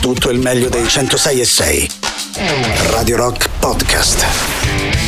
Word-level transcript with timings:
tutto 0.00 0.30
il 0.30 0.38
meglio 0.38 0.68
dei 0.70 0.88
106 0.88 1.40
e 1.40 1.44
6. 1.44 1.90
Radio 2.90 3.16
Rock 3.16 3.48
Podcast. 3.58 4.26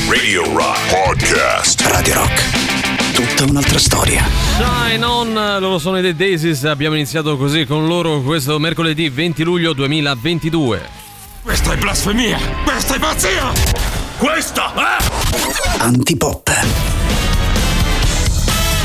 Radio 0.09 0.45
Rock 0.55 0.79
Podcast. 0.91 1.81
Radio 1.87 2.15
Rock. 2.15 3.13
Tutta 3.15 3.51
un'altra 3.51 3.79
storia. 3.79 4.23
Shine 4.57 5.05
on, 5.05 5.33
loro 5.61 5.79
sono 5.79 5.99
i 5.99 6.03
The 6.03 6.15
Daisies, 6.15 6.65
abbiamo 6.65 6.95
iniziato 6.95 7.39
così 7.39 7.65
con 7.65 7.87
loro 7.87 8.21
questo 8.21 8.59
mercoledì 8.59 9.09
20 9.09 9.43
luglio 9.43 9.73
2022. 9.73 10.81
Questa 11.43 11.73
è 11.73 11.77
blasfemia! 11.77 12.39
Questa 12.63 12.95
è 12.95 12.99
pazzia! 12.99 13.53
Questa 14.19 14.73
è... 14.75 15.81
Antipop. 15.81 16.52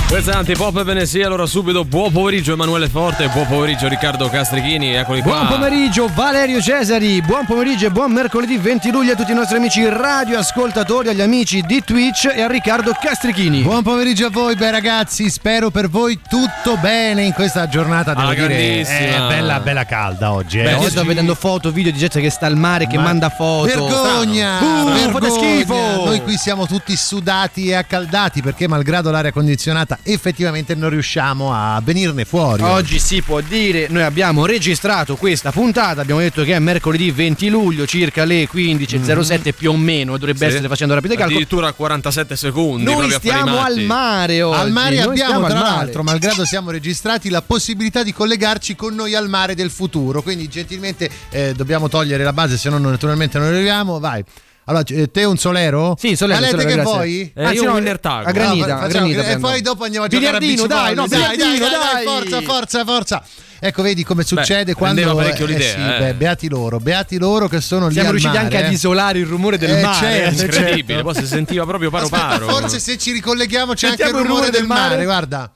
Questa 0.07 0.31
è 0.31 0.35
Antipop 0.35 0.83
Venesia, 0.83 1.25
allora 1.25 1.45
subito 1.45 1.83
buon 1.83 2.13
pomeriggio 2.13 2.53
Emanuele 2.53 2.87
Forte, 2.87 3.27
buon 3.27 3.45
pomeriggio 3.45 3.89
Riccardo 3.89 4.29
Castrichini, 4.29 4.93
eccoli 4.93 5.21
qua. 5.21 5.39
Buon 5.43 5.47
pomeriggio 5.59 6.09
Valerio 6.15 6.61
Cesari, 6.61 7.21
buon 7.21 7.45
pomeriggio 7.45 7.87
e 7.87 7.91
buon 7.91 8.13
mercoledì 8.13 8.57
20 8.57 8.89
luglio 8.89 9.11
a 9.11 9.15
tutti 9.17 9.31
i 9.31 9.35
nostri 9.35 9.57
amici 9.57 9.85
radioascoltatori, 9.85 11.09
agli 11.09 11.19
amici 11.19 11.61
di 11.61 11.83
Twitch 11.83 12.31
e 12.33 12.41
a 12.41 12.47
Riccardo 12.47 12.93
Castrichini. 12.99 13.63
Buon 13.63 13.83
pomeriggio 13.83 14.27
a 14.27 14.29
voi, 14.29 14.55
bei 14.55 14.71
ragazzi. 14.71 15.29
Spero 15.29 15.71
per 15.71 15.89
voi 15.89 16.17
tutto 16.29 16.77
bene 16.77 17.23
in 17.25 17.33
questa 17.33 17.67
giornata. 17.67 18.13
Devo 18.13 18.29
Ah, 18.29 18.33
dire, 18.33 18.81
è 18.83 19.17
bella, 19.27 19.59
bella 19.59 19.85
calda 19.85 20.31
oggi. 20.31 20.59
eh. 20.59 20.63
Beh, 20.63 20.69
io 20.71 20.77
Oggi- 20.79 20.89
sto 20.91 21.03
vedendo 21.03 21.35
foto, 21.35 21.69
video 21.71 21.91
di 21.91 21.97
gente 21.97 22.21
che 22.21 22.29
sta 22.29 22.45
al 22.45 22.55
mare, 22.55 22.87
che 22.87 22.95
Ma- 22.95 23.03
manda 23.03 23.27
foto. 23.29 23.65
Vergogna! 23.67 24.59
Uh, 24.61 24.85
vergogna. 24.85 25.11
fate 25.11 25.29
schifo! 25.31 25.75
Noi 26.05 26.21
qui 26.23 26.37
siamo 26.37 26.65
tutti 26.65 26.95
sudati 26.95 27.67
e 27.67 27.73
accaldati 27.75 28.41
perché, 28.41 28.69
malgrado 28.69 29.11
l'aria 29.11 29.33
condizionata, 29.33 29.95
effettivamente 30.03 30.75
non 30.75 30.89
riusciamo 30.89 31.53
a 31.53 31.81
venirne 31.83 32.25
fuori. 32.25 32.63
Oggi 32.63 32.99
si 32.99 33.21
può 33.21 33.41
dire, 33.41 33.87
noi 33.89 34.03
abbiamo 34.03 34.45
registrato 34.45 35.15
questa 35.15 35.51
puntata, 35.51 36.01
abbiamo 36.01 36.19
detto 36.19 36.43
che 36.43 36.53
è 36.55 36.59
mercoledì 36.59 37.11
20 37.11 37.49
luglio, 37.49 37.85
circa 37.85 38.23
le 38.25 38.47
15.07 38.47 39.53
più 39.53 39.71
o 39.71 39.77
meno, 39.77 40.17
dovrebbe 40.17 40.39
Sì. 40.39 40.45
essere 40.45 40.67
facendo 40.67 40.93
rapide 40.93 41.15
calcolo. 41.15 41.35
Addirittura 41.35 41.71
47 41.73 42.35
secondi. 42.35 42.83
Noi 42.83 43.11
stiamo 43.11 43.59
al 43.61 43.79
mare 43.81 44.41
oggi. 44.41 44.59
Al 44.59 44.71
mare 44.71 44.95
noi 44.95 45.19
abbiamo, 45.19 45.47
tra 45.47 45.59
mare. 45.59 45.75
l'altro, 45.75 46.03
malgrado 46.03 46.45
siamo 46.45 46.71
registrati, 46.71 47.29
la 47.29 47.41
possibilità 47.41 48.03
di 48.03 48.13
collegarci 48.13 48.75
con 48.75 48.95
noi 48.95 49.15
al 49.15 49.29
mare 49.29 49.55
del 49.55 49.69
futuro. 49.69 50.21
Quindi, 50.21 50.47
gentilmente, 50.47 51.09
eh, 51.29 51.53
dobbiamo 51.55 51.89
togliere 51.89 52.23
la 52.23 52.33
base, 52.33 52.57
se 52.57 52.69
no 52.69 52.77
naturalmente 52.77 53.37
non 53.39 53.47
arriviamo. 53.47 53.99
Vai. 53.99 54.23
Allora, 54.69 54.83
eh, 54.89 55.09
te 55.09 55.23
un 55.23 55.37
solero? 55.37 55.95
Sì, 55.97 56.15
solero, 56.17 56.39
Valete 56.41 56.57
solero, 56.59 56.69
che 56.69 56.75
grazie. 56.75 56.93
vuoi? 56.93 57.31
Eh, 57.33 57.53
io 57.53 57.63
un 57.63 57.69
Winner 57.69 57.99
Tag. 57.99 58.25
A 58.27 58.31
granita, 58.31 58.65
No, 58.67 58.73
a 58.73 58.77
facciamo- 58.81 59.07
granita 59.07 59.29
e 59.31 59.37
poi 59.37 59.61
dopo 59.61 59.83
andiamo 59.85 60.05
a 60.05 60.09
giocare 60.09 60.35
a 60.35 60.39
Biliardino, 60.39 60.67
beach 60.67 60.81
dai, 60.83 60.95
no, 60.95 61.07
dai, 61.07 61.19
dai, 61.37 61.37
dai, 61.37 61.59
dai. 61.59 62.03
forza, 62.05 62.41
forza, 62.41 62.83
forza. 62.85 63.23
Ecco, 63.59 63.81
vedi 63.81 64.03
come 64.03 64.23
succede 64.23 64.73
quando 64.73 65.01
prendeva 65.01 65.19
parecchio 65.23 65.45
eh, 65.45 65.47
l'idea, 65.47 65.73
sì, 65.73 65.79
eh. 65.79 65.97
beh, 65.99 66.13
beati 66.15 66.49
loro, 66.49 66.79
beati 66.79 67.17
loro 67.17 67.47
che 67.47 67.59
sono 67.61 67.87
lì 67.87 67.93
Siamo 67.93 68.09
al 68.09 68.13
riusciti 68.15 68.35
mare, 68.35 68.45
anche 68.45 68.63
ad 68.65 68.71
eh. 68.71 68.75
isolare 68.75 69.19
il 69.19 69.25
rumore 69.25 69.57
del 69.57 69.69
Eh, 69.77 69.81
mare. 69.81 69.97
certo, 70.05 70.41
Incredibile, 70.43 70.99
certo. 70.99 71.03
poi 71.11 71.15
si 71.15 71.25
sentiva 71.27 71.65
proprio 71.65 71.89
paro 71.89 72.03
Aspetta, 72.03 72.27
paro. 72.27 72.47
forse 72.49 72.79
se 72.79 72.97
ci 72.99 73.11
ricolleghiamo 73.13 73.73
c'è 73.73 73.87
anche 73.87 74.01
il 74.03 74.07
Sentiamo 74.09 74.27
rumore 74.27 74.51
del 74.51 74.65
mare, 74.67 75.03
guarda. 75.05 75.51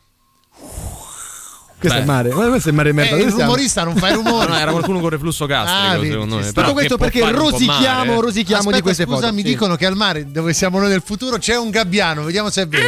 Questo 1.81 1.97
è 1.97 2.01
Beh. 2.03 2.05
il 2.05 2.05
mare, 2.11 2.29
ma 2.29 2.47
questo 2.49 2.67
è 2.67 2.71
il 2.71 2.77
mare 2.77 2.91
merda. 2.93 3.15
Eh, 3.15 3.21
il 3.23 3.31
rumorista 3.31 3.83
non 3.83 3.95
fa 3.95 4.09
i 4.09 4.13
No, 4.21 4.55
era 4.55 4.69
qualcuno 4.71 4.99
con 4.99 5.09
reflusso 5.09 5.47
gastrico, 5.47 6.01
Ah, 6.03 6.05
secondo 6.11 6.35
me. 6.35 6.43
sta. 6.43 6.61
Tutto 6.61 6.73
questo 6.73 6.97
perché 6.97 7.31
rosichiamo, 7.31 8.21
rosichiamo 8.21 8.59
Aspetta, 8.59 8.75
di 8.77 8.81
queste 8.83 9.03
scusa, 9.05 9.19
foto. 9.21 9.33
mi 9.33 9.41
Sì. 9.41 9.47
dicono 9.47 9.75
che 9.75 9.85
al 9.87 9.95
mare 9.95 10.31
dove 10.31 10.53
siamo 10.53 10.77
noi 10.79 10.89
nel 10.89 11.01
futuro 11.03 11.37
c'è 11.39 11.57
un 11.57 11.71
gabbiano, 11.71 12.23
vediamo 12.23 12.51
se 12.51 12.61
è 12.61 12.67
vero. 12.67 12.85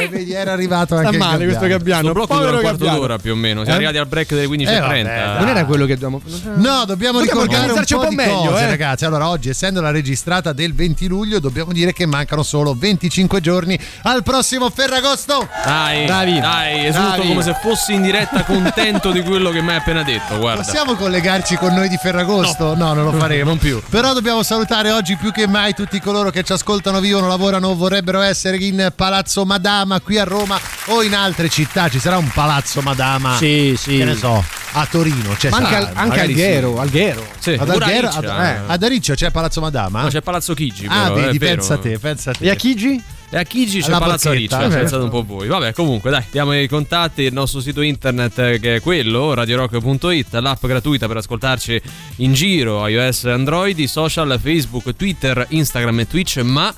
Eh, 0.00 0.08
vedi, 0.08 0.32
era 0.32 0.52
arrivato 0.52 0.96
Sta 0.96 1.04
anche 1.04 1.12
il 1.12 1.18
male 1.18 1.44
questo 1.44 1.58
Questo 1.60 1.76
gabbiano. 1.78 2.12
blocco 2.12 2.34
dura 2.36 2.50
un 2.52 2.60
quarto 2.60 2.76
gabbiano. 2.78 2.98
d'ora 2.98 3.18
più 3.18 3.32
o 3.32 3.34
meno. 3.36 3.60
Siamo 3.64 3.70
Eh? 3.72 3.84
arrivati 3.84 3.98
al 3.98 4.06
break 4.06 4.28
delle 4.30 4.46
15.30. 4.46 5.36
Eh, 5.36 5.38
Non 5.38 5.48
era 5.48 5.64
quello 5.66 5.84
che 5.86 5.92
dobbiamo. 5.96 6.20
No, 6.56 6.84
dobbiamo, 6.86 7.20
ricordare 7.20 7.46
un 7.46 7.70
organizzarci 7.70 7.94
po', 7.94 8.00
un 8.00 8.04
po' 8.06 8.10
di 8.10 8.16
meglio, 8.16 8.50
cose, 8.50 8.62
eh. 8.62 8.66
ragazzi. 8.68 9.04
Allora, 9.04 9.28
oggi, 9.28 9.48
essendo 9.50 9.80
la 9.80 9.90
registrata 9.92 10.52
del 10.52 10.74
20 10.74 11.06
luglio, 11.06 11.38
dobbiamo 11.38 11.72
dire 11.72 11.92
che 11.92 12.04
mancano 12.06 12.42
solo 12.42 12.74
25 12.76 13.40
giorni 13.40 13.78
al 14.02 14.22
prossimo 14.24 14.70
Ferragosto. 14.70 15.48
Dai, 15.64 16.06
Bravi. 16.06 16.40
dai, 16.40 16.86
esulto 16.86 17.22
come 17.22 17.42
se 17.42 17.54
fossi 17.62 17.92
in 17.94 18.05
diretta 18.06 18.44
contento 18.44 19.10
di 19.10 19.20
quello 19.22 19.50
che 19.50 19.60
mi 19.60 19.70
hai 19.70 19.76
appena 19.76 20.02
detto, 20.04 20.38
guarda. 20.38 20.62
Possiamo 20.62 20.94
collegarci 20.94 21.56
con 21.56 21.74
noi 21.74 21.88
di 21.88 21.96
Ferragosto? 21.96 22.76
No, 22.76 22.94
non 22.94 23.04
lo 23.04 23.12
faremo. 23.12 23.48
Non 23.48 23.58
più. 23.58 23.82
Però 23.90 24.12
dobbiamo 24.12 24.44
salutare 24.44 24.92
oggi 24.92 25.16
più 25.16 25.32
che 25.32 25.48
mai 25.48 25.74
tutti 25.74 26.00
coloro 26.00 26.30
che 26.30 26.44
ci 26.44 26.52
ascoltano, 26.52 27.00
vivono, 27.00 27.26
lavorano, 27.26 27.74
vorrebbero 27.74 28.20
essere 28.20 28.58
in 28.58 28.92
Palazzo 28.94 29.44
Madama 29.44 29.98
qui 30.00 30.18
a 30.18 30.24
Roma 30.24 30.58
o 30.86 31.02
in 31.02 31.14
altre 31.16 31.48
città. 31.48 31.88
Ci 31.88 31.98
sarà 31.98 32.16
un 32.16 32.28
Palazzo 32.32 32.80
Madama, 32.80 33.36
Sì, 33.36 33.74
sì. 33.76 33.96
che 33.98 34.04
ne 34.04 34.14
so, 34.14 34.42
a 34.72 34.86
Torino. 34.88 35.34
C'è 35.36 35.50
Ma 35.50 35.56
anche, 35.56 35.70
sarà, 35.72 35.90
anche 35.94 36.20
Alghero, 36.20 36.74
sì. 36.74 36.80
Alghero. 36.80 37.26
Sì, 37.40 37.50
Ad 37.58 37.68
Alghero, 37.70 38.08
ad, 38.08 38.24
eh, 38.24 38.60
ad 38.68 38.82
Ariccio 38.84 39.14
c'è 39.14 39.30
Palazzo 39.32 39.60
Madama? 39.60 40.02
No, 40.02 40.08
c'è 40.08 40.20
Palazzo 40.20 40.54
Chigi, 40.54 40.86
ah, 40.88 41.02
però, 41.02 41.14
vedi, 41.14 41.36
è 41.36 41.40
vero. 41.40 41.54
pensa 41.56 41.74
a 41.74 41.78
te, 41.78 41.98
pensa 41.98 42.30
a 42.30 42.34
te. 42.34 42.44
E 42.44 42.50
a 42.50 42.54
Chigi? 42.54 43.02
E 43.28 43.36
a 43.38 43.42
Chigi 43.42 43.80
c'è 43.80 43.88
Alla 43.88 43.98
Palazzo 43.98 44.28
Bocchetta, 44.30 44.58
Riccia, 44.62 44.72
eh. 44.74 44.78
pensate 44.78 45.02
un 45.02 45.08
po' 45.10 45.24
voi. 45.24 45.48
Vabbè, 45.48 45.72
comunque, 45.72 46.10
dai, 46.10 46.22
diamo 46.30 46.58
i 46.58 46.68
contatti, 46.68 47.22
il 47.22 47.32
nostro 47.32 47.60
sito 47.60 47.80
internet 47.80 48.38
eh, 48.38 48.60
che 48.60 48.76
è 48.76 48.80
quello, 48.80 49.34
radiorock.it, 49.34 50.32
l'app 50.34 50.64
gratuita 50.64 51.08
per 51.08 51.16
ascoltarci 51.16 51.80
in 52.16 52.32
giro, 52.34 52.86
iOS 52.86 53.24
e 53.24 53.30
Android, 53.32 53.76
i 53.78 53.88
social, 53.88 54.38
Facebook, 54.40 54.94
Twitter, 54.94 55.44
Instagram 55.48 56.00
e 56.00 56.06
Twitch, 56.06 56.36
ma 56.38 56.72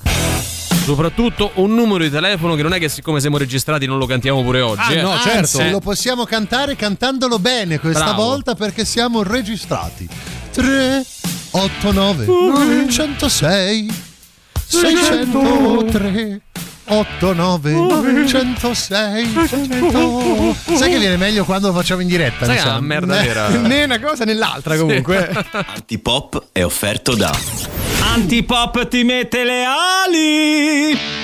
soprattutto 0.83 1.51
un 1.55 1.75
numero 1.75 2.03
di 2.03 2.09
telefono 2.09 2.55
che 2.55 2.63
non 2.63 2.73
è 2.73 2.79
che 2.79 2.89
siccome 2.89 3.19
siamo 3.19 3.37
registrati 3.37 3.85
non 3.85 3.99
lo 3.99 4.07
cantiamo 4.07 4.41
pure 4.41 4.61
oggi. 4.61 4.93
eh. 4.93 5.01
no, 5.01 5.11
Anzi, 5.11 5.57
certo. 5.57 5.69
lo 5.71 5.79
possiamo 5.79 6.23
cantare 6.25 6.75
cantandolo 6.75 7.37
bene 7.37 7.79
questa 7.79 8.05
Bravo. 8.05 8.23
volta 8.23 8.55
perché 8.55 8.85
siamo 8.85 9.21
registrati. 9.21 10.07
3 10.51 11.05
8 11.51 11.91
9 11.91 12.87
106 12.89 14.07
603 14.69 16.41
8 16.91 17.33
9 17.33 18.27
106 18.27 19.47
100 19.47 20.55
Sai 20.75 20.91
che 20.91 20.97
viene 20.99 21.17
meglio 21.17 21.43
quando 21.43 21.67
lo 21.67 21.73
facciamo 21.73 22.01
in 22.01 22.07
diretta? 22.07 22.45
Sai 22.45 22.59
una 22.61 22.79
merda 22.79 23.21
vera. 23.21 23.47
Né 23.57 23.83
una 23.83 23.99
cosa 23.99 24.25
né 24.25 24.33
l'altra 24.33 24.77
comunque. 24.77 25.29
Antipop 25.75 26.49
è 26.51 26.63
offerto 26.63 27.15
da 27.15 27.35
Antipop 28.13 28.87
ti 28.87 29.03
mette 29.03 29.43
le 29.43 29.63
ali. 29.65 31.18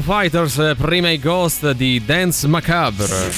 Fighters, 0.00 0.74
prima 0.76 1.10
i 1.10 1.18
Ghost 1.18 1.72
di 1.72 2.02
Dance 2.04 2.46
Macabre. 2.46 3.30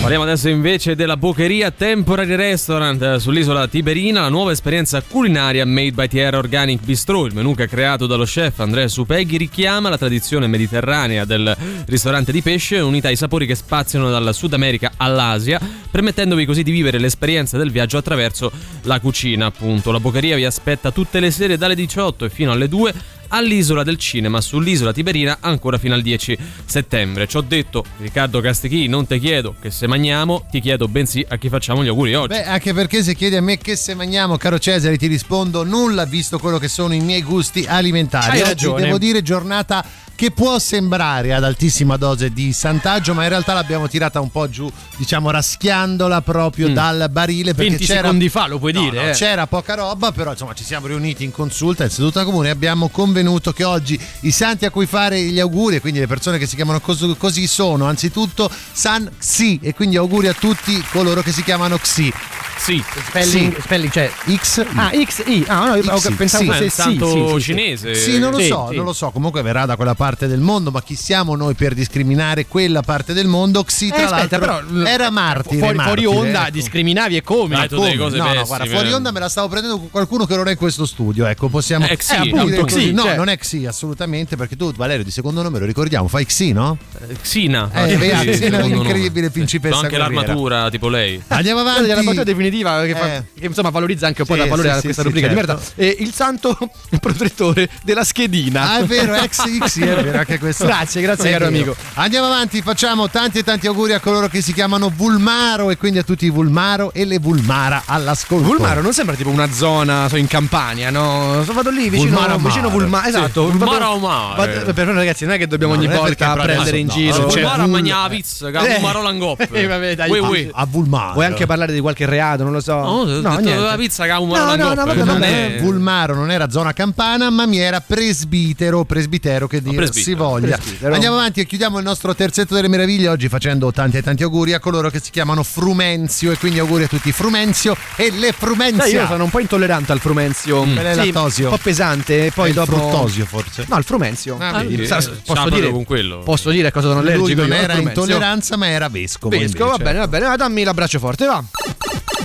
Parliamo 0.00 0.24
adesso 0.24 0.48
invece 0.48 0.94
della 0.96 1.16
Bocheria 1.16 1.70
Temporary 1.70 2.34
Restaurant 2.34 3.00
eh, 3.02 3.20
sull'isola 3.20 3.68
Tiberina, 3.68 4.22
la 4.22 4.28
nuova 4.28 4.50
esperienza 4.50 5.02
culinaria 5.02 5.66
made 5.66 5.92
by 5.92 6.08
Tierra 6.08 6.38
Organic 6.38 6.82
Bistro. 6.82 7.26
Il 7.26 7.34
menù 7.34 7.54
che 7.54 7.64
ha 7.64 7.66
creato 7.66 8.06
dallo 8.06 8.24
chef 8.24 8.58
Andrea 8.60 8.88
Supeghi 8.88 9.36
richiama 9.36 9.88
la 9.88 9.98
tradizione 9.98 10.46
mediterranea 10.46 11.24
del 11.24 11.54
ristorante 11.86 12.32
di 12.32 12.40
pesce, 12.40 12.78
unità 12.78 13.08
ai 13.08 13.16
sapori 13.16 13.46
che 13.46 13.54
spaziano 13.54 14.10
dal 14.10 14.34
Sud 14.34 14.54
America 14.54 14.92
all'Asia, 14.96 15.60
permettendovi 15.90 16.46
così 16.46 16.62
di 16.62 16.70
vivere 16.70 16.98
l'esperienza 16.98 17.58
del 17.58 17.70
viaggio 17.70 17.98
attraverso 17.98 18.50
la 18.82 18.98
cucina, 19.00 19.46
appunto. 19.46 19.92
La 19.92 20.00
Bocheria 20.00 20.36
vi 20.36 20.46
aspetta 20.46 20.90
tutte 20.90 21.20
le 21.20 21.30
sere 21.30 21.58
dalle 21.58 21.74
18 21.74 22.24
e 22.24 22.30
fino 22.30 22.52
alle 22.52 22.68
2 22.68 22.94
all'isola 23.30 23.82
del 23.82 23.96
cinema 23.96 24.40
sull'isola 24.40 24.92
Tiberina 24.92 25.38
ancora 25.40 25.78
fino 25.78 25.94
al 25.94 26.02
10 26.02 26.38
settembre. 26.64 27.26
Ci 27.26 27.36
ho 27.36 27.40
detto, 27.40 27.84
Riccardo 27.98 28.40
Castichi, 28.40 28.86
non 28.86 29.06
ti 29.06 29.18
chiedo 29.18 29.54
che 29.60 29.70
se 29.70 29.86
mangiamo, 29.86 30.46
ti 30.50 30.60
chiedo 30.60 30.86
bensì 30.88 31.24
a 31.28 31.36
chi 31.36 31.48
facciamo 31.48 31.82
gli 31.84 31.88
auguri 31.88 32.14
oggi. 32.14 32.34
Beh, 32.34 32.44
anche 32.44 32.72
perché 32.72 33.02
se 33.02 33.14
chiedi 33.14 33.36
a 33.36 33.42
me 33.42 33.58
che 33.58 33.76
se 33.76 33.94
mangiamo, 33.94 34.36
caro 34.36 34.58
Cesare, 34.58 34.96
ti 34.96 35.06
rispondo 35.06 35.64
nulla 35.64 36.04
visto 36.04 36.38
quello 36.38 36.58
che 36.58 36.68
sono 36.68 36.94
i 36.94 37.00
miei 37.00 37.22
gusti 37.22 37.64
alimentari. 37.66 38.32
Hai 38.32 38.40
Oggi 38.40 38.48
ragione. 38.48 38.82
devo 38.84 38.98
dire 38.98 39.22
giornata 39.22 39.84
che 40.20 40.32
può 40.32 40.58
sembrare 40.58 41.32
ad 41.32 41.44
altissima 41.44 41.96
dose 41.96 42.30
di 42.30 42.52
santaggio, 42.52 43.14
ma 43.14 43.22
in 43.22 43.30
realtà 43.30 43.54
l'abbiamo 43.54 43.88
tirata 43.88 44.20
un 44.20 44.30
po' 44.30 44.50
giù, 44.50 44.70
diciamo 44.98 45.30
raschiandola 45.30 46.20
proprio 46.20 46.68
dal 46.68 47.08
barile 47.10 47.54
perché 47.54 47.70
20 47.70 47.86
c'era 47.86 48.00
secondi 48.02 48.28
fa 48.28 48.46
lo 48.46 48.58
puoi 48.58 48.74
No, 48.74 48.82
dire. 48.82 49.02
no, 49.02 49.08
eh. 49.08 49.12
c'era 49.12 49.46
poca 49.46 49.72
roba, 49.76 50.12
però 50.12 50.32
insomma 50.32 50.52
ci 50.52 50.62
siamo 50.62 50.88
riuniti 50.88 51.24
in 51.24 51.30
consulta 51.30 51.84
in 51.84 51.90
seduta 51.90 52.24
comune 52.24 52.48
e 52.48 52.50
abbiamo 52.50 52.90
convenuto 52.90 53.54
che 53.54 53.64
oggi 53.64 53.98
i 54.20 54.30
santi 54.30 54.66
a 54.66 54.70
cui 54.70 54.84
fare 54.84 55.18
gli 55.22 55.40
auguri, 55.40 55.76
e 55.76 55.80
quindi 55.80 56.00
le 56.00 56.06
persone 56.06 56.36
che 56.36 56.44
si 56.46 56.54
chiamano 56.54 56.80
cos- 56.80 57.14
così, 57.16 57.46
sono 57.46 57.86
anzitutto 57.86 58.50
San 58.72 59.10
Xi 59.18 59.58
e 59.62 59.72
quindi 59.72 59.96
auguri 59.96 60.28
a 60.28 60.34
tutti 60.34 60.84
coloro 60.92 61.22
che 61.22 61.32
si 61.32 61.42
chiamano 61.42 61.78
Xi. 61.78 62.12
Sì, 62.58 62.84
Spelling, 63.06 63.58
spelling, 63.58 63.90
cioè. 63.90 64.10
X 64.36 64.62
Ah, 64.74 64.90
XI. 64.90 65.44
Ah, 65.48 65.68
no, 65.68 65.76
io 65.76 65.82
XI, 65.96 66.10
pensavo 66.12 66.42
sì. 66.44 66.48
fosse 66.50 66.64
il 66.64 66.70
sì, 66.70 66.76
santo 66.76 67.08
sì, 67.10 67.16
sì, 67.26 67.32
sì. 67.32 67.40
cinese. 67.40 67.94
Sì, 67.94 68.18
non 68.18 68.32
lo 68.32 68.38
Sì, 68.38 68.46
so, 68.48 68.66
sì. 68.68 68.76
non 68.76 68.84
lo 68.84 68.92
so. 68.92 69.10
Comunque 69.10 69.40
verrà 69.40 69.64
da 69.64 69.76
quella 69.76 69.94
parte 69.94 70.09
del 70.26 70.40
mondo, 70.40 70.70
ma 70.70 70.82
chi 70.82 70.94
siamo 70.96 71.34
noi 71.36 71.54
per 71.54 71.74
discriminare 71.74 72.46
quella 72.46 72.82
parte 72.82 73.12
del 73.12 73.26
mondo? 73.26 73.62
Xi, 73.64 73.88
tra 73.88 73.98
Eh, 73.98 74.02
aspetta, 74.02 74.38
l'altro, 74.38 74.66
però 74.70 74.86
era 74.86 75.10
martire. 75.10 75.58
Fuori, 75.58 75.74
fuori 75.78 76.04
martire, 76.04 76.06
onda 76.28 76.42
ecco. 76.42 76.50
discriminavi 76.50 77.16
e 77.16 77.22
come? 77.22 77.54
Dai, 77.56 77.68
Come? 77.68 77.96
cose 77.96 78.16
no, 78.16 78.32
no, 78.32 78.44
guarda, 78.44 78.66
fuori 78.66 78.92
onda 78.92 79.10
me 79.10 79.20
la 79.20 79.28
stavo 79.28 79.48
prendendo 79.48 79.78
con 79.78 79.90
qualcuno 79.90 80.26
che 80.26 80.36
non 80.36 80.48
è 80.48 80.52
in 80.52 80.56
questo 80.56 80.86
studio. 80.86 81.26
Ecco, 81.26 81.48
possiamo 81.48 81.86
Eh, 81.86 81.96
Xi, 81.96 82.20
dire 82.20 82.38
appunto. 82.38 82.64
Xi, 82.64 82.92
No, 82.92 83.02
cioè. 83.02 83.16
non 83.16 83.28
è 83.28 83.36
Xi, 83.38 83.66
assolutamente, 83.66 84.36
perché 84.36 84.56
tu, 84.56 84.72
Valerio, 84.72 85.04
di 85.04 85.10
secondo 85.10 85.42
nome 85.42 85.58
lo 85.58 85.64
ricordiamo, 85.66 86.08
fai 86.08 86.24
Xi, 86.26 86.52
no? 86.52 86.78
Xina. 87.22 87.70
Eh, 87.72 87.88
Sì, 87.90 87.96
vedi, 87.96 88.34
sì, 88.34 88.40
Xina, 88.42 88.58
nome. 88.58 88.74
incredibile 88.76 89.30
principessa 89.30 89.76
C'ho 89.76 89.82
anche 89.82 89.96
guerriera. 89.96 90.22
l'armatura, 90.24 90.70
tipo 90.70 90.88
lei. 90.88 91.22
Andiamo 91.28 91.60
avanti. 91.60 91.86
della 91.86 92.02
battuta 92.02 92.24
definitiva 92.24 92.82
che, 92.84 92.94
fa- 92.94 93.14
Eh. 93.16 93.24
che, 93.38 93.46
insomma 93.46 93.70
valorizza 93.70 94.06
anche 94.06 94.22
un 94.22 94.26
po' 94.26 94.34
Sì, 94.34 94.40
da 94.40 94.46
valore 94.46 94.68
sì, 94.68 94.74
a 94.74 94.76
sì, 94.76 94.82
questa 94.84 95.02
sì, 95.02 95.08
rubrica 95.08 95.28
di 95.28 95.34
certo. 95.34 95.52
merda. 95.54 95.70
Eh, 95.76 95.96
il 96.00 96.12
santo 96.12 96.56
protettore 97.00 97.68
della 97.82 98.04
schedina. 98.04 98.70
Ah, 98.72 98.78
è 98.80 98.84
vero, 98.84 99.14
ex 99.14 99.42
Xi, 99.64 99.82
è 99.82 99.99
vero, 100.02 100.18
anche 100.18 100.38
questo. 100.38 100.64
Grazie, 100.66 101.00
grazie, 101.02 101.30
caro 101.30 101.46
amico. 101.46 101.74
Andiamo 101.94 102.26
avanti, 102.26 102.62
facciamo 102.62 103.08
tanti 103.08 103.38
e 103.38 103.42
tanti 103.42 103.66
auguri 103.66 103.92
a 103.92 104.00
coloro 104.00 104.28
che 104.28 104.40
si 104.40 104.52
chiamano 104.52 104.90
Vulmaro 104.94 105.70
e 105.70 105.76
quindi 105.76 105.98
a 105.98 106.02
tutti 106.02 106.26
i 106.26 106.30
Vulmaro 106.30 106.92
e 106.92 107.04
le 107.04 107.18
Vulmara 107.18 107.82
all'ascolto. 107.86 108.46
Vulmaro 108.46 108.80
non 108.82 108.92
sembra 108.92 109.14
tipo 109.14 109.30
una 109.30 109.50
zona 109.50 110.08
so, 110.08 110.16
in 110.16 110.26
Campania, 110.26 110.90
no? 110.90 111.42
So, 111.44 111.52
vado 111.52 111.70
lì 111.70 111.88
vicino 111.88 112.10
Vulmaro 112.12 112.34
a 112.34 112.38
vicino. 112.38 112.68
Vulmaro. 112.70 113.08
Esatto. 113.08 113.42
Vulmaro 113.50 113.70
vado- 113.70 113.94
a 113.94 113.98
mare. 114.36 114.54
vado- 114.58 114.72
per 114.72 114.86
noi 114.86 114.94
ragazzi, 114.96 115.24
non 115.24 115.34
è 115.34 115.38
che 115.38 115.46
dobbiamo 115.46 115.74
No, 115.74 115.80
ogni 115.80 115.88
volta 115.88 116.32
però 116.32 116.42
prendere 116.44 116.78
in 116.78 116.88
giro. 116.88 117.18
no, 117.18 117.26
c'è 117.26 117.42
fare 117.42 117.62
a 117.62 118.08
pizza? 118.08 118.50
Che 118.50 118.56
ha 118.56 118.64
Eh. 118.66 118.80
langop. 119.02 119.38
Eh, 119.52 119.66
vabbè, 119.66 119.94
dai. 119.96 120.10
Ui, 120.10 120.18
a- 120.18 120.28
ui. 120.28 120.50
a 120.52 120.66
Vulmaro. 120.66 121.12
Vuoi 121.14 121.26
anche 121.26 121.46
parlare 121.46 121.72
di 121.72 121.80
qualche 121.80 122.06
reato, 122.06 122.42
non 122.44 122.52
lo 122.52 122.60
so. 122.60 122.74
No, 122.74 122.88
ho 123.00 123.04
detto 123.04 123.60
la 123.60 123.76
pizza 123.76 124.04
che 124.04 124.10
ha 124.10 124.20
un 124.20 124.28
maro 124.28 124.44
No, 124.44 124.54
no, 124.56 124.68
no, 124.74 124.84
vabbè, 124.86 124.94
non 124.94 125.06
vabbè. 125.06 125.56
è- 125.56 125.60
Vulmaro 125.60 126.14
non 126.14 126.30
era 126.30 126.48
zona 126.50 126.72
campana, 126.72 127.30
ma 127.30 127.46
mi 127.46 127.58
era 127.58 127.80
presbitero, 127.80 128.84
presbitero 128.84 129.46
che 129.46 129.60
dir 129.62 129.74
presbitero, 129.74 129.79
si 129.88 130.14
voglia. 130.14 130.58
Andiamo 130.82 131.16
avanti 131.16 131.40
e 131.40 131.46
chiudiamo 131.46 131.78
il 131.78 131.84
nostro 131.84 132.14
terzetto 132.14 132.54
delle 132.54 132.68
meraviglie 132.68 133.08
oggi 133.08 133.28
facendo 133.28 133.70
tanti 133.72 133.96
e 133.98 134.02
tanti 134.02 134.22
auguri 134.22 134.52
a 134.52 134.58
coloro 134.60 134.90
che 134.90 135.00
si 135.00 135.10
chiamano 135.10 135.42
Frumenzio 135.42 136.32
e 136.32 136.36
quindi 136.38 136.58
auguri 136.58 136.84
a 136.84 136.88
tutti 136.88 137.12
Frumenzio 137.12 137.76
e 137.96 138.10
le 138.10 138.32
Frumenzia. 138.32 138.82
Sai, 138.84 138.92
io 138.94 139.06
sono 139.06 139.24
un 139.24 139.30
po' 139.30 139.38
intollerante 139.40 139.92
al 139.92 140.00
frumenzio. 140.00 140.62
È 140.64 140.66
Sì, 140.94 141.12
lattosio? 141.12 141.44
Un 141.50 141.56
po' 141.56 141.60
pesante. 141.62 142.26
E 142.26 142.30
poi 142.32 142.46
È 142.46 142.48
il 142.48 142.54
dopo. 142.54 142.72
fruttosio 142.76 143.24
forse. 143.26 143.64
No, 143.68 143.78
il 143.78 143.84
frumenzio. 143.84 144.36
Ah? 144.38 144.64
Sa- 144.84 144.98
Eh, 144.98 145.10
posso 145.24 145.48
dire 145.50 145.70
con 145.70 145.84
quello. 145.84 146.18
Posso 146.20 146.50
dire 146.50 146.68
a 146.68 146.72
cosa 146.72 146.88
sono 146.88 147.00
allergico? 147.00 147.40
non 147.42 147.52
al 147.52 147.58
era 147.58 147.74
intolleranza, 147.74 148.56
ma 148.56 148.68
era 148.68 148.88
vescovo. 148.88 149.36
Vescovo, 149.36 149.70
va 149.70 149.76
bene, 149.78 149.98
va 149.98 150.08
bene, 150.08 150.26
ah, 150.26 150.36
dammi 150.36 150.62
l'abbraccio 150.62 150.98
forte, 150.98 151.26
va. 151.26 151.42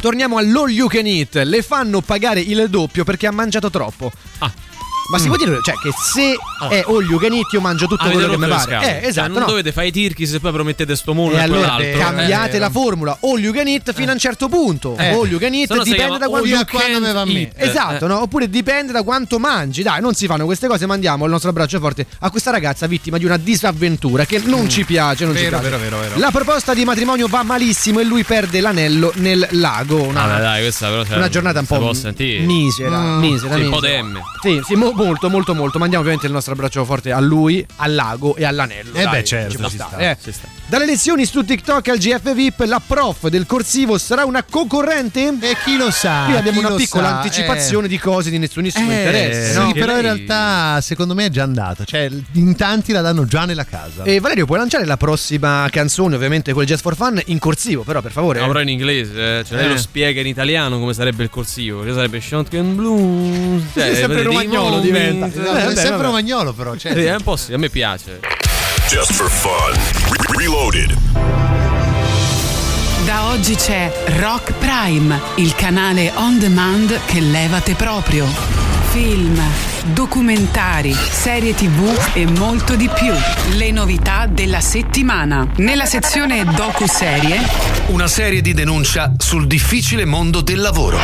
Torniamo 0.02 0.38
all'all 0.38 0.70
you 0.70 0.88
can 0.88 1.06
eat. 1.06 1.36
Le 1.44 1.62
fanno 1.62 2.02
pagare 2.02 2.40
il 2.40 2.68
doppio 2.70 3.04
perché 3.04 3.28
ha 3.28 3.32
mangiato 3.32 3.70
troppo. 3.70 4.12
Ah. 4.40 4.52
Ma 5.12 5.20
si 5.20 5.28
può 5.28 5.36
dire 5.38 5.60
cioè, 5.62 5.76
che 5.76 5.90
se 5.94 6.36
è 6.70 6.84
all 6.88 7.04
you 7.08 7.20
can 7.20 7.32
eat 7.34 7.52
io 7.54 7.62
mangio 7.62 7.86
tutto 7.86 8.04
Avete 8.04 8.18
quello 8.26 8.32
che 8.32 8.38
mi 8.38 8.48
pare. 8.48 8.76
Eh, 8.76 8.80
Cioè, 8.82 9.00
esatto. 9.10 9.28
non 9.32 9.40
no. 9.42 9.46
dovete 9.46 9.72
fare 9.72 9.88
i 9.88 9.92
tirchi 9.92 10.26
se 10.26 10.40
poi 10.40 10.52
promettete 10.52 10.96
sto 10.96 11.14
mondo 11.14 11.36
E 11.36 11.40
allora 11.40 11.76
quell'altro. 11.76 12.00
cambiate 12.00 12.56
eh, 12.56 12.60
la 12.60 12.70
formula 12.72 13.18
all 13.22 13.40
you 13.40 13.54
can 13.54 13.68
eat 13.68 13.94
fino 13.94 14.10
a 14.10 14.14
un 14.14 14.20
certo 14.20 14.48
punto. 14.50 14.96
Eh. 14.98 15.10
All 15.10 15.28
you 15.30 15.38
can 15.40 15.54
eat 15.54 15.68
Se 15.68 15.76
no 15.76 15.84
si 15.84 15.92
dipende 15.92 16.18
da 16.18 16.28
quanto 16.28 16.48
quando 16.48 16.66
can't 16.66 17.00
me 17.02 17.12
va 17.14 17.22
a 17.22 17.26
me. 17.26 17.40
eat. 17.40 17.52
Esatto, 17.56 18.06
Eh, 18.06 18.08
no? 18.08 18.22
Oppure 18.22 18.50
dipende 18.50 18.92
da 18.92 19.04
quanto 19.04 19.38
mangi. 19.38 19.84
Dai, 19.84 20.02
non 20.02 20.14
si 20.16 20.26
fanno 20.26 20.46
queste 20.46 20.68
cose, 20.68 20.86
mandiamo 20.88 21.26
il 21.26 21.32
nostro 21.32 21.50
abbraccio 21.52 21.80
forte 21.80 22.06
a 22.20 22.30
questa 22.32 22.50
ragazza 22.52 22.88
vittima 22.88 23.18
di 23.18 23.26
una 23.26 23.38
disavventura 23.38 24.26
che 24.26 24.42
non 24.44 24.68
ci 24.70 24.86
piace. 24.86 25.26
Non 25.26 25.36
ci 25.36 25.42
Mm. 25.42 25.50
Vero, 25.50 25.60
piace. 25.60 25.78
vero, 25.78 25.78
vero, 25.98 26.00
vero. 26.00 26.20
La 26.20 26.32
proposta 26.32 26.74
di 26.74 26.84
matrimonio 26.84 27.28
va 27.28 27.44
malissimo 27.44 28.00
e 28.00 28.04
lui 28.06 28.24
perde 28.24 28.60
l'anello 28.60 29.12
nel 29.16 29.48
lago. 29.52 30.02
Una, 30.02 30.26
Vabbè, 30.26 30.42
dai, 30.42 30.62
questa 30.62 30.88
però 30.90 31.04
cioè, 31.06 31.18
una 31.18 31.30
giornata 31.30 31.60
un 31.60 31.66
si 31.66 31.74
po' 31.74 31.80
misera, 32.46 33.00
Mm. 33.00 33.20
misera, 33.20 33.56
un 33.56 33.70
po'. 33.70 33.80
DM. 33.80 34.20
Sì, 34.42 34.62
sì, 34.66 34.76
mo- 34.76 34.94
molto, 34.96 35.30
molto, 35.30 35.54
molto. 35.54 35.80
Mandiamo 35.80 36.02
ovviamente 36.02 36.28
il 36.28 36.34
nostro 36.34 36.54
abbraccio 36.54 36.84
forte 36.86 37.12
a 37.12 37.20
lui, 37.20 37.66
al 37.78 37.94
lago 37.94 38.36
e 38.36 38.46
all'anello. 38.46 38.94
Eh 38.96 39.04
dai, 39.04 39.12
beh, 39.12 39.24
certo, 39.24 39.58
ci 39.58 39.70
ci 39.70 39.70
sta, 39.70 39.98
eh. 39.98 40.18
ci 40.22 40.32
sta. 40.32 40.55
Dalle 40.68 40.88
lezioni 40.88 41.26
su 41.26 41.46
TikTok 41.46 41.90
al 41.90 41.98
GF 42.00 42.34
VIP, 42.34 42.62
la 42.66 42.82
prof 42.86 43.28
del 43.28 43.46
corsivo 43.46 44.00
sarà 44.00 44.26
una 44.26 44.42
concorrente? 44.44 45.28
E 45.40 45.56
chi 45.64 45.78
lo 45.78 45.92
sa? 45.92 46.24
Qui 46.26 46.36
abbiamo 46.36 46.60
una 46.60 46.74
piccola 46.74 47.08
sa, 47.10 47.16
anticipazione 47.22 47.88
di 47.88 48.00
cose 48.00 48.32
di 48.32 48.40
nessunissimo 48.40 48.90
Eh, 48.90 48.96
interesse. 48.98 49.52
sì, 49.52 49.58
no? 49.60 49.72
che 49.72 49.80
però 49.80 49.94
in 49.96 50.02
realtà 50.02 50.82
secondo 50.82 51.14
me 51.14 51.28
è 51.28 51.30
già 51.30 51.44
andata. 51.44 51.84
Cioè, 51.86 52.10
in 52.32 52.56
tanti 52.56 52.92
la 52.94 53.02
danno 53.02 53.26
già 53.26 53.46
nella 53.46 53.64
casa. 53.66 54.02
E 54.04 54.20
Valerio, 54.20 54.48
puoi 54.48 54.58
lanciare 54.58 54.86
la 54.86 54.98
prossima 54.98 55.68
canzone, 55.70 56.16
ovviamente 56.16 56.52
quel 56.52 56.66
Jazz 56.66 56.82
for 56.82 56.96
Fun, 56.96 57.22
in 57.26 57.38
corsivo, 57.38 57.84
però 57.84 58.02
per 58.02 58.12
favore. 58.12 58.40
No, 58.40 58.48
però 58.48 58.60
in 58.62 58.70
inglese, 58.70 59.40
eh. 59.40 59.44
cioè 59.46 59.58
lei 59.60 59.68
Eh. 59.68 59.74
lo 59.74 59.78
spiega 59.78 60.20
in 60.20 60.28
italiano 60.28 60.80
come 60.80 60.94
sarebbe 60.96 61.22
il 61.22 61.30
corsivo, 61.30 61.84
che 61.84 61.94
sarebbe 61.94 62.20
Shotgun 62.20 62.76
Blues. 62.76 63.64
Cioè, 63.72 63.94
Sempre 63.94 64.08
vedete, 64.08 64.22
i 64.22 64.24
romagnolo 64.24 64.80
diventa. 64.80 65.28
No, 65.28 65.32
Eh, 65.34 65.38
è 65.38 65.44
vabbè, 65.44 65.76
sempre 65.76 65.90
vabbè. 65.92 66.04
romagnolo, 66.04 66.54
però. 66.54 66.76
Cioè, 66.76 66.94
Sì, 66.94 67.04
è 67.04 67.14
un 67.14 67.22
po' 67.24 67.36
sì, 67.36 67.54
a 67.54 67.58
me 67.60 67.70
piace. 67.70 68.20
Just 68.96 69.12
for 69.12 69.28
fun. 69.28 69.74
Re- 70.10 70.38
Reloaded. 70.40 70.96
Da 73.04 73.26
oggi 73.32 73.56
c'è 73.56 73.92
Rock 74.20 74.54
Prime, 74.54 75.20
il 75.36 75.54
canale 75.54 76.14
on 76.16 76.40
demand 76.40 76.98
che 77.04 77.20
levate 77.20 77.76
proprio. 77.76 78.26
Film, 78.92 79.38
documentari, 79.94 80.94
serie 80.94 81.54
tv 81.54 81.96
e 82.14 82.26
molto 82.26 82.76
di 82.76 82.90
più. 82.94 83.14
Le 83.56 83.72
novità 83.72 84.26
della 84.28 84.60
settimana. 84.60 85.48
Nella 85.58 85.86
sezione 85.86 86.44
docu-serie 86.44 87.40
Una 87.88 88.08
serie 88.08 88.42
di 88.42 88.54
denuncia 88.54 89.14
sul 89.18 89.46
difficile 89.46 90.06
mondo 90.06 90.42
del 90.42 90.60
lavoro. 90.60 90.98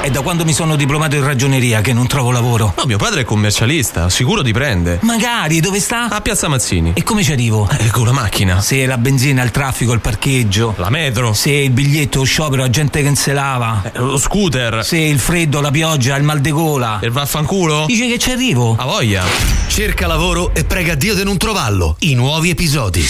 È 0.00 0.10
da 0.10 0.22
quando 0.22 0.44
mi 0.44 0.52
sono 0.52 0.76
diplomato 0.76 1.14
in 1.14 1.24
ragioneria 1.24 1.80
che 1.80 1.92
non 1.92 2.06
trovo 2.06 2.30
lavoro. 2.30 2.72
No, 2.76 2.84
mio 2.86 2.98
padre 2.98 3.20
è 3.20 3.24
commercialista, 3.24 4.08
sicuro 4.08 4.42
ti 4.42 4.52
prende. 4.52 4.98
Magari, 5.02 5.60
dove 5.60 5.78
sta? 5.78 6.08
A 6.08 6.20
Piazza 6.20 6.48
Mazzini. 6.48 6.92
E 6.94 7.02
come 7.02 7.22
ci 7.22 7.32
arrivo? 7.32 7.68
Eh, 7.70 7.90
con 7.90 8.06
la 8.06 8.12
macchina. 8.12 8.60
Se 8.60 8.84
la 8.86 8.98
benzina, 8.98 9.42
il 9.42 9.50
traffico, 9.50 9.92
il 9.92 10.00
parcheggio. 10.00 10.74
La 10.78 10.90
metro. 10.90 11.34
Se 11.34 11.50
il 11.50 11.70
biglietto, 11.70 12.20
lo 12.20 12.24
sciopero, 12.24 12.62
la 12.62 12.70
gente 12.70 13.00
che 13.00 13.06
non 13.06 13.14
se 13.14 13.32
lava. 13.32 13.82
Eh, 13.84 13.98
lo 13.98 14.18
scooter. 14.18 14.84
Se 14.84 14.96
il 14.96 15.20
freddo, 15.20 15.60
la 15.60 15.70
pioggia, 15.70 16.16
il 16.16 16.24
mal 16.24 16.40
de 16.40 16.50
gola. 16.50 16.98
E 17.00 17.06
il 17.06 17.12
vaffanculo? 17.12 17.84
Dice 17.86 18.08
che 18.08 18.18
ci 18.22 18.30
arrivo. 18.30 18.76
A 18.78 18.84
voglia. 18.84 19.24
Cerca 19.66 20.06
lavoro 20.06 20.54
e 20.54 20.62
prega 20.62 20.94
Dio 20.94 21.16
di 21.16 21.24
non 21.24 21.38
trovarlo. 21.38 21.96
I 22.00 22.14
nuovi 22.14 22.50
episodi. 22.50 23.04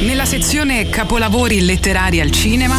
Nella 0.00 0.24
sezione 0.24 0.88
capolavori 0.88 1.60
letterari 1.60 2.20
al 2.20 2.32
cinema, 2.32 2.76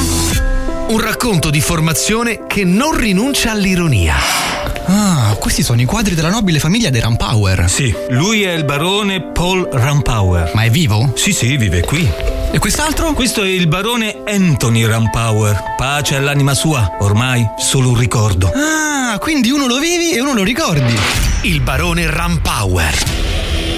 Un 0.90 1.00
racconto 1.00 1.50
di 1.50 1.62
formazione 1.62 2.46
che 2.46 2.66
non 2.66 2.98
rinuncia 2.98 3.52
all'ironia. 3.52 4.65
Ah, 4.88 5.36
questi 5.40 5.64
sono 5.64 5.82
i 5.82 5.86
quadri 5.86 6.14
della 6.14 6.30
nobile 6.30 6.60
famiglia 6.60 6.90
dei 6.90 7.02
Rampower. 7.02 7.66
Sì, 7.68 7.94
lui 8.10 8.44
è 8.44 8.54
il 8.54 8.66
barone 8.66 9.22
Paul 9.22 9.68
Rampower. 9.72 10.52
Ma 10.54 10.64
è 10.64 10.70
vivo? 10.70 11.14
Sì, 11.16 11.32
sì, 11.32 11.58
vive 11.58 11.82
qui. 11.82 12.08
E 12.52 12.60
quest'altro? 12.60 13.14
Questo 13.14 13.44
è 13.44 13.48
il 13.48 13.68
barone 13.68 14.22
Anthony 14.28 14.86
Rampower. 14.86 15.74
Pace 15.76 16.16
all'anima 16.16 16.54
sua, 16.54 16.98
ormai 17.00 17.46
solo 17.58 17.90
un 17.90 17.98
ricordo. 17.98 18.52
Ah, 18.54 19.18
quindi 19.18 19.50
uno 19.50 19.66
lo 19.66 19.80
vivi 19.80 20.14
e 20.14 20.22
uno 20.22 20.34
lo 20.34 20.44
ricordi. 20.44 20.94
Il 21.42 21.62
barone 21.62 22.10
Rampower. 22.10 22.94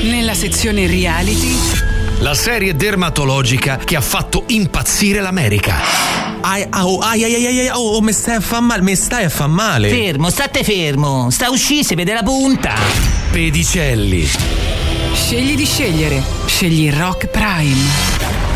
Nella 0.03 0.35
sezione 0.35 0.87
reality 0.87 1.55
La 2.19 2.33
serie 2.33 2.75
dermatologica 2.75 3.77
che 3.77 3.95
ha 3.95 4.01
fatto 4.01 4.43
impazzire 4.47 5.21
l'America. 5.21 6.26
Ai, 6.41 6.65
au, 6.69 6.99
ai, 6.99 7.23
ai, 7.23 7.33
ai, 7.35 7.45
ai, 7.45 7.59
ai, 7.59 7.69
oh, 7.73 8.01
mi 8.01 8.13
stai 8.13 8.35
a 8.35 8.39
fa 8.39 8.59
male, 8.59 8.81
mi 8.81 8.95
stai 8.95 9.25
a 9.25 9.29
fa 9.29 9.47
male. 9.47 9.89
Fermo, 9.89 10.29
state 10.29 10.63
fermo. 10.63 11.29
Sta 11.29 11.49
uscì, 11.49 11.83
si 11.83 11.95
vede 11.95 12.13
la 12.13 12.23
punta. 12.23 12.75
Pedicelli. 13.31 14.27
Scegli 15.13 15.55
di 15.55 15.65
scegliere. 15.65 16.23
Scegli 16.45 16.91
Rock 16.91 17.27
Prime. 17.27 18.46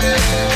Música 0.00 0.47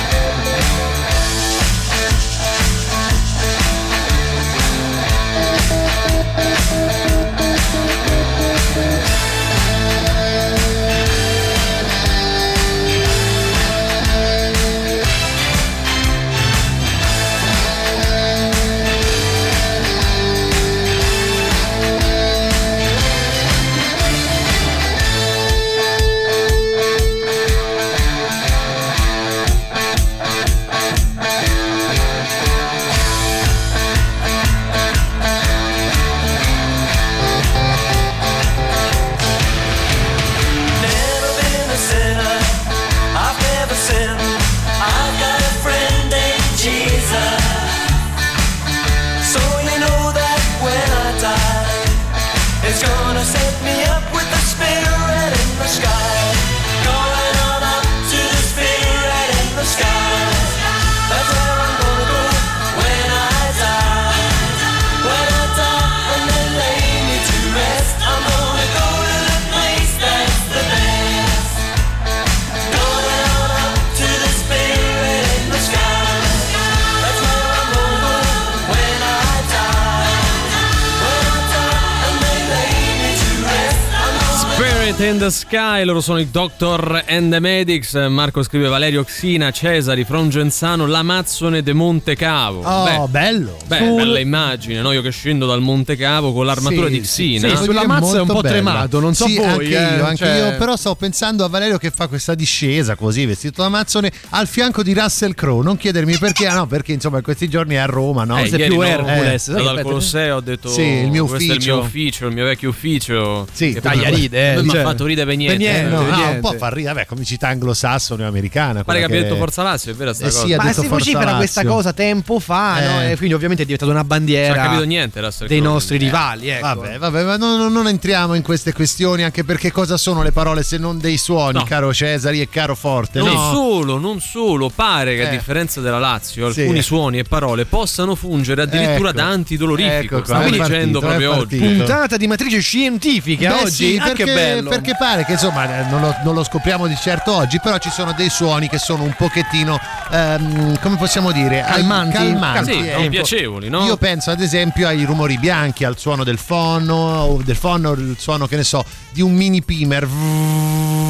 in 85.02 85.18
the 85.18 85.30
Sky, 85.30 85.84
loro 85.84 86.00
sono 86.00 86.18
i 86.18 86.30
Doctor 86.30 87.04
and 87.08 87.30
the 87.32 87.40
Medics. 87.40 87.94
Marco 88.08 88.42
scrive 88.42 88.68
Valerio 88.68 89.02
Xina, 89.04 89.50
Cesari, 89.50 90.04
Frongenzano, 90.04 90.86
l'Amazzone 90.86 91.62
de 91.62 91.72
Monte 91.72 92.14
Cavo. 92.14 92.60
Oh, 92.62 93.08
bello. 93.08 93.56
Beh, 93.66 93.78
Sul- 93.78 93.96
bella 93.96 94.18
immagine, 94.20 94.80
no? 94.80 94.92
Io 94.92 95.02
che 95.02 95.10
scendo 95.10 95.46
dal 95.46 95.60
Monte 95.60 95.96
Cavo 95.96 96.32
con 96.32 96.46
l'armatura 96.46 96.86
Sì, 96.86 96.92
di 97.00 97.04
sì, 97.04 97.34
Xina. 97.36 97.56
sì, 97.56 97.64
sulla 97.64 97.82
è 97.82 97.86
mazza 97.86 98.18
è 98.18 98.20
un 98.20 98.26
po' 98.26 98.40
bella. 98.40 98.48
tremato, 98.54 99.00
non 99.00 99.14
so 99.14 99.26
Sì, 99.26 99.36
voi, 99.36 99.46
Anche 99.48 99.64
eh, 99.64 99.96
io, 99.96 100.04
anche 100.04 100.16
cioè- 100.16 100.36
io, 100.50 100.56
però 100.56 100.76
sto 100.76 100.94
pensando 100.94 101.44
a 101.44 101.48
Valerio 101.48 101.78
che 101.78 101.90
fa 101.90 102.06
questa 102.06 102.34
discesa 102.34 102.94
così, 102.94 103.26
vestito 103.26 103.60
da 103.62 103.66
Amazzone, 103.68 104.12
al 104.30 104.46
fianco 104.46 104.82
di 104.82 104.92
Russell 104.94 105.34
Crowe. 105.34 105.64
Non 105.64 105.76
chiedermi 105.76 106.16
perché, 106.18 106.46
ah, 106.46 106.54
no, 106.54 106.66
perché 106.66 106.92
insomma 106.92 107.16
in 107.18 107.22
questi 107.24 107.48
giorni 107.48 107.74
è 107.74 107.78
a 107.78 107.86
Roma, 107.86 108.24
no? 108.24 108.38
Eh, 108.38 108.46
ieri 108.46 108.66
più 108.66 108.76
no, 108.76 108.82
Hercules, 108.84 109.48
eh, 109.48 109.52
dal 109.62 109.80
Colosseo 109.82 110.36
ho 110.36 110.40
detto 110.40 110.68
Sì, 110.68 110.82
il 110.82 111.10
mio 111.10 111.26
questo 111.26 111.52
è 111.52 111.54
il 111.54 111.58
ufficio." 111.60 111.74
mio 111.74 111.84
ufficio, 111.84 112.26
il 112.28 112.34
mio 112.34 112.44
vecchio 112.44 112.68
ufficio. 112.68 113.46
Sì, 113.52 113.72
che 113.72 113.80
dai, 113.80 113.98
poi- 113.98 114.14
ride, 114.14 114.52
eh, 114.54 114.64
cioè- 114.68 114.90
ha 114.92 114.94
fatto 114.94 115.04
ridere 115.06 115.26
per 115.26 115.36
niente. 115.36 115.56
per 115.56 115.66
niente, 115.66 115.86
Eh, 115.86 115.90
no, 115.90 115.98
per 116.02 116.08
no, 116.10 116.16
niente. 116.16 116.34
un 116.34 116.40
po' 116.40 116.52
fa 116.58 116.68
ridere, 116.68 116.94
vabbè, 116.94 117.06
comicità 117.06 117.48
anglosassone 117.48 118.24
o 118.24 118.28
americana. 118.28 118.84
Pare 118.84 118.98
che 119.00 119.04
abbia 119.04 119.22
detto 119.22 119.36
Forza 119.36 119.62
Lazio, 119.62 119.92
è 119.92 119.94
vera 119.94 120.12
sta 120.14 120.26
Eh 120.26 120.30
cosa? 120.30 120.44
sì, 120.46 120.54
Ma 120.54 120.72
si 120.72 120.86
vocifera 120.86 121.34
questa 121.36 121.64
cosa 121.64 121.92
tempo 121.92 122.38
fa, 122.38 122.80
no? 122.80 123.00
Eh. 123.02 123.10
E 123.12 123.16
quindi 123.16 123.34
ovviamente 123.34 123.62
è 123.62 123.66
diventata 123.66 123.90
una 123.90 124.00
Non 124.00 124.08
bandiera 124.08 124.52
ha 124.62 124.64
capito 124.66 124.84
niente 124.84 125.20
dei 125.46 125.60
nostri 125.60 125.96
rivali. 125.98 126.48
Ecco. 126.48 126.66
Vabbè, 126.66 126.98
vabbè, 126.98 127.22
ma 127.24 127.36
non, 127.36 127.58
non- 127.58 127.72
non 127.72 127.88
entriamo 127.88 128.34
in 128.34 128.42
queste 128.42 128.72
questioni, 128.72 129.22
anche 129.24 129.44
perché 129.44 129.70
cosa 129.72 129.96
sono 129.96 130.22
le 130.22 130.32
parole 130.32 130.62
se 130.62 130.78
non 130.78 130.98
dei 130.98 131.16
suoni, 131.16 131.58
No. 131.58 131.64
caro 131.64 131.92
Cesari 131.92 132.40
e 132.40 132.48
caro 132.48 132.74
Forte? 132.74 133.18
Non 133.18 133.32
no? 133.32 133.52
solo, 133.52 133.98
non 133.98 134.20
solo, 134.20 134.70
pare 134.74 135.14
che 135.16 135.24
a 135.24 135.28
Eh. 135.28 135.30
differenza 135.30 135.80
della 135.80 135.98
Lazio 135.98 136.50
Sì. 136.52 136.60
alcuni 136.60 136.82
suoni 136.82 137.18
e 137.18 137.24
parole 137.24 137.64
possano 137.64 138.14
fungere 138.14 138.62
addirittura 138.62 139.08
Ecco. 139.10 139.18
da 139.18 139.24
antidolorifico. 139.26 140.16
Ecco 140.18 140.24
Stavo 140.24 140.44
dicendo 140.50 140.66
partito, 140.68 141.00
proprio 141.00 141.32
è 141.32 141.36
oggi. 141.38 141.56
Puntata 141.58 142.16
di 142.16 142.26
matrice 142.26 142.60
scientifica 142.60 143.54
Beh, 143.54 143.60
oggi, 143.62 143.70
sì, 143.70 143.96
ah, 144.00 144.04
che 144.12 144.24
perché, 144.24 144.32
bello. 144.34 144.68
Perché 144.82 144.96
pare 144.98 145.24
che 145.24 145.32
insomma 145.32 145.80
eh, 145.80 145.90
non 145.90 146.00
lo, 146.00 146.14
non 146.24 146.34
lo 146.34 146.42
scopriamo 146.44 146.86
di 146.86 146.96
certo 146.96 147.32
oggi, 147.34 147.58
però 147.60 147.78
ci 147.78 147.90
sono 147.90 148.12
dei 148.12 148.28
suoni 148.28 148.68
che 148.68 148.78
sono 148.78 149.02
un 149.04 149.14
pochettino, 149.16 149.78
ehm, 150.10 150.78
come 150.80 150.96
possiamo 150.96 151.30
dire, 151.32 151.64
Calmanti? 151.66 152.16
calmanti, 152.16 152.72
Sì, 152.72 152.78
ecco. 152.88 153.00
no, 153.02 153.08
piacevoli, 153.08 153.68
no? 153.68 153.84
Io 153.84 153.96
penso 153.96 154.30
ad 154.30 154.40
esempio 154.40 154.86
ai 154.88 155.04
rumori 155.04 155.38
bianchi, 155.38 155.84
al 155.84 155.96
suono 155.98 156.24
del 156.24 156.38
fono, 156.38 156.94
o 156.94 157.40
del 157.42 157.56
fono, 157.56 157.92
il 157.92 158.16
suono 158.18 158.46
che 158.46 158.56
ne 158.56 158.64
so, 158.64 158.84
di 159.12 159.20
un 159.22 159.32
mini 159.34 159.62
pimer. 159.62 160.06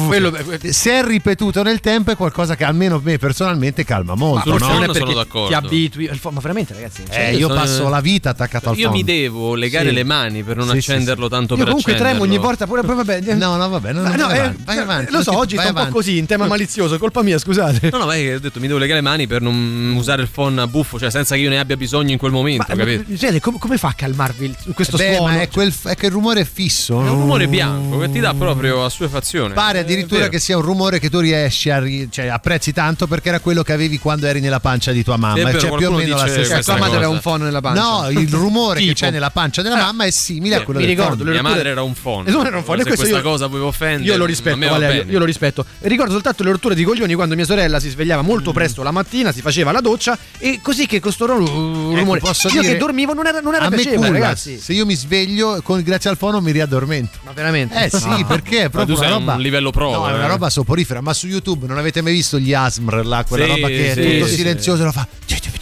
Quello- 0.07 0.31
se 0.69 0.91
è 0.91 1.03
ripetuto 1.03 1.63
nel 1.63 1.79
tempo 1.79 2.11
è 2.11 2.15
qualcosa 2.15 2.55
che 2.55 2.63
almeno 2.63 2.99
me 3.03 3.17
personalmente 3.17 3.83
calma 3.83 4.15
molto. 4.15 4.49
sul 4.51 4.59
no? 4.59 4.65
fono 4.65 4.73
non 4.73 4.83
è 4.83 4.93
sono 4.93 5.05
perché 5.05 5.13
d'accordo. 5.13 5.47
ti 5.47 5.53
abitui. 5.53 6.03
il 6.05 6.17
fo- 6.17 6.31
Ma 6.31 6.39
veramente, 6.39 6.73
ragazzi, 6.73 7.03
cioè, 7.09 7.29
Eh, 7.29 7.35
io 7.35 7.47
sono- 7.47 7.59
passo 7.59 7.89
la 7.89 8.01
vita 8.01 8.29
attaccato 8.31 8.69
al 8.69 8.77
Io 8.77 8.85
fono. 8.87 8.97
mi 8.97 9.03
devo 9.03 9.55
legare 9.55 9.89
Sì. 9.89 9.93
le 9.95 10.03
mani 10.03 10.43
per 10.43 10.57
non 10.57 10.67
Sì, 10.69 10.81
sì, 10.81 10.91
accenderlo 10.91 11.29
tanto 11.29 11.53
io 11.53 11.57
per 11.59 11.67
comunque 11.67 11.93
tremo 11.93 12.07
accenderlo. 12.09 12.33
ogni 12.35 12.43
volta 12.43 12.65
pure 12.67 12.81
poi 12.83 12.95
vabbè, 12.95 13.21
No, 13.35 13.52
no, 13.55 13.63
no, 13.63 13.69
vabbè, 13.69 13.93
no, 13.93 14.01
Ma 14.01 14.09
no, 14.15 14.15
no, 14.23 14.27
vai, 14.27 14.35
eh, 14.37 14.39
avanti, 14.39 14.63
vai 14.65 14.77
avanti. 14.77 15.11
Lo 15.11 15.21
so, 15.23 15.31
ti- 15.31 15.37
oggi 15.37 15.55
vai 15.55 15.67
sta 15.69 15.79
un 15.81 15.85
po' 15.87 15.91
così 15.93 16.17
in 16.17 16.25
tema 16.25 16.45
malizioso, 16.47 16.97
colpa 16.97 17.21
mia, 17.23 17.37
scusate. 17.37 17.89
No, 17.91 17.97
no, 17.99 18.05
ma 18.05 18.15
io 18.15 18.35
ho 18.35 18.39
detto 18.39 18.59
mi 18.59 18.67
devo 18.67 18.79
legare 18.79 19.01
le 19.01 19.07
mani 19.07 19.27
per 19.27 19.41
non 19.41 19.93
usare 19.97 20.21
il 20.21 20.27
phone 20.29 20.59
a 20.61 20.67
buffo, 20.67 20.97
cioè 20.99 21.09
senza 21.09 21.35
che 21.35 21.41
io 21.41 21.49
ne 21.49 21.59
abbia 21.59 21.77
bisogno 21.77 22.11
in 22.11 22.17
quel 22.17 22.31
momento, 22.31 22.65
Ma, 22.67 22.75
capito? 22.75 23.03
ma- 23.07 23.15
Gene, 23.15 23.39
com- 23.39 23.57
come 23.57 23.77
fa 23.77 23.89
a 23.89 23.93
calmarvi 23.93 24.45
il- 24.45 24.73
questo 24.73 24.97
Beh, 24.97 25.15
suono? 25.15 25.33
ma 25.33 25.41
è, 25.41 25.47
quel, 25.49 25.73
è 25.85 25.95
che 25.95 26.05
il 26.07 26.11
rumore 26.11 26.41
è 26.41 26.47
fisso. 26.51 26.93
È 27.01 27.09
un 27.09 27.19
rumore 27.21 27.47
bianco 27.47 27.99
che 27.99 28.09
ti 28.11 28.19
dà 28.19 28.33
proprio 28.33 28.85
assuefazione. 28.85 29.53
Pare 29.53 29.79
È 29.79 29.81
addirittura 29.81 30.27
che 30.29 30.39
sia 30.39 30.55
un 30.57 30.63
rumore 30.63 30.99
che 30.99 31.09
tu 31.09 31.19
riesci 31.19 31.69
a 31.69 31.79
ri- 31.79 32.07
cioè 32.11 32.27
apprezzi 32.27 32.71
tanto 32.73 33.07
perché 33.07 33.29
era 33.29 33.39
quello 33.39 33.63
che 33.63 33.73
avevi 33.73 33.99
quando 33.99 34.25
eri 34.27 34.39
nella 34.39 34.59
pancia 34.59 34.91
di 34.91 35.03
tua 35.03 35.17
mamma. 35.17 35.39
È 35.39 35.43
vero, 35.43 35.59
cioè 35.59 35.75
più 35.77 35.87
o 35.87 35.91
meno 35.91 36.15
la 36.15 36.27
stessa 36.27 36.41
Cioè, 36.43 36.53
questa 36.53 36.73
tua 36.73 36.81
madre 36.81 36.95
cosa. 36.97 36.99
era 37.07 37.09
un 37.09 37.21
fono 37.21 37.43
nella 37.45 37.61
pancia. 37.61 37.81
No, 37.81 38.09
il 38.09 38.29
rumore 38.31 38.81
che 38.81 38.93
c'è 38.93 39.11
nella 39.11 39.29
pancia 39.31 39.61
della 39.61 39.75
mamma 39.77 40.05
è 40.05 40.11
simile 40.11 40.55
a 40.55 40.61
quello 40.63 40.79
mi 40.79 40.85
del 40.85 40.95
ricordo, 40.95 41.17
fono. 41.17 41.29
le 41.31 41.31
Mia 41.41 41.41
madre 41.49 41.69
era 41.69 41.81
un 41.81 41.93
phone. 41.93 42.29
E 42.29 42.31
tu 42.31 42.39
era 42.39 42.57
un 42.57 42.63
phone, 42.63 42.77
Se 42.79 42.83
questo 42.87 43.05
questa 43.05 43.17
io- 43.17 43.23
cosa 43.47 43.49
puoi 43.49 43.61
offendere. 43.61 44.03
Io 44.11 44.17
lo 44.17 44.25
rispetto, 44.25 44.57
Valerio, 44.57 45.05
io 45.07 45.19
lo 45.19 45.25
rispetto. 45.25 45.65
Ricordo 45.81 46.11
soltanto 46.13 46.43
le 46.43 46.51
rotture 46.51 46.75
di 46.75 46.83
coglioni 46.83 47.13
quando 47.13 47.35
mia 47.35 47.45
sorella 47.45 47.79
si 47.79 47.89
svegliava 47.89 48.21
molto 48.21 48.51
Mm. 48.51 48.53
presto 48.53 48.83
la 48.83 48.91
mattina, 48.91 49.31
si 49.31 49.41
faceva 49.41 49.71
la 49.71 49.81
doccia 49.81 50.17
e 50.37 50.59
così 50.61 50.85
che 50.87 50.99
questo 50.99 51.25
ru- 51.25 51.45
rumore. 51.47 52.17
Ecco, 52.19 52.27
posso 52.27 52.47
io 52.49 52.61
dire- 52.61 52.73
che 52.73 52.79
dormivo 52.79 53.13
non 53.13 53.25
era, 53.27 53.39
non 53.39 53.53
era 53.55 53.65
a 53.65 53.69
me 53.69 53.75
piacevole, 53.75 54.07
culla, 54.07 54.19
ragazzi. 54.19 54.59
se 54.59 54.73
io 54.73 54.85
mi 54.85 54.95
sveglio 54.95 55.61
con, 55.63 55.81
grazie 55.81 56.09
al 56.09 56.17
fono 56.17 56.41
mi 56.41 56.51
riaddormento. 56.51 57.19
Ma 57.23 57.31
veramente? 57.33 57.85
Eh 57.85 57.89
sì, 57.89 58.07
No. 58.07 58.25
perché 58.25 58.63
è 58.63 58.69
proprio 58.69 58.97
una 58.97 59.09
roba 59.09 59.33
un 59.35 59.41
livello 59.41 59.71
pro. 59.71 59.91
No, 59.91 60.07
è 60.07 60.13
una 60.13 60.25
eh. 60.25 60.27
roba 60.27 60.49
soporifera, 60.49 61.01
ma 61.01 61.13
su 61.13 61.27
YouTube 61.27 61.67
non 61.67 61.77
avete 61.77 62.01
mai 62.01 62.13
visto 62.13 62.39
gli 62.39 62.53
ASMR 62.53 63.05
là, 63.05 63.23
quella 63.27 63.45
Sì, 63.45 63.49
roba 63.51 63.67
che 63.67 63.91
è 63.91 63.93
sì, 63.93 64.13
tutto 64.13 64.27
sì. 64.27 64.35
silenzioso 64.35 64.81
e 64.81 64.85
lo 64.85 64.91
fa. 64.91 65.07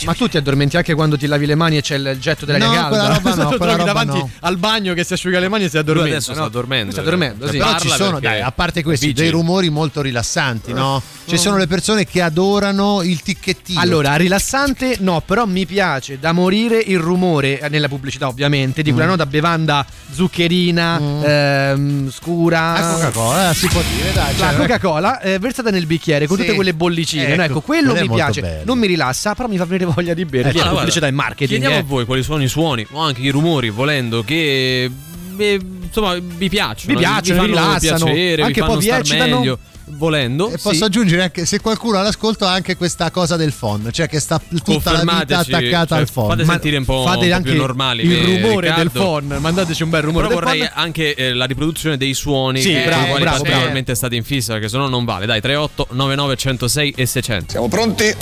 Ma 0.06 0.14
tu 0.14 0.28
ti 0.28 0.38
addormenti 0.38 0.78
anche 0.78 0.94
quando 0.94 1.18
ti 1.18 1.28
lavi 1.28 1.46
le 1.46 1.56
mani 1.56 1.78
e 1.78 1.82
c'è 1.82 1.96
il 1.96 2.18
getto 2.20 2.46
dell'aria 2.46 2.68
No, 2.68 2.74
calda? 2.74 2.90
quella 2.90 3.08
roba 3.16 3.36
no, 3.36 3.58
quella 3.58 3.72
roba 3.74 3.84
davanti 3.84 4.18
no. 4.18 4.30
al 4.42 4.58
bagno 4.58 4.94
che 4.94 5.04
si 5.04 5.14
asciuga 5.14 5.40
le 5.40 5.48
mani 5.50 5.66
e 5.66 5.70
si 5.70 5.78
addormenta. 5.78 6.08
Lui 6.10 6.16
adesso 6.18 6.32
no? 6.34 6.38
sta 6.42 6.48
dormendo. 6.50 6.92
Sta 6.92 7.02
dormendo, 7.02 7.48
sì. 7.50 7.58
Però 7.58 7.78
ci 7.80 7.90
sono, 7.90 8.20
dai, 8.20 8.42
a 8.42 8.52
parte 8.52 8.84
questi, 8.84 9.08
vigili. 9.08 9.24
dei 9.26 9.32
rumori 9.34 9.70
molto 9.70 10.02
rilassanti, 10.02 10.74
no? 10.74 11.02
Ci 11.26 11.38
sono 11.38 11.58
le 11.58 11.68
persone 11.68 12.06
che 12.06 12.22
adorano 12.22 13.02
il 13.04 13.22
ticchettino. 13.22 13.80
Allora, 13.80 14.16
rilassante 14.16 14.98
no, 15.00 15.22
però 15.26 15.46
mi 15.46 15.66
piace 15.66 16.20
da 16.20 16.32
morire 16.34 16.78
il 16.80 17.00
rumore, 17.00 17.60
eh, 17.60 17.70
nella 17.70 17.88
pubblicità 17.88 18.28
ovviamente, 18.28 18.82
di 18.82 18.92
quella 18.92 19.08
Mm. 19.08 19.12
nota 19.12 19.26
bevanda 19.26 19.86
zuccherina, 20.12 21.00
ehm, 21.24 22.12
scura. 22.12 22.60
La 22.80 22.94
Coca-Cola, 22.94 23.50
eh, 23.52 23.54
si 23.54 23.68
può 23.68 23.82
dire, 23.82 24.12
dai. 24.14 24.38
La 24.38 24.48
cioè, 24.50 24.56
Coca-Cola 24.58 25.20
eh, 25.22 25.40
versata 25.40 25.70
nel 25.70 25.86
bicchiere 25.86 26.26
con 26.28 26.38
Sì. 26.38 26.44
tutte 26.44 26.56
quelle 26.56 26.74
bollicine. 26.74 27.36
no? 27.36 27.44
Ecco, 27.44 27.52
Ecco, 27.52 27.62
quello 27.62 27.94
mi 27.94 28.10
piace. 28.10 28.42
bello. 28.42 28.64
Non 28.66 28.78
mi 28.80 28.88
rilassa, 28.88 29.36
però 29.36 29.48
mi 29.48 29.58
fa 29.58 29.66
venire 29.66 29.91
voglia 29.96 30.14
di 30.14 30.26
bere. 30.26 30.50
Eh, 30.52 30.60
allora, 30.60 30.78
pubblicità 30.78 31.08
e 31.08 31.12
marketing. 31.12 31.50
Chiediamo 31.60 31.76
eh. 31.76 31.80
a 31.80 31.84
voi 31.84 32.06
quali 32.06 32.24
sono 32.24 32.42
i 32.44 32.48
suoni 32.48 32.86
o 32.92 33.00
anche 33.00 33.22
i 33.22 33.30
rumori, 33.30 33.70
volendo, 33.70 34.24
che 34.24 34.90
eh, 35.38 35.60
insomma 35.84 36.16
vi 36.20 36.50
piacciono. 36.50 36.94
Vi 36.94 37.00
piacciono, 37.00 37.42
vi 37.44 37.48
vi 37.50 37.54
fanno 37.56 37.68
rilassano, 37.70 38.06
piacere, 38.06 38.42
anche 38.44 38.54
vi 38.54 38.60
fanno 38.60 38.74
poi 38.74 38.82
vi 38.84 38.90
eccitano. 38.90 39.38
meglio. 39.40 39.60
Volendo, 39.94 40.48
E 40.48 40.58
posso 40.58 40.74
sì. 40.76 40.84
aggiungere 40.84 41.22
anche 41.24 41.46
se 41.46 41.60
qualcuno 41.60 42.00
all'ascolto 42.00 42.46
ha 42.46 42.54
anche 42.54 42.78
questa 42.78 43.12
cosa 43.12 43.36
del 43.36 43.52
phon, 43.52 43.90
cioè 43.92 44.08
che 44.08 44.22
sta 44.22 44.40
tutta 44.64 44.92
la 44.94 45.00
vita 45.20 45.40
attaccata 45.40 45.86
cioè, 45.96 45.98
al 46.00 46.08
phon. 46.10 46.28
fate 46.30 46.44
Ma- 46.46 46.52
sentire 46.54 46.78
un 46.78 46.86
po', 46.86 47.04
Fate 47.04 47.24
un 47.26 47.30
po' 47.30 47.36
anche 47.36 47.50
più 47.52 47.60
normali. 47.60 48.04
il 48.06 48.12
eh, 48.14 48.24
rumore 48.40 48.68
Riccardo. 48.70 48.82
del 48.84 48.90
phon. 48.92 49.38
Mandateci 49.42 49.84
un 49.84 49.90
bel 49.90 50.02
rumore 50.04 50.28
Però 50.28 50.40
vorrei 50.40 50.60
phon. 50.60 50.70
anche 50.76 51.14
eh, 51.14 51.34
la 51.34 51.44
riproduzione 51.44 51.98
dei 51.98 52.14
suoni 52.14 52.62
Sì, 52.62 52.70
che 52.72 52.84
bravo, 52.86 53.00
con 53.00 53.06
i 53.06 53.10
quali 53.10 53.24
bravo, 53.24 53.38
particolarmente 53.44 53.96
state 53.96 54.16
in 54.16 54.24
fissa, 54.24 54.54
perché 54.54 54.70
sennò 54.70 54.88
non 54.88 55.04
vale. 55.04 55.26
Dai, 55.26 55.42
38 55.42 55.88
99 55.92 56.36
106 56.38 56.94
e 56.96 57.06
600. 57.06 57.46
Siamo 57.52 57.68
pronti? 57.68 58.16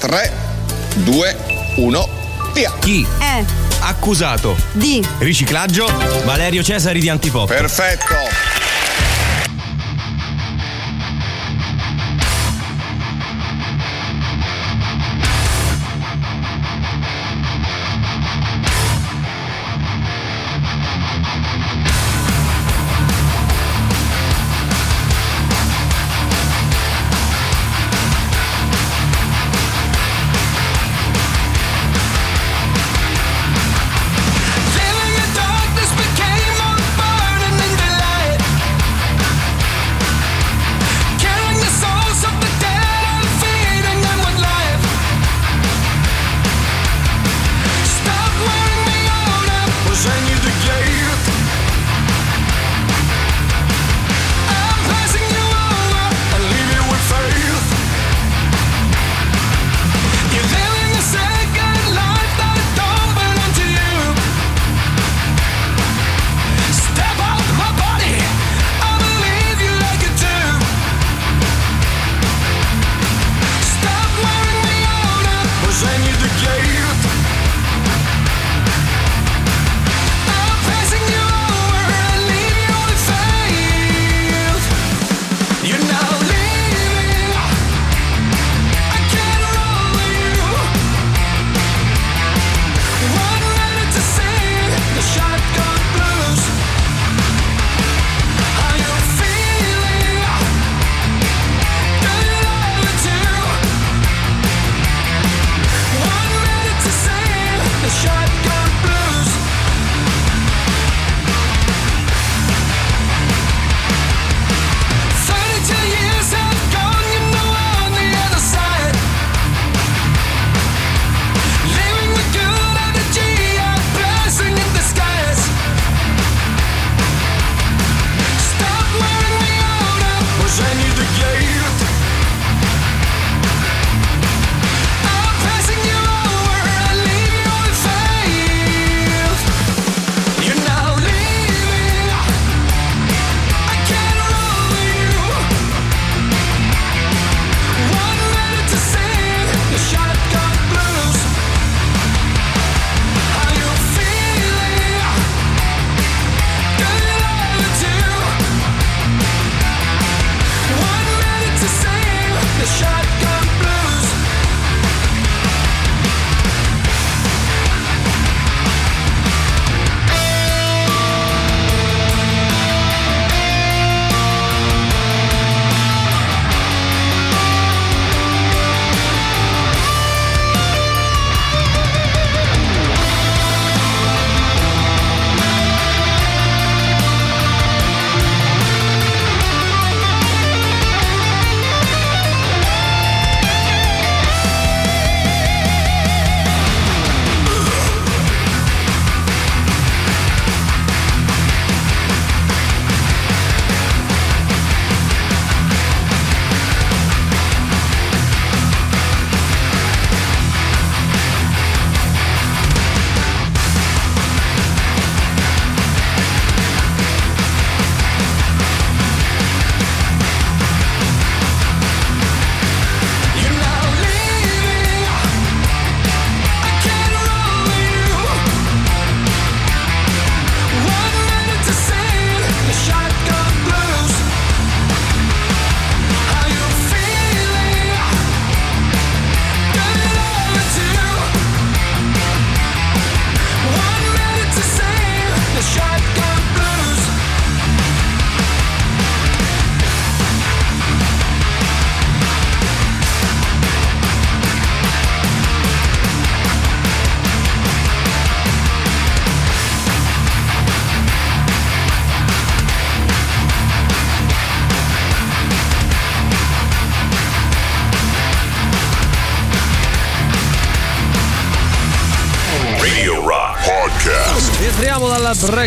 3, 0.00 0.32
2, 1.04 1.36
1, 1.76 2.08
via! 2.54 2.72
Chi? 2.80 3.06
Eh, 3.18 3.44
Accusato. 3.80 4.56
di. 4.72 5.06
Riciclaggio. 5.18 5.86
Valerio 6.24 6.62
Cesari 6.62 7.00
di 7.00 7.08
Antipop. 7.08 7.46
Perfetto! 7.48 8.14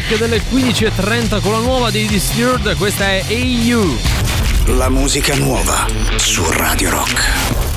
Break 0.10 0.17
delle 0.17 0.41
15.30 0.41 1.41
con 1.41 1.52
la 1.52 1.60
nuova 1.60 1.91
dei 1.91 2.08
Disturbed, 2.08 2.78
questa 2.78 3.10
è 3.10 3.24
AU. 3.28 3.98
La 4.78 4.89
musica 4.89 5.36
nuova 5.36 5.86
su 6.15 6.43
Radio 6.50 6.89
Rock. 6.89 7.69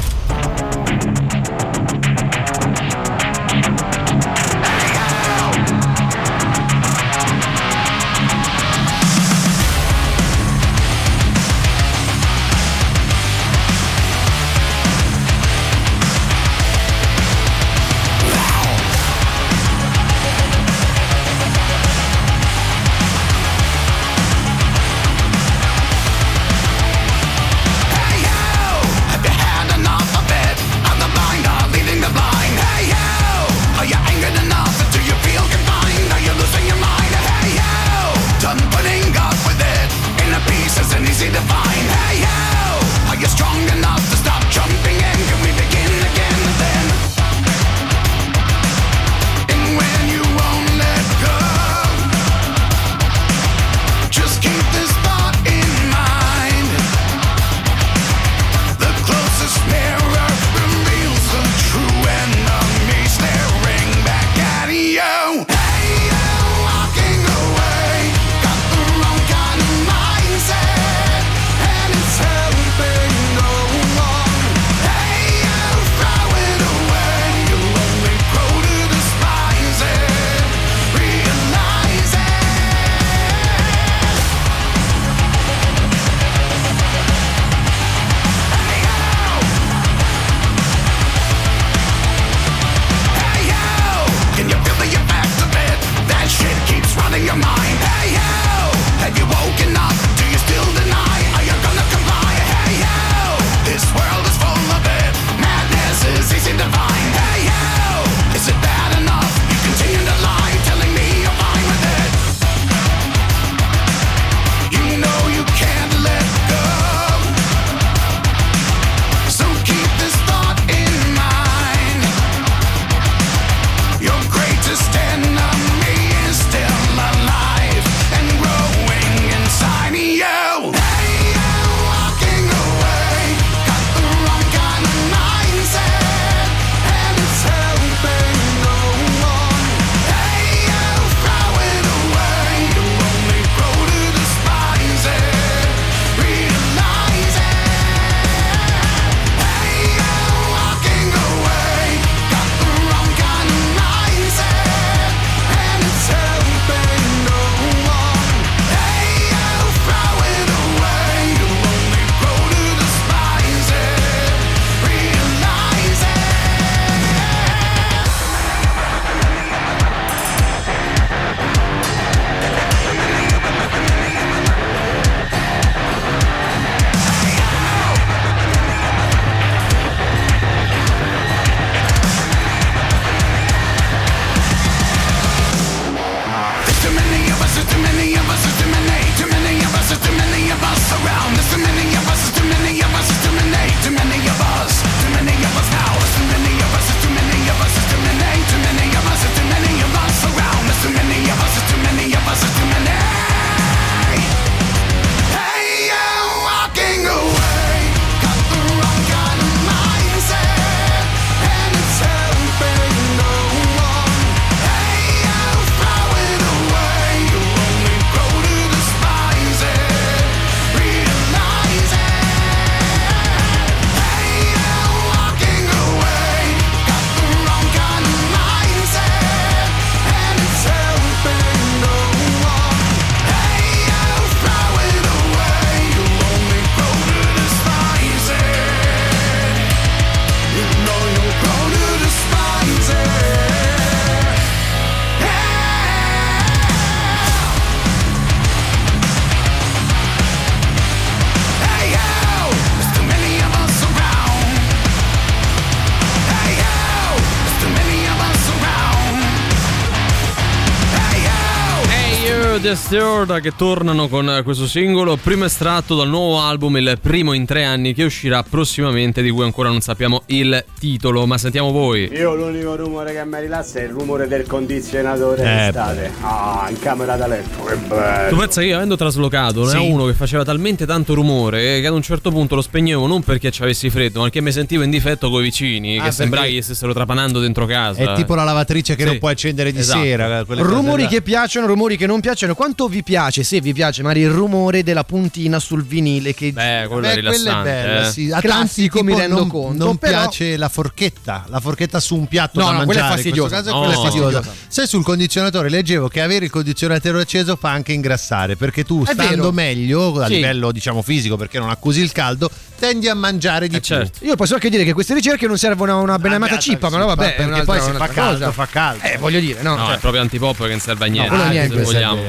just 262.72 262.81
Disturbed 262.96 263.40
che 263.40 263.52
tornano 263.56 264.06
con 264.06 264.42
questo 264.44 264.66
singolo, 264.66 265.16
primo 265.16 265.46
estratto 265.46 265.96
dal 265.96 266.10
nuovo 266.10 266.40
album, 266.42 266.76
il 266.76 266.98
primo 267.00 267.32
in 267.32 267.46
tre 267.46 267.64
anni 267.64 267.94
che 267.94 268.04
uscirà 268.04 268.42
prossimamente, 268.42 269.22
di 269.22 269.30
cui 269.30 269.44
ancora 269.44 269.70
non 269.70 269.80
sappiamo 269.80 270.24
il 270.26 270.62
titolo, 270.78 271.24
ma 271.24 271.38
sentiamo 271.38 271.70
voi. 271.70 272.10
Io 272.12 272.34
l'unico 272.34 272.76
rumore 272.76 273.14
che 273.14 273.24
mi 273.24 273.40
rilassa 273.40 273.78
è 273.78 273.84
il 273.84 273.88
rumore 273.92 274.28
del 274.28 274.46
condizionatore 274.46 275.40
Eh, 275.42 275.44
d'estate. 275.72 276.12
Ah, 276.20 276.66
in 276.68 276.78
camera 276.80 277.16
da 277.16 277.26
letto, 277.26 277.64
che 277.64 277.76
bello. 277.76 278.28
Tu 278.28 278.36
pensa 278.36 278.60
che 278.60 278.66
io 278.66 278.76
avendo 278.76 278.96
traslocato 278.96 279.64
ne 279.64 279.70
Sì. 279.70 279.76
ho 279.78 279.84
uno 279.84 280.04
che 280.04 280.12
faceva 280.12 280.44
talmente 280.44 280.84
tanto 280.84 281.14
rumore 281.14 281.80
che 281.80 281.86
ad 281.86 281.94
un 281.94 282.02
certo 282.02 282.30
punto 282.30 282.56
lo 282.56 282.60
spegnevo 282.62 283.06
non 283.06 283.22
perché 283.22 283.50
ci 283.50 283.62
avessi 283.62 283.88
freddo, 283.88 284.18
ma 284.18 284.24
perché 284.24 284.42
mi 284.42 284.52
sentivo 284.52 284.82
in 284.82 284.90
difetto 284.90 285.30
coi 285.30 285.42
vicini, 285.44 285.98
Ah, 285.98 286.02
che 286.04 286.10
sembrava 286.12 286.46
che 286.46 286.60
stessero 286.60 286.92
trapanando 286.92 287.40
dentro 287.40 287.64
casa. 287.64 288.02
È 288.02 288.12
tipo 288.16 288.34
la 288.34 288.44
lavatrice 288.44 288.96
che 288.96 289.04
Sì. 289.04 289.08
non 289.08 289.18
puoi 289.18 289.32
accendere 289.32 289.72
di 289.72 289.78
Esatto. 289.78 290.02
sera. 290.02 290.44
Rumori 290.46 291.06
che 291.06 291.22
piacciono, 291.22 291.66
rumori 291.66 291.96
che 291.96 292.04
non 292.06 292.20
piacciono. 292.20 292.54
Quanto 292.54 292.80
vi 292.88 293.02
piace? 293.02 293.42
Se 293.42 293.60
vi 293.60 293.72
piace, 293.72 294.02
magari 294.02 294.20
il 294.22 294.30
rumore 294.30 294.82
della 294.82 295.04
puntina 295.04 295.58
sul 295.58 295.84
vinile 295.84 296.34
che 296.34 296.52
Beh, 296.52 296.86
quello 296.88 297.06
Beh, 297.06 297.20
quella 297.22 297.60
è 297.60 297.62
bella, 297.62 298.10
sì. 298.10 298.26
A 298.28 298.40
tanti, 298.40 298.46
classico 298.48 299.02
mi 299.02 299.08
tipo, 299.08 299.18
rendo 299.20 299.38
non, 299.38 299.48
conto. 299.48 299.84
Non 299.84 299.96
però- 299.96 300.20
piace 300.22 300.56
la 300.56 300.68
forchetta, 300.68 301.44
la 301.48 301.60
forchetta 301.60 302.00
su 302.00 302.16
un 302.16 302.26
piatto 302.26 302.60
No, 302.60 302.66
da 302.66 302.72
no, 302.78 302.84
quella 302.84 303.00
è 303.00 303.02
mangiare. 303.08 303.28
in 303.28 303.34
questo 303.34 303.48
fastidiosa. 303.48 303.70
caso 303.70 303.78
quella 303.78 303.92
è 303.92 303.96
No. 303.96 304.02
fastidiosa. 304.02 304.54
Se 304.68 304.86
sul 304.86 305.02
condizionatore 305.04 305.68
leggevo 305.68 306.08
che 306.08 306.20
avere 306.20 306.44
il 306.44 306.50
condizionatore 306.50 307.20
acceso 307.22 307.56
fa 307.56 307.70
anche 307.70 307.92
ingrassare, 307.92 308.56
perché 308.56 308.84
tu 308.84 309.04
È 309.04 309.12
stando 309.12 309.30
vero. 309.36 309.52
meglio 309.52 310.20
a 310.20 310.26
Sì. 310.26 310.34
livello 310.34 310.72
diciamo 310.72 311.02
fisico, 311.02 311.36
perché 311.36 311.58
non 311.58 311.70
accusi 311.70 312.00
il 312.00 312.12
caldo, 312.12 312.50
tendi 312.78 313.08
a 313.08 313.14
mangiare 313.14 313.68
di 313.68 313.80
più. 313.80 314.02
Io 314.20 314.34
posso 314.36 314.54
anche 314.54 314.68
dire 314.68 314.84
che 314.84 314.92
queste 314.92 315.14
ricerche 315.14 315.46
non 315.46 315.56
servono 315.58 315.92
a 315.92 315.96
una 315.96 316.18
benamata 316.18 316.58
cippa, 316.58 316.88
ma 316.90 316.98
no, 316.98 317.06
vabbè, 317.06 317.34
è 317.36 317.44
perché 317.44 317.62
poi 317.64 317.80
se 317.80 317.92
fa 317.92 318.08
caldo, 318.08 318.50
fa 318.52 318.66
caldo. 318.66 319.04
Eh, 319.04 319.16
voglio 319.18 319.38
dire, 319.40 319.62
no. 319.62 319.76
No, 319.76 319.86
cioè- 319.86 319.94
è 319.96 319.98
proprio 319.98 320.20
antipop 320.22 320.62
che 320.62 320.68
non 320.68 320.80
serve 320.80 321.04
a 321.04 321.08
niente. 321.08 321.36
niente. 321.48 321.82
vogliamo. 321.82 322.20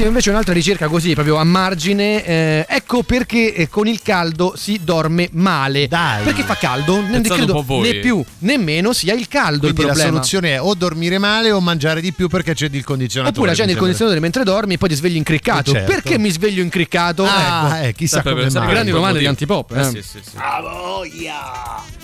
Bellissima 0.00 0.08
invece 0.08 0.30
un'altra 0.30 0.54
ricerca 0.54 0.88
così, 0.88 1.12
proprio 1.12 1.36
a 1.36 1.44
margine. 1.44 2.24
eh, 2.24 2.66
ecco 2.68 3.02
perché 3.02 3.52
eh, 3.54 3.68
con 3.68 3.86
il 3.86 4.00
caldo 4.02 4.54
si 4.56 4.80
dorme 4.82 5.28
male. 5.32 5.88
Perché 5.88 6.42
fa 6.42 6.56
caldo? 6.56 7.00
Non 7.02 7.20
credo 7.20 7.64
né 7.82 7.94
più 7.96 8.24
né 8.38 8.56
meno 8.56 8.94
sia 8.94 9.12
il 9.12 9.28
caldo 9.28 9.60
Quindi 9.60 9.80
il 9.82 9.86
la 9.86 9.92
problema. 9.92 10.10
soluzione 10.12 10.54
è 10.54 10.60
o 10.60 10.74
dormire 10.74 11.18
male 11.18 11.50
o 11.50 11.60
mangiare 11.60 12.00
di 12.00 12.12
più 12.12 12.28
perché 12.28 12.54
c'è 12.54 12.68
il 12.70 12.82
condizionatore. 12.82 13.36
Oppure 13.36 13.50
accendi 13.50 13.72
il 13.72 13.78
sembra. 13.78 13.80
condizionatore 13.80 14.20
mentre 14.20 14.44
dormi 14.44 14.74
e 14.74 14.78
poi 14.78 14.88
ti 14.88 14.94
svegli 14.94 15.16
incriccato. 15.16 15.70
Eh, 15.70 15.74
certo. 15.74 15.92
Perché 15.92 16.18
mi 16.18 16.30
sveglio 16.30 16.62
incriccato? 16.62 17.24
Ah, 17.24 17.76
ecco. 17.80 17.86
eh, 17.88 17.92
chissà 17.92 18.22
Sempre 18.22 18.44
come 18.46 18.58
mai. 18.58 18.68
grandi 18.70 18.90
domande 18.92 19.18
di 19.18 19.26
antipop. 19.26 19.72
Eh, 19.76 19.80
Eh. 19.80 19.84
sì, 19.84 20.02
sì, 20.02 20.18
sì. 20.22 20.36
A 20.36 20.60
voglia! 20.62 21.99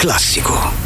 classico. 0.00 0.79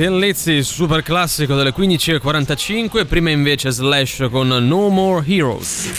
Martin 0.00 0.18
Lizzy, 0.18 0.62
super 0.62 1.02
classico 1.02 1.54
delle 1.54 1.74
15.45, 1.74 3.06
prima 3.06 3.28
invece 3.28 3.70
Slash 3.70 4.28
con 4.30 4.48
No 4.48 4.88
More 4.88 5.22
Heroes. 5.26 5.90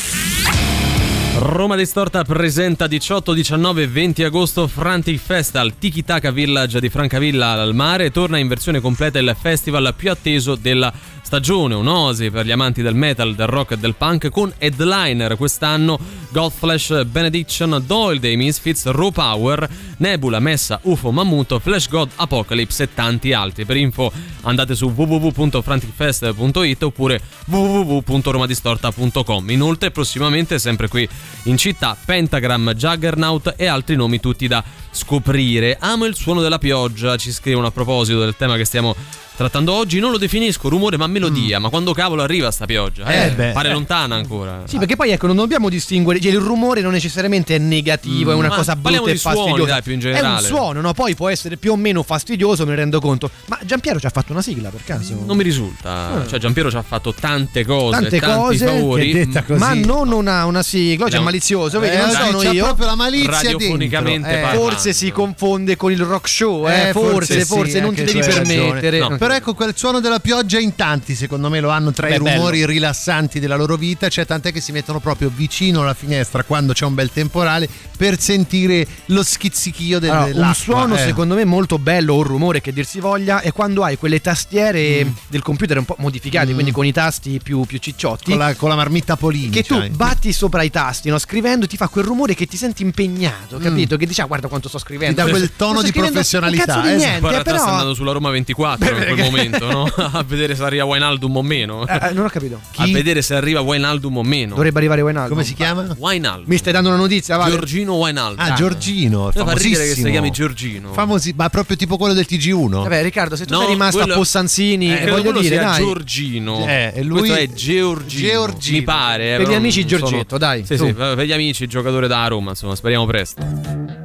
Roma 1.38 1.76
Distorta 1.76 2.24
presenta 2.24 2.88
18, 2.88 3.32
19 3.32 3.84
e 3.84 3.88
20 3.88 4.24
agosto 4.24 4.68
Frantic 4.68 5.20
Fest 5.20 5.56
al 5.56 5.78
Tiki 5.78 6.04
Taka 6.04 6.32
Village 6.32 6.80
di 6.80 6.89
Francavilla 6.89 7.52
al 7.52 7.76
mare 7.76 8.10
torna 8.10 8.39
in 8.39 8.47
versione 8.47 8.80
completa 8.80 9.20
il 9.20 9.36
festival 9.39 9.93
più 9.95 10.10
atteso 10.10 10.56
della 10.56 10.91
stagione, 11.22 11.76
un'osi 11.76 12.30
per 12.30 12.46
gli 12.46 12.52
amanti 12.52 12.82
del 12.82 12.96
metal, 12.96 13.36
del 13.36 13.48
rock 13.48 13.72
e 13.72 13.78
del 13.78 13.96
punk 13.96 14.30
con 14.30 14.52
headliner 14.58 15.38
quest'anno 15.38 16.00
Godflesh, 16.30 17.06
Benediction, 17.06 17.84
Doyle 17.86 18.20
dei 18.20 18.38
Misfits, 18.38 18.86
Raw 18.86 19.12
Power, 19.12 19.68
Nebula, 19.98 20.40
Messa, 20.40 20.80
UFO, 20.84 21.12
Mammuto, 21.12 21.60
Flash 21.60 21.90
God, 21.90 22.10
Apocalypse 22.16 22.84
e 22.84 22.94
tanti 22.94 23.34
altri. 23.34 23.66
Per 23.66 23.78
info 23.78 24.12
andate 24.42 24.76
su 24.76 24.92
www.franticfest.it 24.96 26.84
oppure 26.84 27.22
www.romadistorta.com. 27.46 29.50
Inoltre 29.50 29.92
prossimamente 29.92 30.60
sempre 30.60 30.88
qui 30.88 31.08
in 31.44 31.58
città 31.58 31.98
Pentagram, 32.04 32.74
Juggernaut 32.74 33.54
e 33.58 33.68
altri 33.68 33.96
nomi 33.96 34.20
tutti 34.20 34.48
da 34.48 34.64
scoprire. 34.92 35.78
Amo 35.80 36.06
il 36.06 36.16
suono 36.16 36.42
della 36.42 36.60
pioggia, 36.60 37.18
ci 37.18 37.32
scrivono 37.32 37.68
a 37.68 37.72
proposito 37.72 38.20
del 38.20 38.36
tema 38.38 38.56
che 38.56 38.66
stiamo 38.66 38.96
trattando 39.42 39.74
oggi, 39.74 40.00
non 40.00 40.12
lo 40.12 40.18
definisco 40.18 40.70
rumore 40.70 40.98
ma 40.98 41.08
melodia, 41.08 41.60
ma 41.60 41.70
quando 41.70 41.94
cavolo 41.94 42.22
arriva 42.22 42.50
sta 42.52 42.66
pioggia? 42.66 43.06
Eh, 43.06 43.26
Eh, 43.28 43.32
beh. 43.32 43.52
pare 43.52 43.72
lontana 43.72 44.16
ancora. 44.16 44.62
Sì, 44.66 44.78
perché 44.78 44.96
poi 44.96 45.12
ecco, 45.12 45.28
non 45.28 45.36
dobbiamo 45.36 45.70
distinguere, 45.70 46.20
cioè 46.20 46.32
il 46.32 46.38
rumore 46.39 46.82
non 46.82 46.92
necessariamente 46.92 47.56
è 47.56 47.58
negativo, 47.60 48.32
è 48.32 48.36
una 48.36 48.48
Ma 48.50 48.56
cosa 48.56 48.76
parliamo 48.76 49.06
brutta 49.06 49.10
e 49.10 49.14
di 49.14 49.20
suoni, 49.20 49.38
fastidiosa. 49.38 49.72
dai, 49.72 49.82
più 49.82 49.94
in 49.94 50.00
È 50.02 50.06
un 50.06 50.14
generale. 50.14 50.48
suono, 50.48 50.82
no? 50.82 50.94
Poi 50.94 51.16
può 51.16 51.30
essere 51.30 51.58
più 51.58 51.72
o 51.72 51.76
meno 51.76 52.04
fastidioso, 52.04 52.64
me 52.64 52.70
ne 52.72 52.76
rendo 52.78 53.00
conto. 53.00 53.30
Ma 53.48 53.60
Giampiero 53.64 54.00
ci 54.00 54.06
ha 54.06 54.10
fatto 54.10 54.32
una 54.32 54.42
sigla 54.42 54.70
per 54.70 54.84
caso? 54.84 55.22
Non 55.26 55.36
mi 55.38 55.44
risulta. 55.44 55.89
Ah. 55.92 56.28
Cioè, 56.28 56.39
Giampiero 56.39 56.70
ci 56.70 56.78
ha 56.78 56.82
fatto 56.84 57.14
tante 57.14 57.66
cose, 57.66 58.00
Tante 58.00 58.20
tanti 58.20 58.36
cose, 58.38 58.66
favori. 58.66 59.12
che 59.12 59.26
detta 59.26 59.44
così. 59.44 59.60
Ma 59.60 59.74
non 59.74 60.12
una, 60.12 60.46
una 60.46 60.64
sigla, 60.64 61.08
cioè 61.10 61.18
No. 61.20 61.26
malizioso, 61.26 61.80
vedi, 61.80 61.96
Eh, 61.96 62.00
non 62.00 62.10
sono 62.12 62.38
c'ha 62.39 62.52
io. 62.52 62.64
proprio 62.64 62.86
la 62.88 62.96
malizia 62.96 63.30
Radiofonicamente 63.32 64.28
dentro. 64.28 64.32
Eh, 64.32 64.42
parlando. 64.42 64.70
Forse 64.72 64.94
si 64.94 65.12
confonde 65.12 65.76
con 65.76 65.92
il 65.92 66.00
rock 66.02 66.28
show, 66.30 66.68
eh, 66.68 66.89
Eh, 66.89 66.92
forse, 66.92 67.39
sì, 67.42 67.46
forse, 67.46 67.80
non 67.80 67.94
ti 67.94 68.04
devi 68.04 68.20
permettere. 68.20 69.00
No, 69.00 69.18
Però 69.18 69.31
ecco 69.32 69.54
quel 69.54 69.74
suono 69.76 70.00
della 70.00 70.20
pioggia 70.20 70.60
in 70.60 70.76
tanti 70.76 71.16
secondo 71.16 71.50
me 71.50 71.60
lo 71.60 71.70
hanno 71.70 71.92
tra 71.92 72.08
Beh, 72.08 72.16
i 72.16 72.18
rumori 72.18 72.60
bello. 72.60 72.72
rilassanti 72.72 73.40
della 73.40 73.56
loro 73.56 73.76
vita, 73.78 74.10
cioè 74.10 74.26
tant'è 74.26 74.52
che 74.52 74.62
si 74.62 74.72
mettono 74.72 75.00
proprio 75.00 75.32
vicino 75.34 75.82
alla 75.82 75.94
finestra 75.94 76.44
quando 76.44 76.74
c'è 76.74 76.86
un 76.86 76.94
bel 76.94 77.12
temporale 77.12 77.68
per 77.98 78.20
sentire 78.20 78.86
lo 79.08 79.24
schizzichio 79.24 80.00
del, 80.00 80.10
Allora, 80.10 80.26
dell'acqua. 80.26 80.48
un 80.48 80.56
suono 80.56 80.96
eh. 80.96 81.06
secondo 81.06 81.36
me 81.36 81.46
molto 81.46 81.78
bello, 81.78 82.14
o 82.14 82.18
un 82.18 82.24
rumore 82.24 82.62
che 82.62 82.74
dir 82.74 82.86
si 82.86 83.00
voglia, 83.00 83.42
è 83.42 83.52
quando 83.52 83.84
hai 83.84 83.98
quelle 83.98 84.22
tastiere 84.22 85.12
del 85.28 85.42
computer 85.42 85.78
un 85.78 85.86
po' 85.86 85.96
modificate, 86.00 86.54
quindi 86.54 86.72
con 86.72 86.86
i 86.86 86.92
tasti 86.92 87.40
più, 87.42 87.64
più 87.66 87.78
cicciotti. 87.78 88.32
con 88.32 88.40
la, 88.40 88.56
con 88.56 88.70
la 88.70 88.76
marmitta 88.76 89.16
Polini. 89.18 89.50
che 89.50 89.64
tu 89.64 89.78
c'hai. 89.78 89.90
batti 89.90 90.34
sopra 90.34 90.64
i 90.64 90.70
tasti, 90.70 91.10
no? 91.10 91.20
scrivendo 91.20 91.68
ti 91.68 91.78
fa 91.78 91.88
quel 91.88 92.06
rumore 92.06 92.34
che 92.34 92.46
ti 92.48 92.58
senti 92.58 92.82
impegnato, 92.84 93.58
capito? 93.58 93.98
Che 93.98 94.06
dici, 94.06 94.22
ah, 94.22 94.26
guarda 94.26 94.48
quanto 94.48 94.68
sto 94.68 94.80
scrivendo. 94.80 95.22
Ti 95.22 95.24
dà 95.24 95.30
quel 95.30 95.42
Non 95.42 95.52
tono 95.56 95.80
sto 95.80 95.86
di 95.86 95.92
professionalità, 95.92 96.66
cazzo 96.66 96.82
di 96.82 96.96
niente, 96.96 97.28
eh, 97.28 97.30
sta 97.30 97.42
però... 97.44 97.64
andando 97.64 97.94
sulla 97.94 98.12
Roma 98.12 98.30
24 98.32 98.90
in 98.90 98.96
quel 98.96 99.16
momento, 99.22 99.70
no? 99.72 99.84
A 100.14 100.24
vedere 100.26 100.56
se 100.56 100.64
arriva 100.64 100.84
Wijnaldum 100.86 101.36
o 101.38 101.42
meno. 101.42 101.88
Eh, 101.88 102.00
eh, 102.10 102.12
non 102.14 102.26
ho 102.26 102.30
capito. 102.30 102.60
A 102.78 102.86
vedere 102.88 103.22
se 103.22 103.36
arriva 103.36 103.62
Wijnaldum 103.62 104.18
o 104.18 104.24
meno. 104.24 104.56
Dovrebbe 104.56 104.78
arrivare 104.80 105.02
Wijnaldum. 105.02 105.30
Come 105.32 105.44
si 105.44 105.54
chiama? 105.54 105.86
Wijnaldum. 105.98 106.46
Mi 106.48 106.58
stai 106.58 106.74
dando 106.74 106.90
una 106.90 106.98
notizia, 106.98 107.38
va? 107.38 107.50
Giorgino 107.50 107.94
Wijnaldum. 107.96 108.46
Ah, 108.46 108.54
Giorgino, 108.54 109.32
Fa 109.32 109.54
ridere 109.54 109.88
che 109.88 109.94
si 109.96 110.10
chiami 110.10 110.32
Giorgino. 110.32 110.92
Famosi- 110.94 111.34
ma 111.36 111.50
proprio 111.50 111.76
tipo 111.78 111.98
quello 111.98 112.14
del 112.14 112.26
TG1. 112.30 112.70
Vabbè, 112.84 113.02
Riccardo, 113.02 113.36
se 113.36 113.46
tu 113.46 113.54
No, 113.54 113.60
sei 113.62 113.70
rimasto 113.70 113.98
quello- 114.00 114.14
a 114.14 114.18
Possanzini, 114.18 114.94
Eh, 114.98 115.06
voglio 115.10 115.22
quello 115.24 115.40
dire, 115.42 115.56
sia 115.58 115.64
dai. 115.64 115.84
Giorgino. 115.84 116.66
Eh, 116.68 116.92
e 116.96 117.04
lui- 117.04 117.20
Questo 117.20 117.38
è 117.38 117.48
Georgino. 117.50 118.28
Georgino. 118.30 118.78
Mi 118.78 118.84
pare. 118.84 119.34
eh, 119.34 119.38
Per 119.38 119.50
gli 119.50 119.54
amici 119.54 119.86
Giorgetto, 119.86 120.38
dai, 120.38 120.66
Sì, 120.66 120.76
tu. 120.78 120.86
sì, 120.86 120.94
per 120.94 121.20
gli 121.22 121.32
amici, 121.34 121.68
giocatore 121.68 122.08
da 122.08 122.28
Roma, 122.28 122.52
insomma, 122.52 122.76
speriamo 122.76 123.06
presto. 123.06 124.01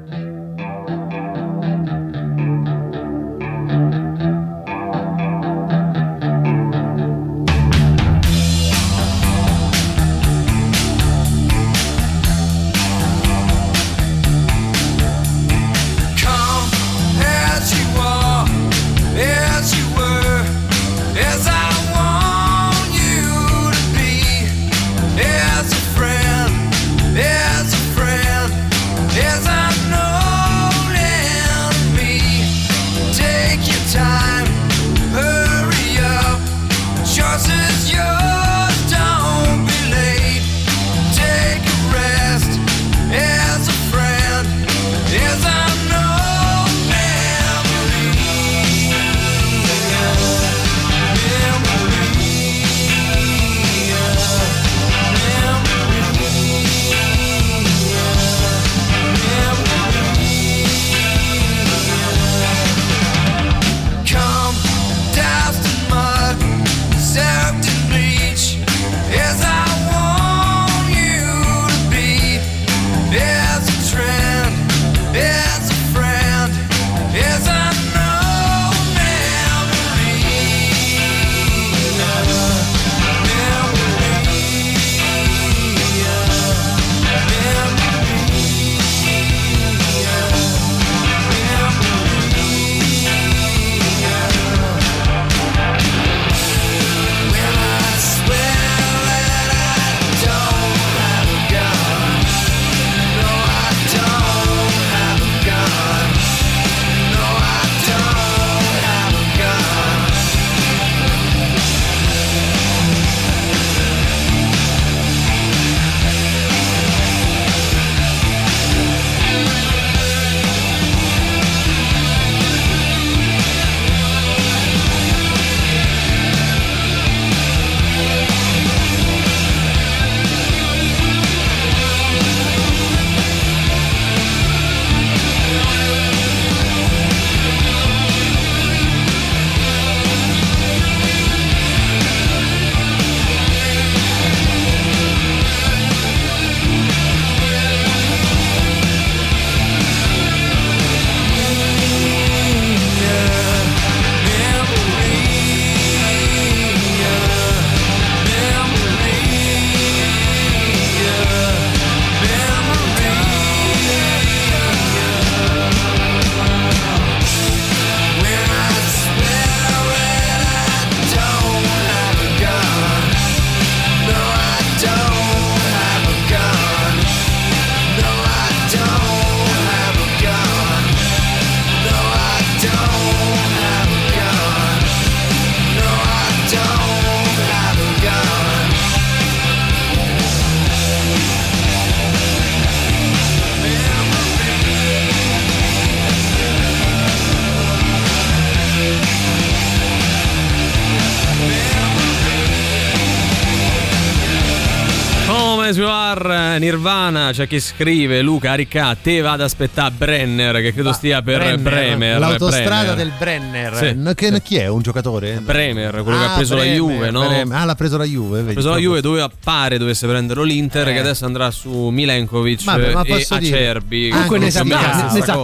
You 205.74 205.88
are, 205.88 206.58
Nirvana, 206.60 207.30
c'è 207.32 207.46
chi 207.48 207.58
scrive 207.58 208.22
Luca 208.22 208.52
Aricà, 208.52 208.96
te 209.00 209.20
vado 209.20 209.34
ad 209.34 209.40
aspettare 209.48 209.92
Brenner 209.96 210.60
che 210.60 210.72
credo 210.72 210.92
stia 210.92 211.22
per 211.22 211.38
Brenner, 211.38 211.58
Bremer. 211.60 212.18
L'autostrada 212.20 212.94
Bremer. 212.94 212.96
del 212.96 213.12
Brenner. 213.18 213.76
Sì, 213.76 213.92
No, 213.96 214.12
che-. 214.14 214.40
Chi 214.42 214.56
è? 214.56 214.68
Un 214.68 214.80
giocatore? 214.82 215.40
Bremer, 215.42 216.02
quello 216.02 216.18
che 216.18 216.24
Ah, 216.24 216.32
ha 216.32 216.36
preso 216.36 216.54
Bremer, 216.54 216.70
la 216.72 216.76
Juve, 216.78 217.10
no? 217.10 217.26
Bremer. 217.26 217.56
Ah, 217.58 217.64
l'ha 217.64 217.74
preso 217.74 217.96
la 217.96 218.04
Juve. 218.04 218.38
Ha 218.38 218.42
vedi, 218.42 218.52
preso 218.54 218.70
la. 218.70 218.76
Juve 218.76 219.00
dove 219.00 219.20
appare 219.20 219.78
dovesse 219.78 220.06
prenderlo 220.06 220.42
l'Inter 220.44 220.88
Eh. 220.88 220.92
che 220.92 220.98
adesso 221.00 221.24
andrà 221.24 221.50
su 221.50 221.70
Milenkovic 221.88 222.62
Vabbè, 222.64 222.92
ma 222.92 223.02
e 223.02 223.26
Acerbi. 223.28 224.08
Comunque 224.10 224.38
ne 224.38 224.50
sa 224.50 224.62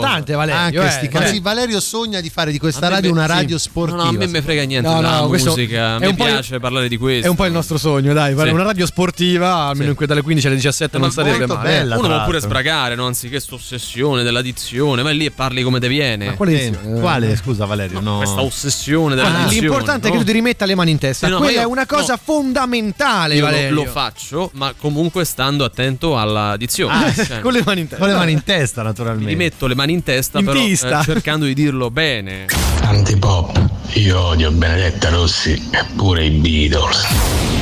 tante, 0.00 0.34
Valerio. 0.34 0.60
Anche 0.60 0.86
eh. 0.86 0.90
sti 0.90 1.08
cazzi. 1.08 1.32
Cioè, 1.34 1.40
Valerio 1.40 1.80
sogna 1.80 2.20
di 2.20 2.30
fare 2.30 2.52
di 2.52 2.58
questa 2.58 2.88
radio 2.88 3.10
una 3.10 3.26
radio 3.26 3.58
sportiva. 3.58 4.02
no, 4.04 4.08
a 4.08 4.12
me 4.12 4.26
me 4.26 4.40
frega 4.42 4.62
niente 4.62 4.88
No, 4.88 5.00
no, 5.00 5.26
musica, 5.28 5.98
mi 5.98 6.14
piace 6.14 6.60
parlare 6.60 6.88
di 6.88 6.96
questo. 6.96 7.26
È 7.26 7.30
un 7.30 7.36
po' 7.36 7.46
il 7.46 7.52
nostro 7.52 7.76
sogno, 7.78 8.12
dai. 8.12 8.32
Una 8.34 8.62
radio 8.62 8.86
sportiva, 8.86 9.66
almeno 9.66 9.90
in 9.90 9.96
cui 9.96 10.06
dalle 10.12 10.22
15 10.22 10.46
alle 10.46 10.56
17 10.56 10.98
non 10.98 11.06
Ma 11.08 11.12
sarebbe 11.12 11.38
molto 11.38 11.54
male. 11.56 11.68
bella. 11.68 11.98
Uno 11.98 12.08
può 12.08 12.24
pure 12.24 12.40
sbragare, 12.40 12.94
no? 12.94 13.06
anziché 13.06 13.30
questa 13.34 13.54
ossessione 13.54 14.22
dell'addizione, 14.22 15.02
vai 15.02 15.16
lì 15.16 15.24
e 15.26 15.30
parli 15.30 15.62
come 15.62 15.80
te 15.80 15.88
viene. 15.88 16.26
Ma 16.26 16.32
quale 16.34 16.56
Sì. 16.58 16.64
edizione? 16.66 17.00
Quale? 17.00 17.36
Scusa, 17.36 17.64
Valerio. 17.66 18.00
No. 18.00 18.16
Questa 18.18 18.42
ossessione 18.42 19.14
Guarda, 19.14 19.22
dell'addizione. 19.30 19.66
L'importante 19.68 20.06
è 20.08 20.10
che 20.10 20.16
no? 20.16 20.22
tu 20.22 20.26
ti 20.28 20.32
rimetta 20.32 20.64
le 20.66 20.74
mani 20.74 20.90
in 20.90 20.98
testa. 20.98 21.26
Sì, 21.26 21.32
no, 21.32 21.38
Quella 21.38 21.52
io- 21.52 21.60
è 21.60 21.64
una 21.64 21.86
cosa 21.86 22.12
no. 22.14 22.20
fondamentale, 22.22 23.34
Io 23.34 23.40
lo, 23.40 23.46
Valerio. 23.46 23.74
lo 23.74 23.84
faccio, 23.86 24.50
ma 24.54 24.72
comunque 24.76 25.24
stando 25.24 25.64
attento 25.64 26.18
all'addizione. 26.18 27.06
Ah, 27.06 27.12
Cioè, 27.12 27.40
Con 27.40 27.52
le 27.52 27.62
mani 27.64 27.80
in 27.80 27.88
testa. 27.88 28.04
Con 28.04 28.12
le 28.12 28.18
mani 28.18 28.32
in 28.32 28.42
testa, 28.44 28.80
mi 28.82 28.86
naturalmente. 28.88 29.30
rimetto 29.30 29.66
le 29.66 29.74
mani 29.74 29.92
in 29.92 30.02
testa, 30.02 30.38
In 30.38 30.44
però 30.44 30.58
pista. 30.58 31.00
eh, 31.00 31.04
cercando 31.04 31.44
di 31.46 31.54
dirlo 31.54 31.90
bene. 31.90 32.46
Antipop, 32.82 33.68
io 33.94 34.20
odio 34.20 34.50
Benedetta 34.50 35.08
Rossi 35.10 35.52
e 35.70 35.84
pure 35.96 36.24
i 36.24 36.30
Beatles. 36.30 37.61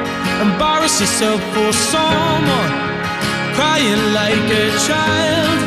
Embarrass 0.41 0.99
yourself 0.99 1.39
for 1.53 1.71
someone, 1.71 2.71
crying 3.53 4.03
like 4.11 4.47
a 4.63 4.67
child. 4.89 5.59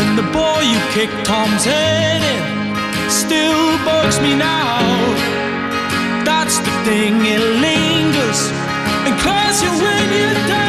And 0.00 0.16
the 0.16 0.22
boy 0.30 0.60
you 0.62 0.78
kicked 0.94 1.26
Tom's 1.26 1.64
head 1.64 2.22
in 2.34 3.10
still 3.10 3.66
bugs 3.84 4.20
me 4.20 4.36
now. 4.36 4.78
That's 6.24 6.58
the 6.58 6.72
thing, 6.86 7.14
it 7.34 7.44
lingers 7.66 8.40
and 9.06 9.14
claws 9.20 9.60
you 9.60 9.70
when 9.82 10.04
you're 10.16 10.46
down. 10.46 10.61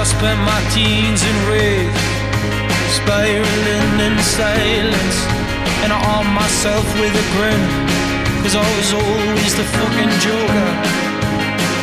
I 0.00 0.04
spent 0.04 0.40
my 0.48 0.60
teens 0.72 1.20
in 1.20 1.36
rage, 1.44 2.02
spiraling 2.88 4.00
in 4.00 4.16
silence, 4.24 5.16
and 5.84 5.92
I 5.92 6.00
armed 6.16 6.32
myself 6.32 6.86
with 6.96 7.12
a 7.12 7.26
grin, 7.36 7.60
cause 8.40 8.56
I 8.56 8.64
was 8.80 8.96
always 8.96 9.52
the 9.60 9.66
fucking 9.76 10.12
joker. 10.24 10.70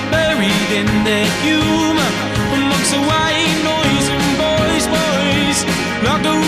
Buried 0.10 0.70
in 0.82 0.90
the 1.06 1.22
humor, 1.46 2.12
amongst 2.58 2.90
the 2.98 3.06
white 3.06 3.58
noise 3.62 4.08
and 4.10 4.28
boys, 4.42 4.86
boys, 4.90 5.58
locker 6.02 6.34
room 6.34 6.47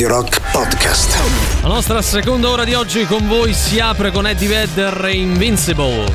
Radio 0.00 0.16
Rock 0.16 0.40
Podcast. 0.50 1.18
La 1.60 1.68
nostra 1.68 2.00
seconda 2.00 2.48
ora 2.48 2.64
di 2.64 2.72
oggi 2.72 3.04
con 3.04 3.28
voi 3.28 3.52
si 3.52 3.80
apre 3.80 4.10
con 4.10 4.26
Eddie 4.26 4.48
Vedder 4.48 5.04
e 5.04 5.16
Invincible. 5.16 6.06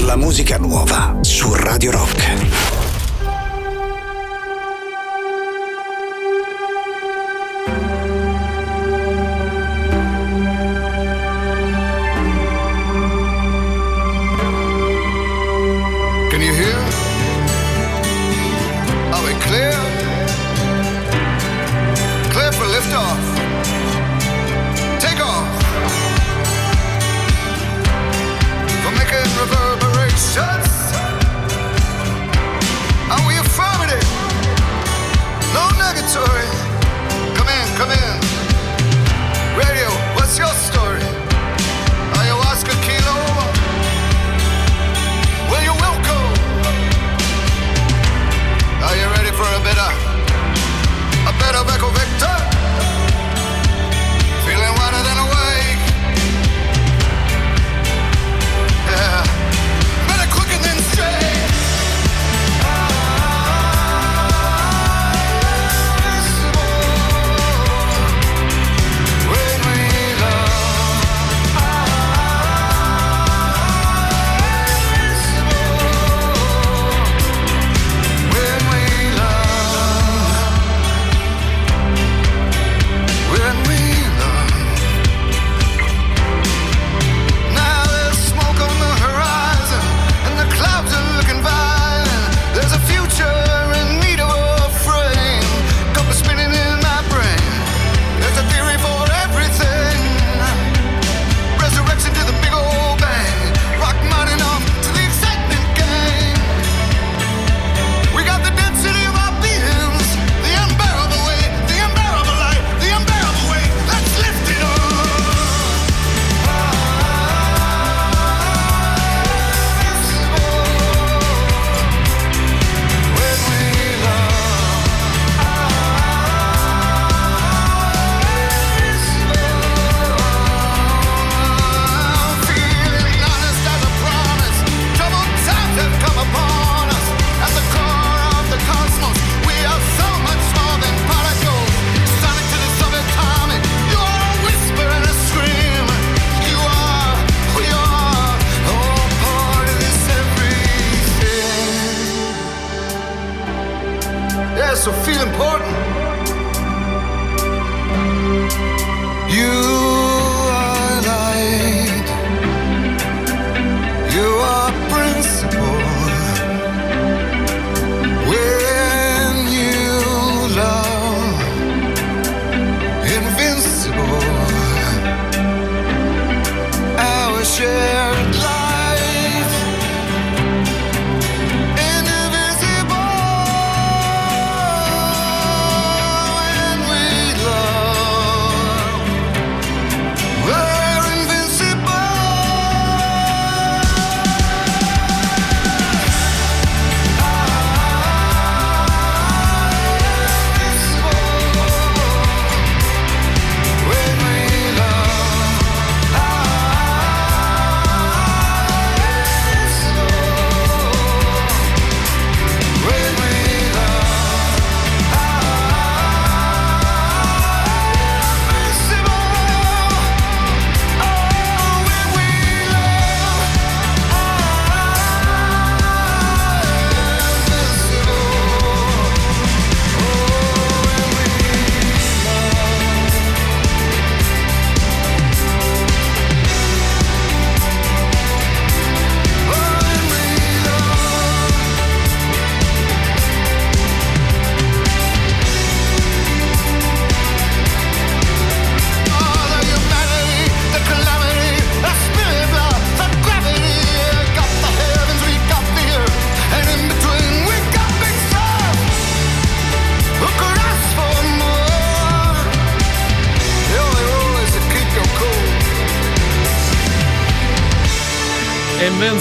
La 0.00 0.16
musica 0.16 0.58
nuova 0.58 1.16
su 1.22 1.54
Radio 1.54 1.92
Rock. 1.92 2.51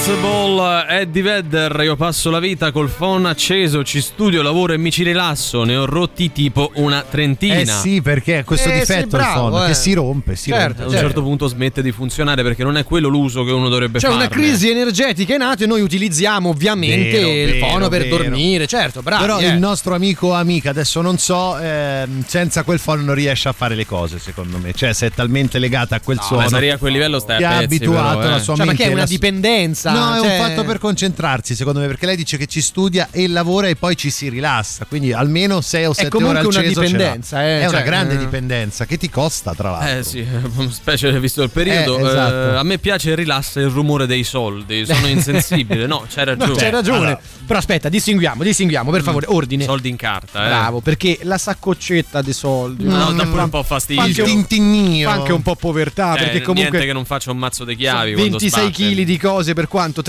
Invincible 0.01 0.50
Eddie 0.93 1.21
Vedder, 1.21 1.79
io 1.83 1.95
passo 1.95 2.29
la 2.29 2.39
vita 2.39 2.71
col 2.71 2.89
phone 2.89 3.29
acceso, 3.29 3.81
ci 3.83 4.01
studio, 4.01 4.41
lavoro 4.41 4.73
e 4.73 4.77
mi 4.77 4.91
ci 4.91 5.03
rilasso, 5.03 5.63
ne 5.63 5.77
ho 5.77 5.85
rotti 5.85 6.31
tipo 6.33 6.71
una 6.75 7.01
trentina. 7.09 7.55
Eh 7.55 7.65
sì, 7.65 8.01
perché 8.01 8.39
è 8.39 8.43
questo 8.43 8.67
Eh, 8.67 8.79
difetto 8.79 8.91
sei 8.91 9.01
il 9.03 9.07
bravo, 9.07 9.49
phone, 9.51 9.63
eh. 9.63 9.67
che 9.69 9.73
si 9.73 9.93
rompe, 9.93 10.35
si 10.35 10.49
Certo, 10.51 10.81
A 10.81 10.83
rompe. 10.83 10.97
un 10.97 11.01
certo 11.01 11.21
punto 11.23 11.47
smette 11.47 11.81
di 11.81 11.93
funzionare 11.93 12.43
perché 12.43 12.63
non 12.63 12.75
è 12.75 12.83
quello 12.83 13.07
l'uso 13.07 13.45
che 13.45 13.51
uno 13.51 13.69
dovrebbe 13.69 13.99
C'è 13.99 14.07
fare. 14.07 14.19
una 14.19 14.27
crisi 14.27 14.69
energetica 14.69 15.33
in 15.33 15.41
atto 15.41 15.63
e 15.63 15.65
noi 15.67 15.81
utilizziamo 15.81 16.49
ovviamente 16.49 17.11
Vero, 17.21 17.29
il 17.29 17.51
vero, 17.59 17.65
fono 17.67 17.87
per 17.87 18.01
vero. 18.01 18.17
dormire, 18.17 18.67
certo, 18.67 19.01
bravi. 19.01 19.21
Però 19.21 19.39
eh. 19.39 19.47
il 19.47 19.57
nostro 19.59 19.95
amico 19.95 20.27
o 20.27 20.33
amica, 20.33 20.71
adesso 20.71 20.99
non 20.99 21.17
so, 21.17 21.57
ehm, 21.57 22.25
senza 22.27 22.63
quel 22.63 22.81
phone 22.81 23.03
non 23.03 23.15
riesce 23.15 23.47
a 23.47 23.53
fare 23.53 23.75
le 23.75 23.85
cose, 23.85 24.19
secondo 24.19 24.57
me. 24.57 24.73
Cioè, 24.73 24.91
se 24.93 25.05
è 25.07 25.11
talmente 25.11 25.57
legata 25.57 25.95
a 25.95 26.01
quel 26.01 26.17
No, 26.17 26.23
suono. 26.23 26.49
ma 26.49 26.57
a 26.73 26.77
quel 26.77 26.91
livello 26.91 27.19
stai 27.19 27.37
che 27.37 27.45
a 27.45 27.49
ha 27.55 27.59
pezzi, 27.59 27.75
abituato 27.75 28.17
però, 28.17 28.29
la 28.31 28.35
eh. 28.35 28.39
sua 28.41 28.55
Cioè, 28.55 28.65
ma 28.65 28.71
mente 28.71 28.83
che 28.83 28.89
è 28.89 28.93
una 28.93 29.05
dipendenza? 29.05 29.91
No, 29.93 30.15
è 30.15 30.19
Cioè- 30.19 30.37
un 30.39 30.45
fatto 30.45 30.63
per 30.65 30.79
concentrarsi, 30.81 31.55
secondo 31.55 31.79
me, 31.79 31.85
perché 31.87 32.07
lei 32.07 32.15
dice 32.17 32.35
che 32.37 32.47
ci 32.47 32.59
studia 32.59 33.07
e 33.11 33.27
lavora 33.27 33.67
e 33.67 33.75
poi 33.75 33.95
ci 33.95 34.09
si 34.09 34.27
rilassa. 34.29 34.85
Quindi 34.85 35.13
almeno 35.13 35.61
6 35.61 35.85
o 35.85 35.93
7 35.93 36.07
ore 36.07 36.09
comunque 36.09 36.39
al 36.39 36.45
una 36.47 36.53
ceso 36.61 36.73
ce 36.73 36.79
l'ha. 36.81 36.85
dipendenza, 36.87 37.43
eh, 37.43 37.59
È 37.61 37.67
una 37.67 37.77
cioè, 37.77 37.83
grande 37.83 38.13
eh. 38.15 38.17
dipendenza 38.17 38.85
che 38.85 38.97
ti 38.97 39.09
costa, 39.09 39.53
tra 39.53 39.69
l'altro. 39.71 39.99
Eh 39.99 40.03
sì, 40.03 40.25
specie 40.69 41.19
visto 41.19 41.43
il 41.43 41.49
periodo. 41.51 41.99
Eh, 41.99 42.07
esatto. 42.07 42.33
Eh, 42.53 42.55
a 42.57 42.63
me 42.63 42.77
piace 42.79 43.11
il 43.11 43.15
rilasso 43.17 43.59
e 43.59 43.63
il 43.63 43.69
rumore 43.69 44.07
dei 44.07 44.23
soldi. 44.23 44.85
Sono 44.85 45.07
insensibile. 45.07 45.85
No, 45.85 46.05
c'hai 46.13 46.25
ragione. 46.25 46.49
No, 46.51 46.55
c'hai 46.57 46.71
ragione. 46.71 46.97
allora- 46.97 47.21
Però 47.45 47.59
aspetta, 47.59 47.89
distinguiamo, 47.89 48.43
distinguiamo, 48.43 48.91
per 48.91 49.03
favore, 49.03 49.25
ordine. 49.29 49.63
Soldi 49.65 49.89
in 49.89 49.97
carta, 49.97 50.43
eh. 50.45 50.47
Bravo, 50.47 50.79
perché 50.79 51.19
la 51.23 51.37
saccoccetta 51.37 52.21
dei 52.21 52.33
soldi. 52.33 52.85
No, 52.85 53.11
mm, 53.11 53.17
pure 53.17 53.29
fa- 53.35 53.43
un 53.43 53.49
po' 53.49 53.63
fa 53.63 53.75
fastidio. 53.75 54.01
anche 54.01 54.21
un, 54.21 55.03
anche 55.05 55.31
un 55.33 55.41
po' 55.41 55.55
povertà, 55.55 56.15
Eh, 56.15 56.19
perché 56.19 56.41
comunque 56.41 56.69
niente 56.69 56.85
che 56.87 56.93
non 56.93 57.05
faccia 57.05 57.31
un 57.31 57.37
mazzo 57.37 57.63
di 57.65 57.75
chiavi. 57.75 58.13
quando 58.13 58.37
26 58.37 58.63
sbatte. 58.73 58.93
kg 58.95 59.01
di 59.03 59.17
cose 59.17 59.53
per 59.53 59.67
quanto? 59.67 60.01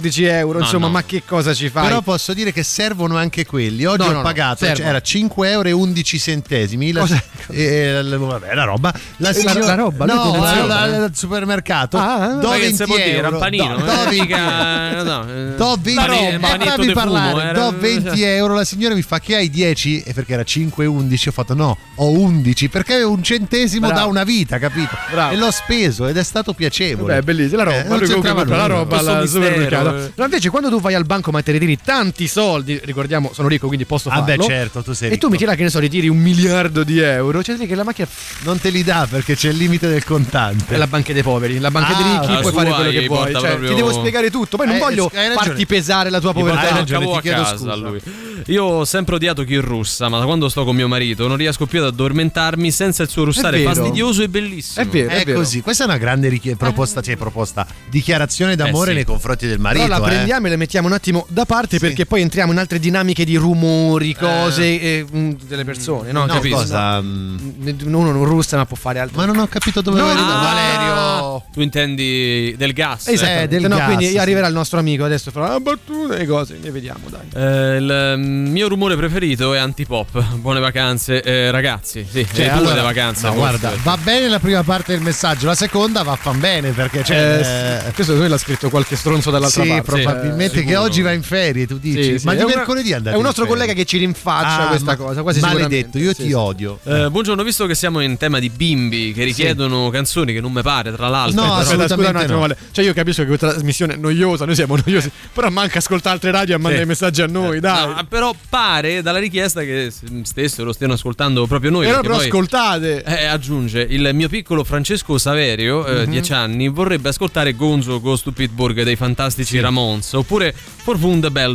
13-14 0.00 0.22
euro, 0.30 0.58
No, 0.58 0.64
insomma, 0.64 0.86
no. 0.86 0.92
ma 0.92 1.02
che 1.04 1.22
cosa 1.26 1.54
ci 1.54 1.68
fai? 1.68 1.86
Però 1.88 2.00
posso 2.02 2.32
dire 2.34 2.52
che 2.52 2.62
servono 2.62 3.16
anche 3.16 3.44
quelli. 3.46 3.84
Oggi 3.84 3.98
No, 3.98 4.04
ho 4.04 4.08
no, 4.08 4.16
no, 4.18 4.22
pagato, 4.22 4.64
cioè, 4.66 4.86
era 4.86 5.00
5 5.00 5.50
euro 5.50 5.68
e 5.68 5.72
11 5.72 6.18
centesimi. 6.18 6.92
La, 6.92 7.00
Cosa- 7.00 7.22
eh, 7.50 8.02
la- 8.02 8.16
vabbè, 8.16 8.54
la 8.54 8.64
roba. 8.64 8.92
La, 9.18 9.28
La- 9.28 9.32
signora- 9.34 9.64
la 9.64 9.74
roba, 9.74 10.04
No, 10.04 10.34
eh. 10.44 10.48
al 10.48 11.10
supermercato. 11.14 11.96
Ah, 11.98 12.38
do 12.40 12.48
Ma 12.48 12.54
che 12.54 12.60
20 12.60 12.76
si 12.76 12.84
può 12.84 12.96
dire? 12.96 13.12
euro. 13.12 13.30
Rampanino, 13.30 13.76
do, 13.76 13.84
eh, 13.84 13.86
do 13.86 14.04
20 14.08 14.20
mica- 14.20 14.96
euro. 14.98 15.28
eh, 15.28 15.54
Do 15.56 15.78
20 15.80 15.94
pani- 15.94 16.26
euro. 16.26 16.38
panetto 16.40 16.70
fammi 16.70 16.86
di 16.86 16.92
parlare. 16.92 17.30
fumo, 17.30 17.40
era- 17.42 17.52
Do 17.58 17.74
20 17.78 18.22
euro. 18.22 18.54
La 18.54 18.64
signora 18.64 18.94
mi 18.94 19.02
fa 19.02 19.18
che 19.20 19.36
hai 19.36 19.50
10? 19.50 20.02
E 20.02 20.12
perché 20.12 20.32
era 20.34 20.44
5 20.44 20.84
e 20.84 20.86
11. 20.86 21.28
Ho 21.28 21.32
fatto 21.32 21.54
no, 21.54 21.76
ho 21.96 22.10
11. 22.10 22.68
Perché 22.68 22.94
avevo 22.94 23.10
un 23.12 23.22
centesimo 23.22 23.86
Bravo. 23.86 24.00
da 24.02 24.06
una 24.06 24.24
vita, 24.24 24.58
capito? 24.58 24.96
Bravo. 25.10 25.32
E 25.32 25.36
l'ho 25.36 25.50
speso 25.50 26.06
ed 26.06 26.16
è 26.16 26.22
stato 26.24 26.52
piacevole. 26.52 27.14
Beh, 27.16 27.22
bellissima 27.22 27.64
la 27.64 27.70
Eh, 27.72 27.76
roba. 27.82 27.88
non 27.88 27.98
lui 27.98 28.08
comunque 28.08 28.56
la 28.56 28.66
roba 28.66 28.98
al 28.98 29.28
supermercato. 29.28 29.85
Eh. 29.94 30.12
No, 30.14 30.24
invece, 30.24 30.50
quando 30.50 30.68
tu 30.70 30.80
vai 30.80 30.94
al 30.94 31.04
banco 31.04 31.30
ma 31.30 31.42
te 31.42 31.52
ritiri 31.52 31.78
tanti 31.82 32.26
soldi, 32.28 32.80
ricordiamo, 32.84 33.30
sono 33.32 33.48
ricco, 33.48 33.66
quindi 33.66 33.84
posso 33.84 34.08
Ah, 34.08 34.24
farlo. 34.24 34.46
beh, 34.46 34.52
certo, 34.52 34.82
tu 34.82 34.92
sei 34.92 35.12
E 35.12 35.18
tu 35.18 35.28
mi 35.28 35.36
tira 35.36 35.54
che 35.54 35.62
ne 35.62 35.70
so, 35.70 35.78
ritiri 35.78 36.08
un 36.08 36.18
miliardo 36.18 36.82
di 36.84 36.98
euro. 36.98 37.42
Cioè, 37.42 37.56
che 37.66 37.74
la 37.74 37.84
macchina 37.84 38.08
Non 38.42 38.58
te 38.58 38.70
li 38.70 38.82
dà 38.82 39.06
perché 39.08 39.34
c'è 39.36 39.50
il 39.50 39.56
limite 39.56 39.88
del 39.88 40.04
contante. 40.04 40.74
è 40.74 40.78
la 40.78 40.86
banca 40.86 41.12
dei 41.12 41.22
poveri, 41.22 41.58
la 41.58 41.70
banca 41.70 41.94
dei 41.94 42.04
Ah, 42.04 42.20
ricchi, 42.20 42.32
la 42.32 42.40
puoi 42.40 42.52
fare 42.52 42.70
quello 42.70 42.90
che 42.90 43.06
vuoi. 43.06 43.32
Cioè, 43.32 43.40
proprio- 43.48 43.68
Ti 43.68 43.74
devo 43.74 43.92
spiegare 43.92 44.30
tutto. 44.30 44.56
Poi 44.56 44.66
non 44.66 44.76
Eh, 44.76 44.78
voglio 44.78 45.04
hai 45.12 45.28
ragione. 45.28 45.46
farti 45.46 45.66
pesare 45.66 46.10
la 46.10 46.20
tua 46.20 46.30
Hai 46.30 46.36
povertà. 46.36 46.60
ragione, 46.74 47.04
Cavò 47.04 47.14
ti 47.16 47.20
chiedo 47.22 47.42
casa 47.42 47.56
scusa. 47.56 47.74
lui. 47.74 48.00
Io 48.46 48.64
ho 48.64 48.84
sempre 48.84 49.14
odiato 49.16 49.42
chi 49.44 49.56
russa, 49.56 50.08
ma 50.08 50.18
da 50.18 50.24
quando 50.24 50.48
sto 50.48 50.64
con 50.64 50.76
mio 50.76 50.86
marito 50.88 51.26
non 51.26 51.36
riesco 51.36 51.66
più 51.66 51.80
ad 51.80 51.86
addormentarmi 51.86 52.70
senza 52.70 53.02
il 53.02 53.08
suo 53.08 53.24
russare 53.24 53.60
fastidioso 53.62 54.22
e 54.22 54.28
bellissimo. 54.28 54.84
È 54.84 54.88
vero, 54.88 55.08
è, 55.10 55.20
È 55.20 55.24
vero. 55.24 55.38
così, 55.38 55.60
questa 55.62 55.84
è 55.84 55.86
una 55.86 55.96
grande 55.98 56.28
richie- 56.28 56.54
proposta, 56.56 57.00
cioè 57.00 57.16
proposta, 57.16 57.66
dichiarazione 57.88 58.54
d'amore 58.56 58.86
Eh 58.86 58.90
sì. 58.90 58.94
nei 58.96 59.04
confronti 59.04 59.46
del 59.46 59.58
marito. 59.58 59.75
Però 59.76 59.86
la 59.98 59.98
eh. 59.98 60.08
prendiamo 60.08 60.46
e 60.46 60.50
la 60.50 60.56
mettiamo 60.56 60.86
un 60.88 60.94
attimo 60.94 61.26
da 61.28 61.44
parte 61.44 61.78
perché 61.78 62.06
poi 62.06 62.20
entriamo 62.22 62.52
in 62.52 62.58
altre 62.58 62.78
dinamiche 62.78 63.24
di 63.24 63.36
rumori, 63.36 64.14
cose 64.14 64.64
eh, 64.80 65.06
mm, 65.14 65.32
delle 65.46 65.64
persone, 65.64 66.12
no? 66.12 66.26
No, 66.26 66.34
Capisci? 66.34 66.54
cosa? 66.54 67.00
mm, 67.00 67.36
No, 67.84 67.98
Uno 67.98 68.12
non 68.12 68.24
russa, 68.24 68.56
ma 68.56 68.66
può 68.66 68.76
fare 68.76 68.98
altro. 68.98 69.16
Ma 69.18 69.24
non 69.26 69.38
ho 69.38 69.46
capito 69.46 69.80
dove 69.80 69.98
No, 70.00 70.06
no. 70.12 70.14
Valerio. 70.14 71.44
Tu 71.52 71.60
intendi 71.60 72.54
del 72.56 72.72
gas? 72.72 73.08
Esatto, 73.08 73.40
Eh, 73.42 73.48
del 73.48 73.62
no, 73.62 73.76
gas, 73.76 73.86
quindi 73.86 74.08
sì. 74.08 74.18
arriverà 74.18 74.46
il 74.46 74.54
nostro 74.54 74.78
amico 74.78 75.04
adesso 75.04 75.30
farà 75.30 75.46
una 75.46 75.60
battuta 75.60 76.16
e 76.16 76.26
cose, 76.26 76.58
ne 76.62 76.70
vediamo 76.70 77.08
dai. 77.08 77.26
Eh, 77.34 77.76
il 77.76 78.14
mm, 78.18 78.46
mio 78.50 78.68
rumore 78.68 78.96
preferito 78.96 79.54
è 79.54 79.58
antipop. 79.58 80.34
Buone 80.36 80.60
vacanze, 80.60 81.22
eh, 81.22 81.50
ragazzi. 81.50 82.06
Sì, 82.10 82.26
Cioè, 82.32 82.48
allora- 82.48 82.74
le 82.74 82.80
vacanze. 82.82 83.26
no, 83.26 83.34
guarda, 83.34 83.72
va 83.82 83.96
bene 83.96 84.28
la 84.28 84.38
prima 84.38 84.62
parte 84.62 84.92
del 84.92 85.02
messaggio, 85.02 85.46
la 85.46 85.54
seconda 85.54 86.02
va 86.02 86.16
fan 86.16 86.38
bene 86.40 86.70
perché. 86.72 87.04
Eh, 87.06 87.92
questo 87.94 88.14
lui 88.14 88.28
l'ha 88.28 88.38
scritto 88.38 88.68
qualche 88.70 88.96
stronzo 88.96 89.30
dall'altra 89.30 89.64
sì, 89.74 89.82
probabilmente 89.82 90.60
Eh, 90.60 90.64
che 90.64 90.76
oggi 90.76 91.02
va 91.02 91.12
in 91.12 91.22
ferie, 91.22 91.66
tu 91.66 91.78
dici. 91.78 92.02
Sì, 92.02 92.18
sì, 92.18 92.26
Ma 92.26 92.32
è 92.32 92.36
di 92.36 92.44
mercoledì 92.44 92.92
andate 92.92 93.14
È 93.14 93.18
un 93.18 93.24
nostro 93.24 93.46
collega 93.46 93.72
che 93.72 93.84
ci 93.84 93.98
rinfaccia 93.98 94.64
Ah, 94.64 94.66
questa 94.68 94.92
ma- 94.92 94.96
cosa, 94.96 95.22
quasi 95.22 95.40
Maledetto, 95.40 95.98
io 95.98 96.14
ti 96.14 96.24
Sì, 96.26 96.32
odio. 96.32 96.78
Eh, 96.84 97.08
buongiorno, 97.10 97.42
visto 97.42 97.66
che 97.66 97.74
siamo 97.74 98.00
in 98.00 98.16
tema 98.16 98.38
di 98.38 98.50
bimbi 98.50 99.12
che 99.12 99.24
richiedono 99.24 99.88
canzoni 99.90 100.32
che 100.32 100.40
non 100.40 100.52
mi 100.52 100.62
pare, 100.62 100.92
tra 100.92 101.08
l'altro. 101.08 101.40
No, 101.42 101.48
però- 101.48 101.60
Aspetta, 101.60 101.94
scusa 101.94 102.08
un 102.10 102.16
attimo, 102.16 102.32
no. 102.34 102.40
Vale. 102.40 102.56
Cioè, 102.70 102.84
io 102.84 102.92
capisco 102.92 103.22
che 103.22 103.28
questa 103.28 103.50
trasmissione 103.50 103.94
è 103.94 103.96
noiosa, 103.96 104.44
noi 104.44 104.54
siamo 104.54 104.76
noiosi. 104.84 105.10
Però 105.32 105.48
manca 105.50 105.78
ascoltare 105.78 106.14
altre 106.14 106.30
radio 106.30 106.54
e 106.54 106.58
mandare 106.58 106.84
messaggi 106.84 107.22
a 107.22 107.26
noi, 107.26 107.60
dai. 107.60 107.86
No, 107.88 108.06
però 108.08 108.34
pare 108.48 109.02
dalla 109.02 109.18
richiesta 109.18 109.62
che 109.62 109.90
s- 109.90 110.02
stesso 110.22 110.64
lo 110.64 110.72
stiano 110.72 110.92
ascoltando 110.94 111.46
proprio 111.46 111.70
noi. 111.70 111.86
però 111.86 112.00
poi- 112.00 112.24
ascoltate. 112.26 113.02
Eh, 113.04 113.24
aggiunge 113.26 113.80
il 113.88 114.10
mio 114.14 114.28
piccolo 114.28 114.64
Francesco 114.64 115.18
Saverio, 115.18 115.82
Mhm. 115.82 115.96
eh, 115.98 116.06
10 116.06 116.32
anni, 116.32 116.68
vorrebbe 116.68 117.08
ascoltare 117.08 117.54
Gonzo 117.54 118.00
Goes 118.00 118.22
to 118.22 118.32
Pittsburgh 118.32 118.82
dei 118.82 118.96
fantastici 118.96 119.55
Ramones 119.60 120.12
oppure 120.12 120.54
For 120.54 120.96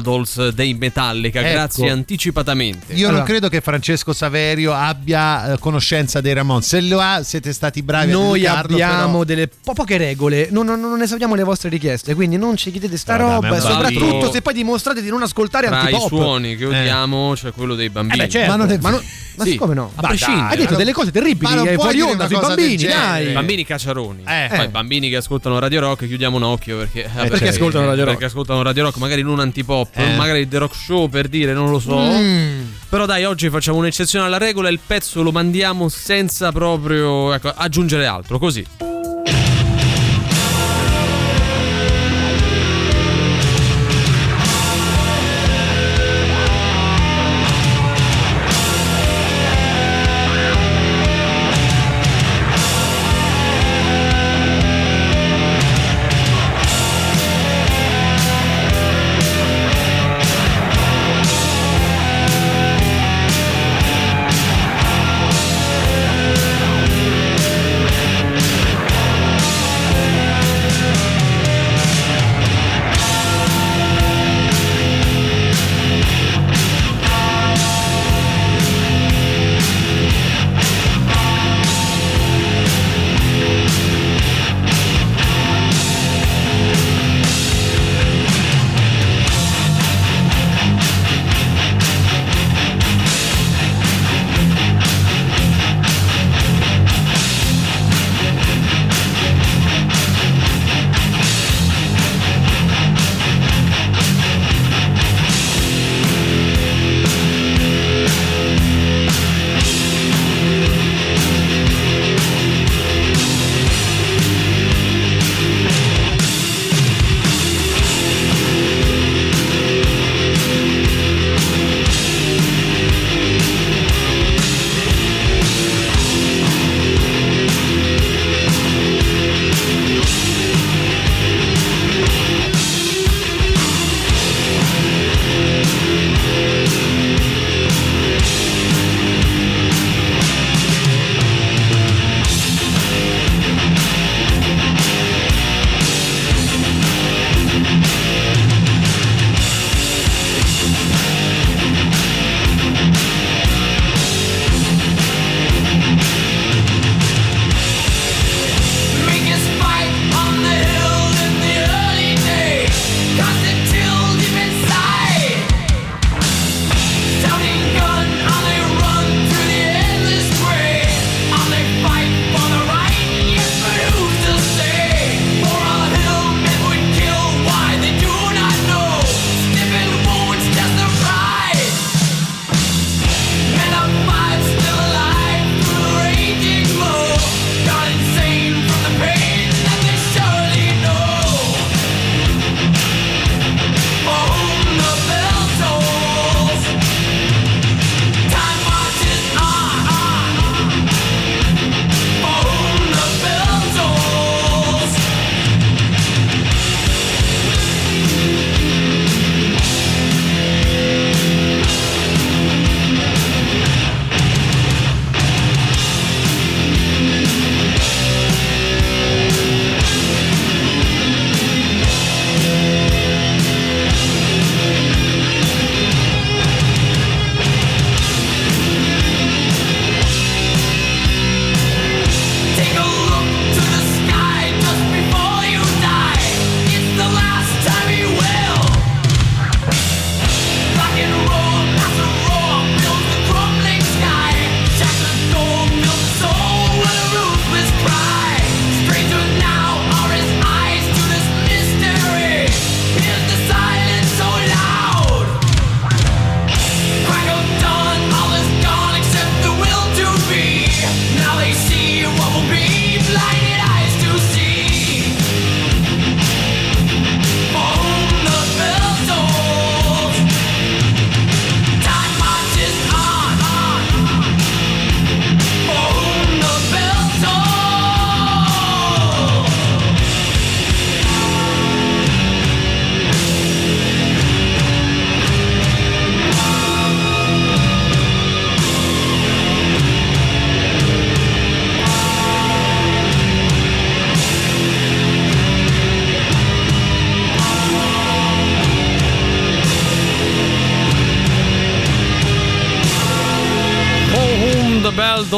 Dolls 0.01 0.49
dei 0.49 0.73
Metallica. 0.73 1.39
Ecco. 1.39 1.49
Grazie 1.51 1.89
anticipatamente. 1.89 2.93
Io 2.93 3.07
Allora- 3.07 3.17
non 3.17 3.23
credo 3.25 3.49
che 3.49 3.61
Francesco 3.61 4.13
Saverio 4.13 4.73
abbia 4.73 5.53
eh, 5.53 5.57
conoscenza 5.59 6.21
dei 6.21 6.33
Ramon. 6.33 6.61
Se 6.61 6.81
lo 6.81 6.99
ha, 6.99 7.23
siete 7.23 7.53
stati 7.53 7.81
bravi 7.81 8.11
a 8.11 8.15
Noi 8.15 8.43
educarlo, 8.43 8.73
abbiamo 8.73 9.11
però- 9.11 9.23
delle 9.23 9.47
po- 9.47 9.73
poche 9.73 9.97
regole, 9.97 10.49
non, 10.51 10.65
non, 10.65 10.79
non 10.79 11.01
esauriamo 11.01 11.35
le 11.35 11.43
vostre 11.43 11.69
richieste, 11.69 12.13
quindi 12.13 12.37
non 12.37 12.55
ci 12.57 12.71
chiedete 12.71 12.97
sta 12.97 13.15
dai, 13.17 13.29
roba. 13.29 13.59
soprattutto 13.59 14.31
se 14.31 14.41
poi 14.41 14.53
dimostrate 14.53 15.01
di 15.01 15.09
non 15.09 15.21
ascoltare 15.21 15.67
Tra 15.67 15.77
i 15.77 15.93
antipop. 15.93 16.07
suoni 16.07 16.55
che 16.57 16.63
Eh. 16.63 16.67
odiamo 16.79 17.33
c'è 17.35 17.51
quello 17.53 17.75
dei 17.75 17.85
Eh 17.87 17.89
bambini. 17.89 18.17
beh, 18.23 18.29
certo. 18.29 18.49
Ma 18.51 18.55
non 18.57 18.69
è 18.71 18.77
ma, 18.81 18.89
non- 18.89 19.01
ma 19.35 19.43
Sì, 19.45 19.55
come 19.55 19.73
no? 19.73 19.91
a 19.95 20.01
prescindere. 20.01 20.47
Hai 20.49 20.57
detto 20.57 20.71
Ma 20.71 20.77
delle 20.77 20.91
non- 20.91 20.93
cose 20.99 21.11
terribili 21.11 21.49
ma 21.51 21.55
non 21.55 21.67
eh, 21.67 21.73
fuori 21.75 22.01
onda 22.01 22.27
sui 22.27 22.37
bambini, 22.39 22.83
dai. 22.83 23.31
Bambini 23.31 23.63
cacciaroni. 23.65 24.23
Eh. 24.27 24.49
Poi 24.55 24.67
bambini 24.67 25.09
che 25.09 25.15
ascoltano 25.15 25.57
Radio 25.57 25.79
Rock, 25.79 26.05
chiudiamo 26.07 26.35
un 26.35 26.43
occhio 26.43 26.77
perché. 26.77 27.09
vabbè, 27.13 27.29
perché 27.29 27.47
ascoltano 27.49 27.85
Radio 27.91 28.05
Rock? 28.05 28.17
Perché 28.17 28.31
ascoltano 28.31 28.61
Radio 28.63 28.83
Rock, 28.83 28.97
magari 28.97 29.21
non 29.21 29.39
antipop, 29.39 29.89
Eh. 29.95 30.15
magari 30.15 30.47
The 30.47 30.57
Rock 30.57 30.75
Show 30.75 31.07
per 31.09 31.27
dire, 31.27 31.53
non 31.53 31.69
lo 31.69 31.79
so. 31.79 31.97
Mm. 31.99 32.61
Però 32.89 33.05
dai, 33.05 33.23
oggi 33.25 33.49
facciamo 33.49 33.77
un'eccezione 33.77 34.25
alla 34.25 34.37
regola 34.37 34.67
e 34.67 34.71
il 34.71 34.79
pezzo 34.85 35.21
lo 35.21 35.31
mandiamo 35.31 35.87
senza 35.89 36.51
proprio 36.51 37.33
ecco, 37.33 37.53
aggiungere 37.55 38.05
altro, 38.05 38.37
così. 38.39 38.65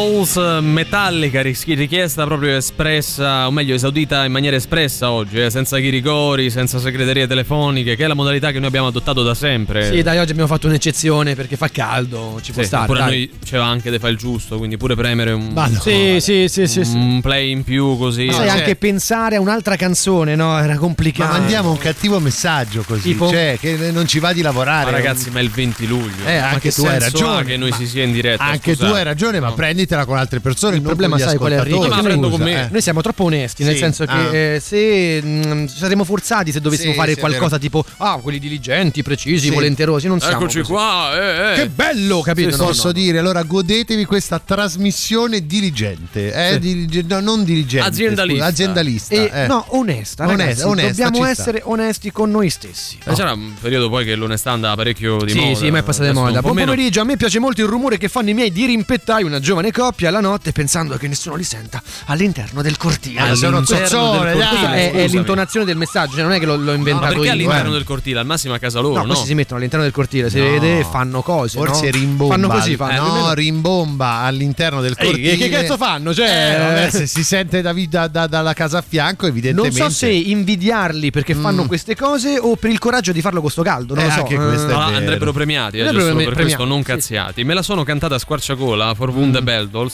Bye. 0.04 0.13
Dolls 0.24 0.62
Metallica, 0.62 1.42
richiesta 1.42 2.24
proprio 2.24 2.56
espressa, 2.56 3.46
o 3.48 3.52
meglio 3.52 3.76
esaudita 3.76 4.24
in 4.24 4.32
maniera 4.32 4.56
espressa 4.56 5.12
oggi, 5.12 5.42
eh, 5.42 5.50
senza 5.50 5.78
chiricori, 5.80 6.50
senza 6.50 6.80
segreterie 6.80 7.28
telefoniche, 7.28 7.98
che 7.98 8.06
è 8.06 8.08
la 8.08 8.14
modalità 8.14 8.52
che 8.52 8.60
noi 8.60 8.68
abbiamo 8.70 8.88
adottato 8.88 9.22
da 9.22 9.34
sempre. 9.34 9.92
Sì, 9.92 10.02
dai, 10.02 10.20
oggi 10.20 10.32
abbiamo 10.32 10.48
fatto 10.48 10.68
un'eccezione 10.68 11.36
perché 11.36 11.58
fa 11.58 11.68
caldo, 11.68 12.40
ci 12.42 12.54
può 12.54 12.62
Sì, 12.62 12.68
stare. 12.70 12.86
pure 12.86 13.00
dai. 13.00 13.08
noi 13.10 13.32
c'era 13.44 13.66
anche 13.66 14.00
fare 14.00 14.14
il 14.14 14.18
giusto, 14.18 14.58
quindi 14.58 14.78
pure 14.78 14.96
premere 14.96 15.32
un, 15.34 15.50
Ma 15.52 15.68
no. 15.68 15.80
Sì, 15.82 16.18
sì, 16.22 16.48
sì, 16.48 16.68
sì, 16.68 16.86
sì. 16.86 16.96
un 16.96 17.20
play 17.20 17.52
in 17.52 17.64
più 17.66 17.98
così. 17.98 18.32
Sai, 18.32 18.48
anche 18.48 18.78
pensare 18.78 19.36
a 19.36 19.42
un'altra 19.42 19.76
canzone, 19.76 20.36
no? 20.36 20.58
Era 20.58 20.74
Ma 20.74 20.80
complicato. 20.80 21.34
mandiamo 21.38 21.70
un 21.72 21.78
cattivo 21.78 22.20
messaggio 22.20 22.84
così, 22.88 23.02
Tipo? 23.10 23.28
cioè 23.30 23.58
che 23.60 23.92
non 23.92 24.08
ci 24.08 24.20
va 24.20 24.32
di 24.32 24.42
lavorare. 24.42 24.86
Ma 24.86 24.92
ragazzi, 24.92 25.30
ma 25.32 25.40
è 25.40 25.44
il 25.44 25.50
20 25.50 25.86
luglio. 25.86 26.26
Eh, 26.26 26.40
Ma 26.40 26.48
anche 26.48 26.70
che 26.70 26.72
tu 26.72 26.86
hai 26.86 26.98
ragione. 27.00 27.44
che 27.44 27.58
noi 27.58 27.72
Ma 27.72 27.76
si 27.76 27.88
sia 27.88 28.04
in 28.04 28.14
diretta. 28.14 28.44
Anche 28.46 28.72
tu 28.72 28.78
scusate? 28.84 28.98
hai 29.00 29.04
ragione, 29.04 29.40
ma 29.42 29.52
prenditela 29.52 30.06
con 30.06 30.13
altre 30.20 30.40
persone. 30.40 30.76
Il 30.76 30.82
problema 30.82 31.18
con 31.18 31.26
sai 31.28 31.38
qual 31.38 31.52
è 31.54 31.58
Enrico? 31.58 31.80
Che 31.82 31.88
Ma 31.90 32.02
prendo 32.02 32.28
noi, 32.30 32.38
con 32.38 32.46
me. 32.46 32.70
noi 32.72 32.82
siamo 32.82 33.02
troppo 33.02 33.24
onesti, 33.26 33.64
nel 33.64 33.74
Sì. 33.74 33.80
senso 33.80 34.06
che 34.06 34.12
Ah. 34.12 34.36
eh, 34.36 34.60
se 34.60 35.22
mm, 35.24 35.66
saremmo 35.66 36.04
forzati 36.04 36.52
se 36.52 36.60
dovessimo 36.62 36.92
Sì, 36.92 36.98
fare 36.98 37.14
sì, 37.14 37.20
qualcosa 37.20 37.58
tipo 37.58 37.84
ah, 37.98 38.18
quelli 38.22 38.40
diligenti, 38.40 39.02
precisi, 39.04 39.48
Sì. 39.48 39.54
volenterosi, 39.54 40.08
non 40.08 40.20
siamo 40.20 40.36
Eccoci 40.38 40.60
così. 40.60 40.72
qua. 40.72 41.12
eh, 41.16 41.52
eh. 41.52 41.56
Che 41.56 41.70
bello, 41.70 42.22
capito? 42.22 42.52
Se 42.52 42.58
No, 42.58 42.66
posso 42.66 42.88
no, 42.88 42.94
no. 42.94 43.00
dire, 43.00 43.18
allora 43.20 43.44
godetevi 43.44 44.06
questa 44.06 44.40
trasmissione 44.44 45.46
diligente, 45.46 46.32
eh? 46.34 46.54
Sì. 46.54 46.60
Dilige- 46.60 47.04
no, 47.08 47.20
non 47.20 47.44
diligente, 47.44 47.88
Aziendalista. 47.88 48.44
scusa, 48.46 48.52
aziendalista. 48.52 49.14
E, 49.16 49.32
eh. 49.34 49.48
No, 49.48 49.66
onesta, 49.70 50.24
Onesta, 50.26 50.44
ragazzi, 50.44 50.64
onesta, 50.66 51.04
dobbiamo 51.04 51.26
essere 51.26 51.62
onesti 51.66 52.12
con 52.12 52.32
noi 52.32 52.50
stessi. 52.50 52.98
Eh, 53.04 53.14
C'era 53.14 53.34
un 53.34 53.54
periodo 53.60 53.90
poi 53.90 54.06
che 54.06 54.16
l'onestà 54.16 54.52
andava 54.52 54.76
parecchio 54.76 55.18
di 55.24 55.32
sì, 55.32 55.40
moda. 55.40 55.56
sì, 55.56 55.72
ma 55.72 55.78
è 55.80 55.84
passata 55.84 56.08
di 56.10 56.14
moda. 56.14 56.42
Buon 56.42 56.56
pomeriggio, 56.56 57.02
a 57.02 57.04
me 57.04 57.18
piace 57.18 57.40
molto 57.40 57.62
il 57.62 57.68
rumore 57.68 57.98
che 57.98 58.08
fanno 58.10 58.30
i 58.30 58.34
miei 58.34 58.52
dirimpettai, 58.52 59.24
una 59.24 59.40
giovane 59.40 59.72
coppia 59.72 60.03
alla 60.08 60.20
notte 60.20 60.52
pensando 60.52 60.98
che 60.98 61.08
nessuno 61.08 61.36
li 61.36 61.44
senta 61.44 61.82
all'interno 62.06 62.62
del 62.62 62.78
cortile. 62.78 63.20
Ah, 63.20 63.24
All'interno 63.26 63.64
zozzone, 63.66 64.34
del 64.34 64.44
cortile, 64.48 64.76
È, 64.76 64.92
è 64.92 65.08
l'intonazione 65.08 65.66
del 65.66 65.78
messaggio, 65.78 66.14
cioè 66.14 66.24
non 66.24 66.32
è 66.34 66.40
che 66.40 66.46
l'ho, 66.46 66.56
l'ho 66.56 66.74
inventato 66.74 67.08
perché 67.14 67.26
io. 67.28 67.32
all'interno 67.32 67.70
eh. 67.70 67.74
del 67.74 67.84
cortile? 67.84 68.20
Al 68.20 68.26
massimo 68.26 68.54
a 68.54 68.60
casa 68.60 68.80
loro, 68.80 68.96
No, 68.96 69.02
no? 69.02 69.08
questi 69.08 69.26
si 69.28 69.34
mettono 69.36 69.58
all'interno 69.58 69.84
del 69.86 69.94
cortile, 69.94 70.30
si 70.30 70.38
No. 70.40 70.44
vede 70.46 70.80
e 70.80 70.84
fanno 70.84 71.22
cose. 71.22 71.58
Forse 71.58 71.86
no? 71.86 71.92
rimbomba. 71.92 72.34
Fanno 72.36 72.48
così, 72.50 72.76
fanno. 72.76 72.92
Eh, 72.92 72.96
no, 72.98 73.06
Almeno- 73.06 73.34
rimbomba 73.34 74.08
all'interno 74.20 74.82
del 74.82 74.96
Ehi, 74.98 75.06
cortile. 75.08 75.38
che 75.38 75.50
cazzo 75.50 75.78
fanno? 75.78 76.14
Cioè, 76.14 76.28
Eh, 76.54 76.58
vabbè, 76.58 76.90
se 76.90 77.08
si 77.08 77.24
sente 77.24 77.62
da, 77.62 77.74
da- 77.90 78.08
da- 78.08 78.28
dalla 78.28 78.54
casa 78.54 78.80
a 78.80 78.84
fianco, 78.88 79.26
non 79.26 79.32
evidentemente. 79.32 79.82
so 79.82 79.90
se 79.90 80.10
invidiarli 80.10 81.12
perché 81.12 81.34
fanno 81.36 81.66
queste 81.66 81.96
cose 81.96 82.38
o 82.40 82.56
per 82.56 82.70
il 82.72 82.80
coraggio 82.80 83.12
di 83.12 83.22
farlo 83.22 83.42
con 83.42 83.50
sto 83.50 83.62
caldo. 83.64 83.96
Non 83.96 84.04
Eh, 84.04 84.08
lo 84.08 84.14
so. 84.14 84.20
anche 84.22 84.36
questo 84.36 84.68
No, 84.68 84.86
vero. 84.86 84.98
andrebbero 84.98 85.32
premiati, 85.32 85.78
eh, 85.78 85.82
Andrebbero 85.82 86.04
giusto 86.10 86.16
per 86.26 86.34
premiati, 86.34 86.56
questo, 86.56 86.66
non 86.66 86.84
cazziati. 86.84 87.44
Me 87.44 87.54
la 87.54 87.62
sono 87.62 87.84
cantata 87.84 88.16
a 88.16 88.20
squarciagola 88.20 88.94
for 88.96 89.10
Wunde 89.10 89.42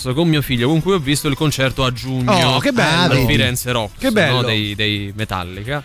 Beldols 0.01 0.15
con 0.15 0.27
mio 0.27 0.41
figlio, 0.41 0.67
con 0.69 0.81
cui 0.81 0.93
ho 0.93 0.99
visto 0.99 1.27
il 1.27 1.35
concerto 1.35 1.83
a 1.83 1.91
giugno 1.91 2.55
Oh, 2.55 2.59
che 2.59 2.71
bello. 2.71 3.13
al. 3.13 3.25
Firenze 3.25 3.71
Rock, 3.71 3.97
Che 3.99 4.11
bello. 4.11 4.35
no, 4.37 4.43
dei, 4.43 4.75
dei 4.75 5.11
Metallica. 5.15 5.83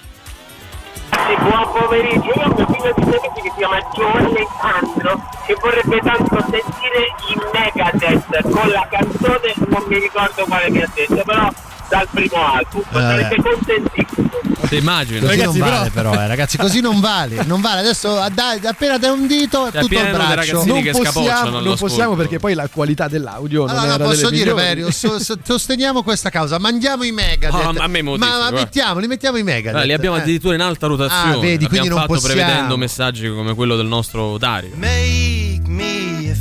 Sì, 1.10 1.34
buon 1.42 1.68
pomeriggio. 1.72 2.26
Io 2.26 2.42
ho 2.42 2.48
un 2.48 2.54
mio 2.56 2.66
figlio 2.66 2.92
di 2.96 3.02
6 3.02 3.10
mesi 3.10 3.30
che 3.34 3.42
si 3.42 3.52
chiama 3.56 3.78
Giovanni 3.94 4.26
Alessandro 4.36 5.28
e 5.46 5.56
vorrebbe 5.60 5.98
tanto 6.00 6.36
sentire 6.40 7.14
i 7.28 7.38
Megadeth 7.52 8.50
con 8.50 8.68
la 8.68 8.86
canzone, 8.90 9.54
non 9.68 9.84
mi 9.88 9.98
ricordo 9.98 10.44
quale 10.44 10.70
mi 10.70 10.82
ha 10.82 10.88
detto, 10.94 11.22
però 11.24 11.48
dal 11.88 12.08
primo 12.10 12.36
album. 12.46 12.82
Sarebbe 12.90 13.36
contentissimo. 13.42 14.30
Ti 14.68 14.76
immagino. 14.76 15.20
Così 15.20 15.30
Ragazzi, 15.38 15.58
non 15.58 15.66
però- 15.66 15.78
vale, 15.78 15.90
però, 15.90 16.14
eh, 16.14 16.26
ragazzi, 16.26 16.56
così 16.56 16.80
non 16.80 17.00
vale. 17.00 17.44
Non 17.44 17.60
vale. 17.60 17.80
Adesso 17.80 18.18
ah, 18.18 18.28
dai, 18.30 18.60
appena 18.64 18.96
dai 18.98 19.10
un 19.10 19.26
dito, 19.26 19.70
Cioè, 19.70 19.80
tutto 19.82 19.98
il 20.00 20.10
braccio. 20.10 20.64
non 20.64 20.82
che 20.82 20.90
possiamo, 20.92 21.60
non 21.60 21.76
possiamo 21.76 22.14
perché 22.14 22.38
poi 22.38 22.54
la 22.54 22.68
qualità 22.72 23.06
dell'audio 23.08 23.66
non 23.66 23.76
Allora, 23.76 23.94
era 23.94 24.04
posso 24.04 24.30
delle 24.30 24.42
dire. 24.42 24.54
Verio, 24.54 24.90
so- 24.90 25.18
so- 25.18 25.38
sosteniamo 25.42 26.02
questa 26.02 26.30
causa. 26.30 26.58
Mandiamo 26.58 27.04
i 27.04 27.12
Megadeth. 27.12 27.60
Ah, 27.66 27.72
ma 27.72 27.84
a 27.84 27.88
me 27.88 28.02
mo 28.02 28.16
ma, 28.16 28.38
ma 28.38 28.50
mettiamo, 28.50 29.00
li 29.00 29.06
mettiamo 29.06 29.36
i 29.36 29.42
Megadeth. 29.42 29.82
Eh, 29.82 29.86
li 29.86 29.92
abbiamo 29.92 30.16
Eh. 30.16 30.20
addirittura 30.20 30.54
in 30.54 30.60
alta 30.60 30.86
rotazione. 30.86 31.34
Ah, 31.34 31.38
vedi, 31.38 31.66
quindi 31.68 31.88
non 31.88 31.98
fatto 31.98 32.14
possiamo. 32.14 32.40
prevedendo 32.42 32.76
messaggi 32.76 33.28
come 33.28 33.54
quello 33.54 33.76
del 33.76 33.86
nostro 33.86 34.38
Dario. 34.38 34.70
Make 34.76 35.60
me 35.66 36.30
a. 36.30 36.34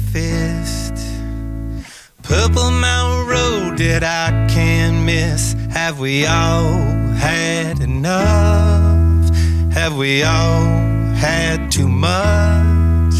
Purple 2.23 2.71
Mountain 2.71 3.27
Road 3.27 3.77
that 3.79 4.01
I 4.03 4.47
can't 4.49 5.05
miss. 5.05 5.53
Have 5.71 5.99
we 5.99 6.25
all 6.25 6.79
had 7.17 7.81
enough? 7.81 9.29
Have 9.73 9.97
we 9.97 10.23
all 10.23 10.63
had 11.15 11.69
too 11.69 11.89
much? 11.89 13.13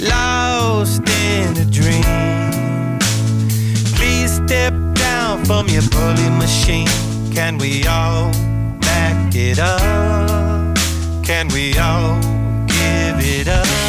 Lost 0.00 1.02
in 1.08 1.56
a 1.56 1.64
dream. 1.64 2.02
Please 3.94 4.34
step 4.44 4.74
down 4.94 5.44
from 5.44 5.68
your 5.68 5.82
bully 5.90 6.30
machine. 6.30 6.88
Can 7.32 7.58
we 7.58 7.86
all 7.86 8.32
back 8.80 9.34
it 9.36 9.60
up? 9.60 10.76
Can 11.24 11.46
we 11.48 11.78
all 11.78 12.20
give 12.66 13.20
it 13.20 13.46
up? 13.46 13.79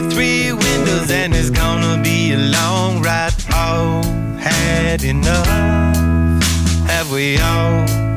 23 0.00 0.52
windows 0.52 1.10
and 1.10 1.34
it's 1.34 1.50
gonna 1.50 2.02
be 2.02 2.32
a 2.32 2.38
long 2.38 3.02
ride. 3.02 3.34
All 3.52 4.02
had 4.38 5.04
enough. 5.04 5.46
Have 6.88 7.12
we 7.12 7.38
all 7.38 8.09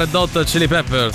Red 0.00 0.14
Hot 0.14 0.44
Chili 0.44 0.66
Peppers. 0.66 1.14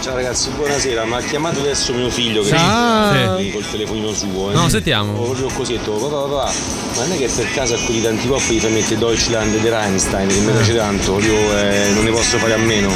Ciao 0.00 0.14
ragazzi, 0.14 0.48
buonasera, 0.56 1.04
ma 1.04 1.18
ha 1.18 1.20
chiamato 1.20 1.60
adesso 1.60 1.92
mio 1.92 2.08
figlio 2.08 2.40
che 2.42 2.48
Ciao. 2.48 3.38
sì. 3.38 3.50
col 3.52 3.64
telefonino 3.70 4.12
suo. 4.14 4.50
Eh. 4.50 4.54
No, 4.54 4.68
sentiamo. 4.70 5.12
Ho 5.12 5.24
proprio 5.26 5.46
così, 5.48 5.72
detto, 5.74 5.92
papà, 5.92 6.16
papà, 6.22 6.52
ma 6.96 7.02
non 7.04 7.12
è 7.12 7.18
che 7.18 7.28
per 7.28 7.52
caso 7.52 7.74
a 7.74 7.78
quelli 7.84 8.00
di 8.00 8.06
Antipop 8.06 8.48
gli 8.48 8.58
fai 8.58 8.72
mettere 8.72 8.98
Deutschland 8.98 9.58
di 9.58 9.68
Reinstein, 9.68 10.26
che 10.26 10.38
mi 10.38 10.52
piace 10.52 10.74
tanto, 10.74 11.20
io 11.20 11.34
eh, 11.58 11.90
non 11.94 12.04
ne 12.04 12.10
posso 12.10 12.38
fare 12.38 12.54
a 12.54 12.56
meno. 12.56 12.90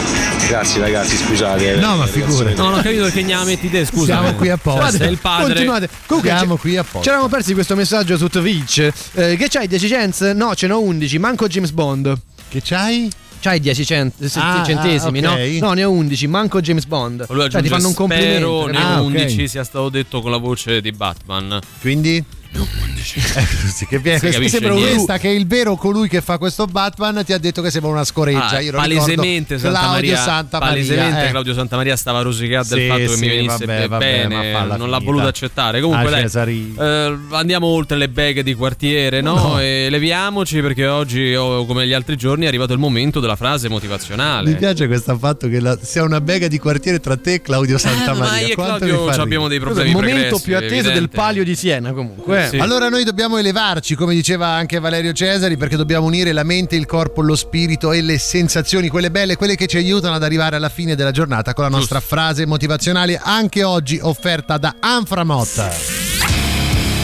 Grazie 0.48 0.80
ragazzi, 0.80 1.16
scusate. 1.18 1.74
eh, 1.74 1.76
No, 1.76 1.96
ma 1.96 2.06
figurati. 2.06 2.56
No, 2.56 2.70
non 2.70 2.78
ho 2.78 2.82
capito 2.82 3.02
perché 3.02 3.22
gname 3.22 3.44
metti 3.44 3.68
te, 3.70 3.84
scusa. 3.84 4.04
Siamo 4.18 4.34
qui 4.34 4.48
apposta. 4.48 4.90
Sei 4.92 5.10
il 5.10 5.18
padre. 5.18 5.46
Continuate. 5.52 5.88
Comunque, 6.06 6.32
Siamo 6.34 6.56
qui 6.56 6.76
apposta. 6.78 7.02
Ci 7.02 7.08
eravamo 7.10 7.28
persi 7.28 7.52
questo 7.52 7.76
messaggio 7.76 8.16
su 8.16 8.28
Twitch. 8.28 8.88
Eh, 9.12 9.36
che 9.36 9.46
c'hai 9.48 9.68
10 9.68 9.88
cents? 9.88 10.20
No, 10.34 10.54
ce 10.54 10.66
n'ho 10.66 10.80
11. 10.80 11.18
Manco 11.18 11.46
James 11.46 11.70
Bond. 11.72 12.18
Che 12.48 12.60
c'hai? 12.64 13.08
C'hai 13.40 13.60
10 13.60 13.84
cent- 13.84 14.24
se- 14.24 14.38
Ah, 14.40 14.62
centesimi, 14.64 15.22
ah, 15.24 15.32
ok. 15.32 15.38
no? 15.60 15.66
No, 15.68 15.72
ne 15.74 15.84
ho 15.84 15.90
11. 15.90 16.26
Manco 16.26 16.60
James 16.60 16.86
Bond. 16.86 17.26
Volevo 17.26 17.48
Cioè, 17.48 17.62
ti 17.62 17.68
fanno 17.68 17.88
un 17.88 17.94
complimento. 17.94 18.32
Spero 18.36 18.66
nei 18.66 18.76
Ah, 18.82 19.00
ok. 19.00 19.06
11 19.06 19.48
sia 19.48 19.64
stato 19.64 19.88
detto 19.88 20.20
con 20.20 20.30
la 20.30 20.38
voce 20.38 20.80
di 20.80 20.90
Batman. 20.92 21.58
Quindi? 21.80 22.24
Eh, 22.58 23.86
che 23.86 23.98
viene, 23.98 24.18
Si 24.18 24.48
sembra 24.48 24.72
niente. 24.74 24.92
questa 24.94 25.18
che 25.18 25.28
il 25.28 25.46
vero 25.46 25.76
colui 25.76 26.08
che 26.08 26.20
fa 26.20 26.38
questo 26.38 26.66
Batman 26.66 27.24
ti 27.24 27.32
ha 27.32 27.38
detto 27.38 27.62
che 27.62 27.70
sembra 27.70 27.90
una 27.90 28.04
scoreggia. 28.04 28.48
Ah, 28.56 28.60
Io 28.60 28.72
palesemente 28.72 29.58
Santa 29.58 29.78
Claudio 29.78 29.94
Maria, 29.94 30.16
Santa 30.22 30.58
Maria, 30.58 30.74
palesemente 30.74 31.26
eh. 31.26 31.30
Claudio 31.30 31.54
Santa 31.54 31.76
Maria 31.76 31.96
stava 31.96 32.22
rosicando 32.22 32.74
del 32.74 32.78
Sì, 32.82 32.88
fatto 32.88 33.00
che 33.00 33.08
sì, 33.08 33.20
mi 33.20 33.28
venisse 33.28 33.64
vabbè, 33.66 33.88
vabbè, 33.88 34.26
ma 34.28 34.40
bene, 34.62 34.76
non 34.76 34.90
l'ha 34.90 34.98
voluto 34.98 35.26
accettare. 35.26 35.80
Comunque 35.80 36.08
Ah, 36.22 36.28
dai, 36.28 36.74
eh, 36.78 37.16
andiamo 37.32 37.66
oltre 37.68 37.96
le 37.96 38.08
beghe 38.08 38.42
di 38.42 38.54
quartiere, 38.54 39.20
no? 39.20 39.34
No. 39.34 39.60
E 39.60 39.88
leviamoci 39.90 40.60
perché 40.60 40.86
oggi, 40.86 41.34
oh, 41.34 41.64
come 41.66 41.86
gli 41.86 41.92
altri 41.92 42.16
giorni, 42.16 42.44
è 42.44 42.48
arrivato 42.48 42.72
il 42.72 42.78
momento 42.78 43.20
della 43.20 43.36
frase 43.36 43.68
motivazionale. 43.68 44.50
Mi 44.50 44.56
piace 44.56 44.86
questo 44.86 45.16
fatto 45.18 45.48
che 45.48 45.60
la- 45.60 45.78
sia 45.80 46.02
una 46.02 46.20
bega 46.20 46.48
di 46.48 46.58
quartiere 46.58 47.00
tra 47.00 47.16
te 47.16 47.34
e 47.34 47.42
Claudio 47.42 47.78
Santa 47.78 48.12
ma 48.14 48.26
Maria. 48.26 48.46
io 48.46 48.52
e 48.52 48.56
Claudio 48.56 49.08
abbiamo 49.08 49.48
dei 49.48 49.60
problemi 49.60 49.90
il 49.90 49.94
momento 49.94 50.14
pregressi, 50.16 50.42
più 50.44 50.56
atteso 50.56 50.74
del 50.74 50.86
evidente. 50.90 51.16
palio 51.16 51.44
di 51.44 51.54
Siena, 51.54 51.92
comunque. 51.92 52.45
Sì. 52.48 52.58
Allora 52.58 52.88
noi 52.88 53.04
dobbiamo 53.04 53.38
elevarci, 53.38 53.94
come 53.94 54.14
diceva 54.14 54.48
anche 54.48 54.78
Valerio 54.78 55.12
Cesari, 55.12 55.56
perché 55.56 55.76
dobbiamo 55.76 56.06
unire 56.06 56.32
la 56.32 56.44
mente, 56.44 56.76
il 56.76 56.86
corpo, 56.86 57.22
lo 57.22 57.36
spirito 57.36 57.92
e 57.92 58.02
le 58.02 58.18
sensazioni, 58.18 58.88
quelle 58.88 59.10
belle, 59.10 59.36
quelle 59.36 59.56
che 59.56 59.66
ci 59.66 59.76
aiutano 59.76 60.14
ad 60.14 60.22
arrivare 60.22 60.56
alla 60.56 60.68
fine 60.68 60.94
della 60.94 61.10
giornata 61.10 61.54
con 61.54 61.64
la 61.64 61.70
nostra 61.70 62.00
frase 62.00 62.46
motivazionale, 62.46 63.20
anche 63.22 63.64
oggi 63.64 63.98
offerta 64.00 64.58
da 64.58 64.76
Anframot. 64.80 66.05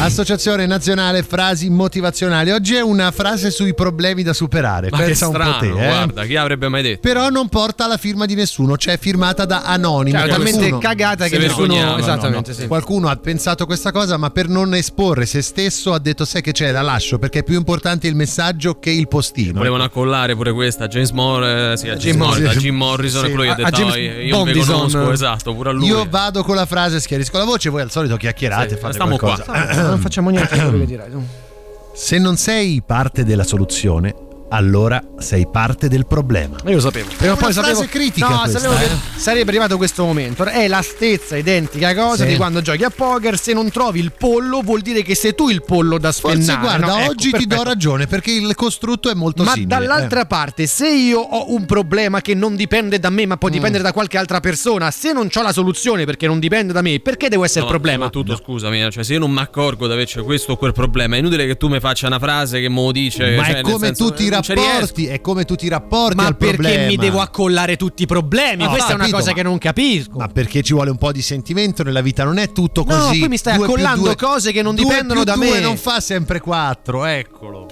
Associazione 0.04 0.66
Nazionale 0.66 1.22
Frasi 1.22 1.70
Motivazionali. 1.70 2.50
Oggi 2.50 2.74
è 2.74 2.80
una 2.82 3.10
frase 3.12 3.50
sui 3.50 3.72
problemi 3.74 4.22
da 4.22 4.32
superare. 4.32 4.88
Ma 4.90 4.98
che 4.98 5.04
Pensa 5.04 5.28
un 5.28 5.32
po' 5.32 5.38
strano, 5.42 5.58
te, 5.58 5.66
eh. 5.68 5.72
guarda, 5.86 6.24
chi 6.24 6.36
avrebbe 6.36 6.68
mai 6.68 6.82
detto? 6.82 7.00
Però 7.00 7.28
non 7.28 7.48
porta 7.48 7.86
la 7.86 7.96
firma 7.96 8.26
di 8.26 8.34
nessuno, 8.34 8.76
cioè 8.76 8.98
firmata 8.98 9.44
da 9.44 9.62
anonimo. 9.62 10.18
Cioè, 10.18 10.28
talmente 10.28 10.58
Qualcuno- 10.58 10.78
cagata 10.80 11.24
che 11.28 11.36
Se 11.36 11.38
nessuno. 11.46 11.66
no, 11.82 11.98
Esattamente, 11.98 12.50
No, 12.50 12.56
sì. 12.56 12.66
Qualcuno 12.66 13.08
ha 13.08 13.16
pensato 13.16 13.64
questa 13.66 13.92
cosa, 13.92 14.16
ma 14.16 14.30
per 14.30 14.48
non 14.48 14.74
esporre 14.74 15.24
se 15.24 15.40
stesso 15.40 15.92
ha 15.92 15.98
detto: 16.00 16.24
Sai 16.24 16.42
che 16.42 16.50
c'è, 16.52 16.72
la 16.72 16.82
lascio 16.82 17.18
perché 17.18 17.40
è 17.40 17.42
più 17.44 17.56
importante 17.56 18.08
il 18.08 18.16
messaggio 18.16 18.78
che 18.80 18.90
il 18.90 19.06
postino. 19.08 19.58
Volevano 19.58 19.84
accollare 19.84 20.34
pure 20.34 20.52
questa 20.52 20.88
James 20.88 21.10
Moore, 21.10 21.72
eh, 21.72 21.76
sì, 21.76 21.88
a 21.88 21.94
Jim, 21.94 22.10
Jim 22.12 22.18
Morrison, 22.18 22.46
a 22.48 22.54
Jim 22.60 22.74
Morrison 22.76 23.20
Sì. 23.24 23.26
e 23.26 23.30
quello 23.34 23.44
gli 23.44 23.48
ha 23.52 23.52
A- 23.62 23.66
a 23.66 23.70
detto 23.70 23.84
"Oh, 23.86 23.96
io 23.96 24.10
io 24.12 24.20
vi 24.22 24.30
Bondison. 24.30 24.74
conosco, 24.90 25.12
esatto, 25.12 25.54
pure 25.54 25.70
a 25.70 25.72
lui. 25.72 25.86
Io 25.86 26.06
vado 26.10 26.42
con 26.42 26.56
la 26.56 26.66
frase, 26.66 26.98
schiarisco 27.00 27.38
la 27.38 27.44
voce, 27.44 27.68
voi 27.70 27.82
al 27.82 27.90
solito 27.90 28.16
chiacchierate, 28.16 28.70
Sì, 28.74 28.76
fate 28.80 28.92
stiamo 28.94 29.16
qua. 29.16 29.91
Non 29.92 30.00
facciamo 30.00 30.30
niente. 30.30 30.56
Se 31.94 32.18
non 32.18 32.36
sei 32.36 32.82
parte 32.84 33.24
della 33.24 33.44
soluzione, 33.44 34.14
allora 34.56 35.02
sei 35.18 35.48
parte 35.50 35.88
del 35.88 36.06
problema. 36.06 36.56
Ma 36.62 36.68
io 36.70 36.76
lo 36.76 36.82
sapevo. 36.82 37.08
Prima 37.16 37.32
o 37.32 37.36
una 37.36 37.42
poi 37.42 37.52
frase 37.52 37.74
sapevo, 37.74 37.90
critica 37.90 38.28
No, 38.28 38.38
questa, 38.40 38.58
sapevo 38.58 38.74
eh. 38.80 38.86
che 38.86 38.90
sarebbe 39.18 39.48
arrivato 39.50 39.76
questo 39.78 40.04
momento. 40.04 40.44
È 40.44 40.68
la 40.68 40.82
stessa 40.82 41.36
identica 41.36 41.94
cosa 41.94 42.24
Sì. 42.24 42.30
di 42.30 42.36
quando 42.36 42.60
giochi 42.60 42.84
a 42.84 42.90
poker. 42.90 43.38
Se 43.38 43.52
non 43.54 43.70
trovi 43.70 44.00
il 44.00 44.12
pollo, 44.12 44.60
vuol 44.60 44.80
dire 44.82 45.02
che 45.02 45.14
sei 45.14 45.34
tu 45.34 45.48
il 45.48 45.62
pollo 45.62 45.98
da 45.98 46.12
spennare. 46.12 46.42
Forse 46.44 46.58
guarda, 46.60 46.86
no? 46.86 46.98
Ecco, 47.00 47.10
oggi 47.10 47.30
ti 47.30 47.38
do 47.38 47.46
perfetto. 47.46 47.68
ragione 47.68 48.06
perché 48.06 48.30
il 48.32 48.54
costrutto 48.54 49.10
è 49.10 49.14
molto 49.14 49.42
Ma 49.42 49.52
simile. 49.52 49.68
dall'altra 49.68 50.22
eh. 50.22 50.26
parte, 50.26 50.66
se 50.66 50.88
io 50.88 51.18
ho 51.20 51.52
un 51.54 51.64
problema 51.64 52.20
che 52.20 52.34
non 52.34 52.54
dipende 52.54 52.98
da 52.98 53.08
me, 53.10 53.24
ma 53.26 53.34
Mm. 53.34 53.38
può 53.38 53.48
dipendere 53.48 53.82
da 53.82 53.92
qualche 53.92 54.18
altra 54.18 54.40
persona, 54.40 54.90
se 54.90 55.12
non 55.12 55.28
ho 55.32 55.42
la 55.42 55.52
soluzione 55.52 56.04
perché 56.04 56.26
non 56.26 56.38
dipende 56.38 56.72
da 56.74 56.82
me, 56.82 57.00
perché 57.00 57.28
devo 57.28 57.44
essere 57.44 57.60
No, 57.60 57.66
il 57.66 57.72
problema? 57.72 58.10
Tutto, 58.10 58.36
scusami, 58.36 58.82
eh, 58.84 58.90
cioè 58.90 59.02
se 59.02 59.14
io 59.14 59.18
non 59.18 59.30
mi 59.30 59.40
accorgo 59.40 59.86
di 59.86 59.92
averci 59.94 60.20
questo 60.20 60.52
o 60.52 60.56
quel 60.56 60.72
problema, 60.72 61.16
è 61.16 61.18
inutile 61.20 61.46
che 61.46 61.56
tu 61.56 61.68
mi 61.68 61.80
faccia 61.80 62.06
una 62.06 62.18
frase 62.18 62.60
che 62.60 62.68
me 62.68 62.82
lo 62.84 62.92
dice. 62.92 63.34
Ma 63.36 63.44
cioè, 63.44 63.54
è 63.56 63.60
come 63.62 63.86
senso, 63.86 64.04
tutti 64.08 64.24
i 64.24 64.26
eh, 64.26 64.30
ci 64.42 64.54
riesco. 64.54 64.70
rapporti, 64.72 65.06
è 65.06 65.20
come 65.20 65.44
tutti 65.44 65.64
i 65.66 65.68
rapporti 65.68 66.16
Ma 66.16 66.32
perché 66.32 66.56
problema. 66.56 66.86
mi 66.86 66.96
devo 66.96 67.20
accollare 67.20 67.76
tutti 67.76 68.02
i 68.02 68.06
problemi? 68.06 68.64
No, 68.64 68.70
Questa 68.70 68.90
è 68.90 68.94
una 68.94 68.98
capito, 69.04 69.18
cosa 69.18 69.32
che 69.32 69.42
non 69.42 69.58
capisco. 69.58 70.18
Ma 70.18 70.28
perché 70.28 70.62
ci 70.62 70.72
vuole 70.74 70.90
un 70.90 70.98
po' 70.98 71.12
di 71.12 71.22
sentimento 71.22 71.82
nella 71.82 72.00
vita, 72.00 72.24
non 72.24 72.38
è 72.38 72.52
tutto 72.52 72.84
No, 72.86 72.96
così. 73.06 73.18
qui 73.20 73.28
mi 73.28 73.36
stai 73.36 73.56
Due 73.56 73.64
accollando 73.66 74.02
due- 74.04 74.16
cose 74.16 74.52
che 74.52 74.62
non 74.62 74.74
dipendono 74.74 75.24
da 75.24 75.34
due 75.34 75.50
me. 75.50 75.60
non 75.60 75.76
fa 75.76 76.00
sempre 76.00 76.40
quattro, 76.40 77.04
eccolo. 77.04 77.68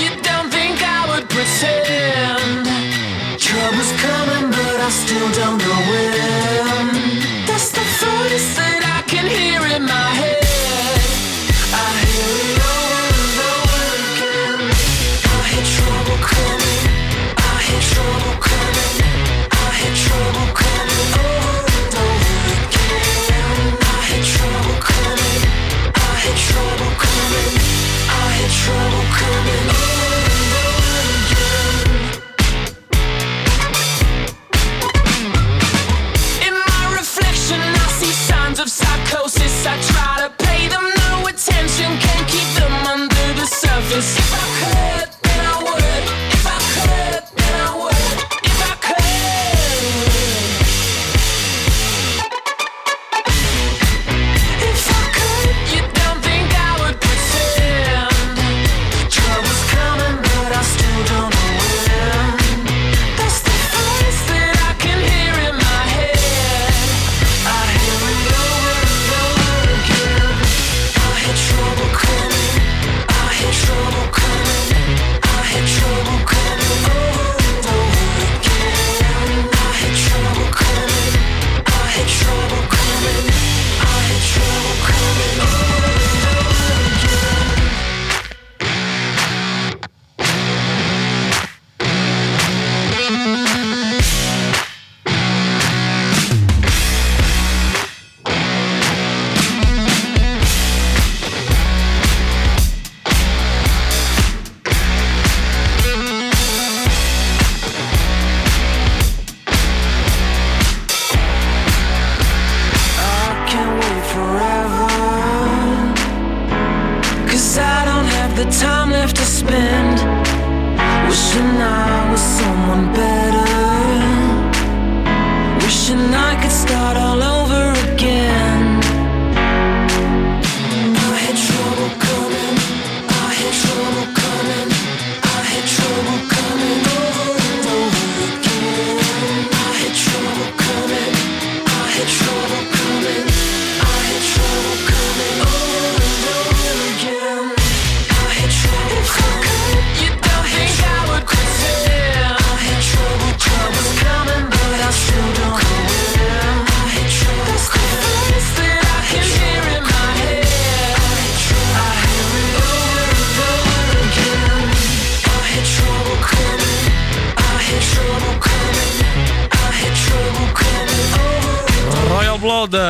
You 0.00 0.10
don't 0.22 0.50
think 0.50 0.76
I 0.82 1.00
would 1.10 1.28
pretend? 1.28 2.66
Trouble's 3.38 3.92
coming, 4.04 4.50
but 4.50 4.76
I 4.80 4.90
still 4.90 5.30
don't 5.32 5.58
know 5.58 5.80
when. 5.90 6.29
attention 41.40 41.98
can't 41.98 42.28
keep 42.28 42.48
them 42.58 42.72
under 42.86 43.40
the 43.40 43.46
surface. 43.46 44.59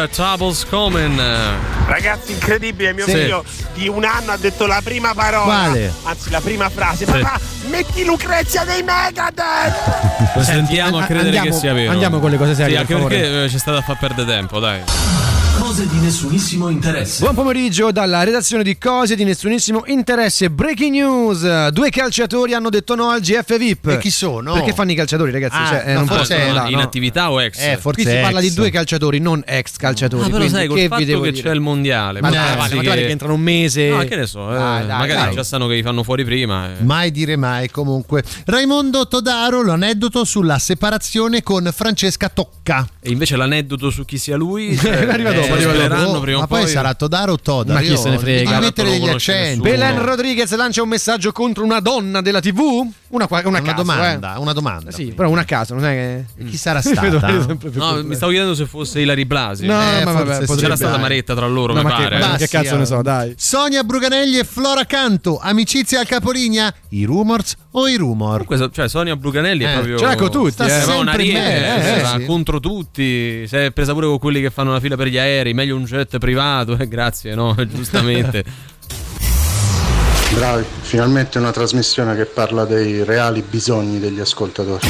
Road, 0.00 0.10
Troubles 0.10 0.64
Coming. 0.68 1.20
Ragazzi, 1.86 2.32
incredibile, 2.32 2.92
mio 2.94 3.04
Sì. 3.06 3.12
figlio 3.12 3.44
di 3.74 3.86
un 3.88 4.04
anno 4.04 4.32
ha 4.32 4.36
detto 4.38 4.66
la 4.66 4.80
prima 4.82 5.12
parola. 5.14 5.44
Quale? 5.44 5.92
Anzi, 6.04 6.30
la 6.30 6.40
prima 6.40 6.70
frase. 6.70 7.04
Sì. 7.04 7.10
Papà, 7.10 7.38
metti 7.68 8.04
Lucrezia 8.04 8.64
dei 8.64 8.82
Megadeth! 8.82 10.40
Sentiamo 10.42 10.98
a 10.98 11.04
credere 11.04 11.36
andiamo- 11.36 11.50
che 11.50 11.52
sia 11.56 11.72
vero. 11.74 11.90
andiamo 11.92 12.18
con 12.18 12.30
le 12.30 12.36
cose 12.38 12.54
serie, 12.54 12.70
Sì, 12.70 12.72
per 12.72 12.80
anche 12.80 12.94
favore. 12.94 13.18
perché 13.18 13.44
eh, 13.44 13.48
c'è 13.48 13.58
stato 13.58 13.76
a 13.78 13.82
far 13.82 13.98
perdere 13.98 14.26
tempo, 14.26 14.58
dai. 14.58 14.80
Cose 15.70 15.86
di 15.86 15.98
nessunissimo 16.00 16.68
interesse. 16.68 17.20
Buon 17.22 17.36
pomeriggio 17.36 17.92
dalla 17.92 18.24
redazione 18.24 18.64
di 18.64 18.76
Cose 18.76 19.14
di 19.14 19.22
nessunissimo 19.22 19.84
interesse. 19.86 20.50
Breaking 20.50 20.90
news: 20.90 21.68
due 21.68 21.90
calciatori 21.90 22.54
hanno 22.54 22.70
detto 22.70 22.96
no 22.96 23.10
al 23.10 23.20
GF 23.20 23.56
VIP. 23.56 23.86
E 23.86 23.98
chi 23.98 24.10
sono? 24.10 24.54
Perché 24.54 24.72
fanno 24.72 24.90
i 24.90 24.96
calciatori, 24.96 25.30
ragazzi? 25.30 25.54
Ah, 25.56 25.66
Cioè, 25.68 25.82
eh, 25.86 25.92
no, 25.92 25.98
non 26.00 26.06
forse 26.08 26.34
possono 26.34 26.50
è 26.50 26.52
là, 26.52 26.66
in 26.68 26.74
no? 26.74 26.80
attività 26.82 27.30
o 27.30 27.40
ex? 27.40 27.56
Eh, 27.60 27.76
forse 27.76 28.02
Qui 28.02 28.10
si 28.10 28.16
ex. 28.16 28.22
parla 28.24 28.40
di 28.40 28.52
due 28.52 28.70
calciatori, 28.70 29.20
non 29.20 29.44
ex 29.46 29.76
calciatori. 29.76 30.22
Ah, 30.22 30.26
però 30.26 30.38
quindi 30.38 30.54
sai, 30.56 30.66
col 30.66 30.76
che 30.76 30.88
fatto 30.88 31.00
vi 31.00 31.06
devo 31.06 31.20
che 31.22 31.30
dire? 31.30 31.42
c'è 31.48 31.54
il 31.54 31.60
mondiale. 31.60 32.20
Ma 32.20 32.28
può 32.30 32.36
dai, 32.36 32.56
vale, 32.56 32.74
magari 32.74 33.00
che 33.02 33.08
entrano 33.10 33.34
un 33.34 33.40
mese. 33.40 33.88
No, 33.90 33.98
che 33.98 34.16
ne 34.16 34.26
so, 34.26 34.52
eh, 34.52 34.56
Dai, 34.58 34.86
dai, 34.88 34.98
magari 34.98 35.20
dai. 35.26 35.34
già 35.36 35.44
sanno 35.44 35.68
che 35.68 35.74
li 35.74 35.82
fanno 35.84 36.02
fuori 36.02 36.24
prima. 36.24 36.66
eh. 36.76 36.82
Mai 36.82 37.12
dire 37.12 37.36
mai 37.36 37.70
comunque. 37.70 38.24
Raimondo 38.46 39.06
Todaro, 39.06 39.62
l'aneddoto 39.62 40.24
sulla 40.24 40.58
separazione 40.58 41.44
con 41.44 41.70
Francesca 41.72 42.28
Tocca. 42.28 42.84
E 43.00 43.10
invece 43.12 43.36
l'aneddoto 43.36 43.90
su 43.90 44.04
chi 44.04 44.18
sia 44.18 44.36
lui 44.36 44.76
cioè, 44.76 45.06
Arriva 45.06 45.30
dopo, 45.30 45.58
eh, 45.60 45.68
sveleranno 45.68 46.20
prima 46.20 46.38
o 46.38 46.40
Ma 46.40 46.46
poi 46.46 46.62
poi 46.62 46.70
sarà 46.70 46.94
Todaro 46.94 47.32
o 47.32 47.38
Todaro? 47.38 47.78
Ma 47.78 47.84
chi 47.84 47.96
se 47.96 48.08
ne 48.10 48.18
frega? 48.18 48.50
Devi 48.50 48.60
mettere 48.64 48.90
degli 48.90 49.08
accenti. 49.08 49.60
Belen 49.60 50.02
Rodriguez 50.02 50.54
lancia 50.54 50.82
un 50.82 50.88
messaggio 50.88 51.32
contro 51.32 51.64
una 51.64 51.80
donna 51.80 52.20
della 52.20 52.40
TV? 52.40 52.58
Una, 53.08 53.26
una, 53.28 53.42
Una 53.48 53.60
caso, 53.62 53.74
domanda, 53.74 54.36
eh. 54.36 54.38
una 54.38 54.52
domanda. 54.52 54.90
Sì, 54.92 55.06
però 55.06 55.28
una 55.30 55.40
a 55.40 55.44
caso, 55.44 55.74
non 55.74 55.84
è 55.84 56.24
che. 56.36 56.44
Chi 56.44 56.56
sarà 56.56 56.80
stata? 56.82 57.28
No, 57.72 58.02
mi 58.04 58.14
stavo 58.14 58.30
chiedendo 58.30 58.54
se 58.54 58.66
fosse 58.66 59.00
Ilari 59.00 59.24
Blasi. 59.24 59.66
No, 59.66 59.72
Eh, 59.80 60.04
ma 60.04 60.12
vabbè, 60.12 60.46
C'era 60.54 60.76
stata 60.76 60.96
Maretta 60.96 61.34
tra 61.34 61.46
loro, 61.46 61.72
No, 61.72 61.82
mi 61.82 61.88
ma 61.88 61.96
che- 61.96 62.02
pare. 62.04 62.18
ma 62.20 62.34
eh. 62.34 62.38
che 62.38 62.48
cazzo 62.48 62.76
ne 62.76 62.86
so, 62.86 63.02
dai. 63.02 63.34
Sonia 63.36 63.82
Bruganelli 63.82 64.38
e 64.38 64.44
Flora 64.44 64.84
Canto, 64.84 65.38
amicizia 65.42 65.98
al 66.00 66.06
capolinea, 66.06 66.72
i 66.90 67.04
rumors 67.04 67.54
o 67.72 67.88
i 67.88 67.96
rumor? 67.96 68.44
Comunque, 68.44 68.70
cioè, 68.72 68.88
Sonia 68.88 69.16
Bruganelli 69.16 69.64
Eh, 69.64 69.68
è 69.68 69.72
proprio. 69.74 70.00
l'ha 70.00 70.16
con 70.16 70.30
tutti, 70.30 70.50
sta 70.52 70.66
eh. 70.66 70.68
Sembra 70.68 70.94
un 70.96 71.06
sempre 71.06 71.24
in 71.24 71.32
me, 71.32 71.96
eh, 71.96 72.18
sì. 72.20 72.24
contro 72.26 72.60
tutti. 72.60 73.46
Si 73.46 73.56
è 73.56 73.70
presa 73.70 73.92
pure 73.92 74.06
con 74.06 74.18
quelli 74.18 74.40
che 74.40 74.50
fanno 74.50 74.72
la 74.72 74.80
fila 74.80 74.96
per 74.96 75.06
gli 75.08 75.18
aerei. 75.18 75.54
Meglio 75.54 75.76
un 75.76 75.84
jet 75.84 76.18
privato. 76.18 76.76
Eh, 76.78 76.88
grazie, 76.88 77.34
no? 77.34 77.54
Giustamente. 77.72 78.44
Bravi, 80.34 80.64
finalmente 80.82 81.38
una 81.38 81.50
trasmissione 81.50 82.14
che 82.14 82.24
parla 82.24 82.64
dei 82.64 83.02
reali 83.04 83.42
bisogni 83.48 83.98
degli 83.98 84.20
ascoltatori. 84.20 84.86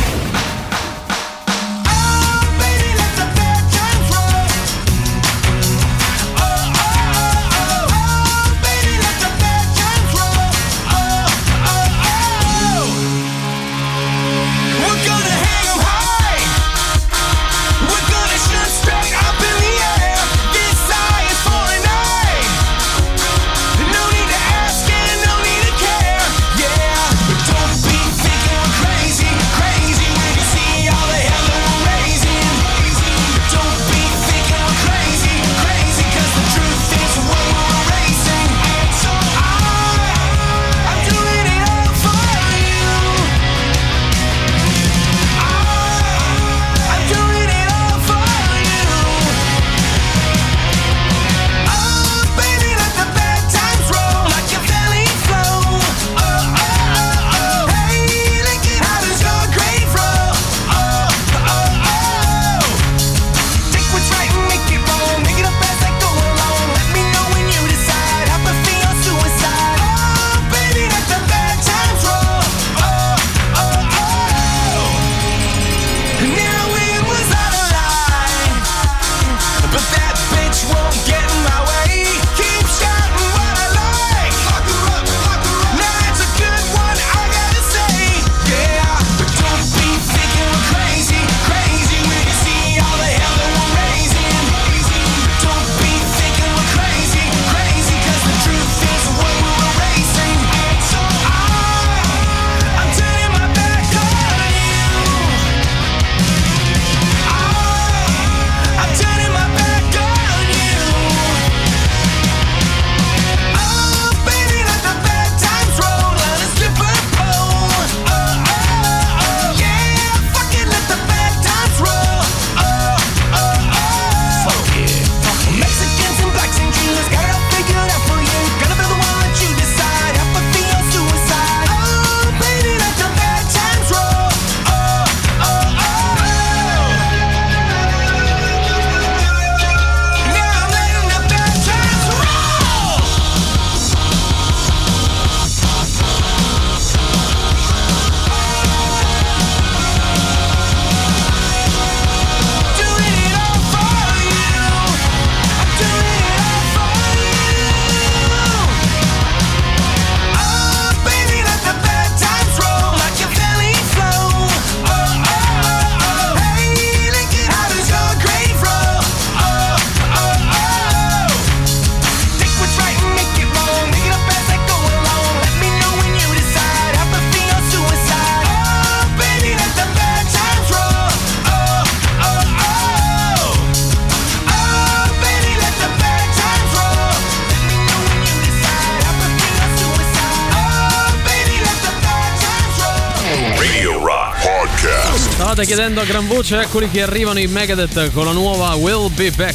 Voce, 196.50 196.60
eccoli 196.60 196.90
che 196.90 197.02
arrivano 197.02 197.38
i 197.38 197.46
Megadeth 197.46 198.10
con 198.12 198.24
la 198.24 198.32
nuova 198.32 198.74
Will 198.74 199.12
Be 199.14 199.30
Back. 199.30 199.54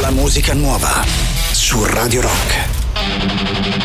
La 0.00 0.10
musica 0.10 0.52
nuova 0.52 1.04
su 1.52 1.84
Radio 1.84 2.22
Rock. 2.22 3.83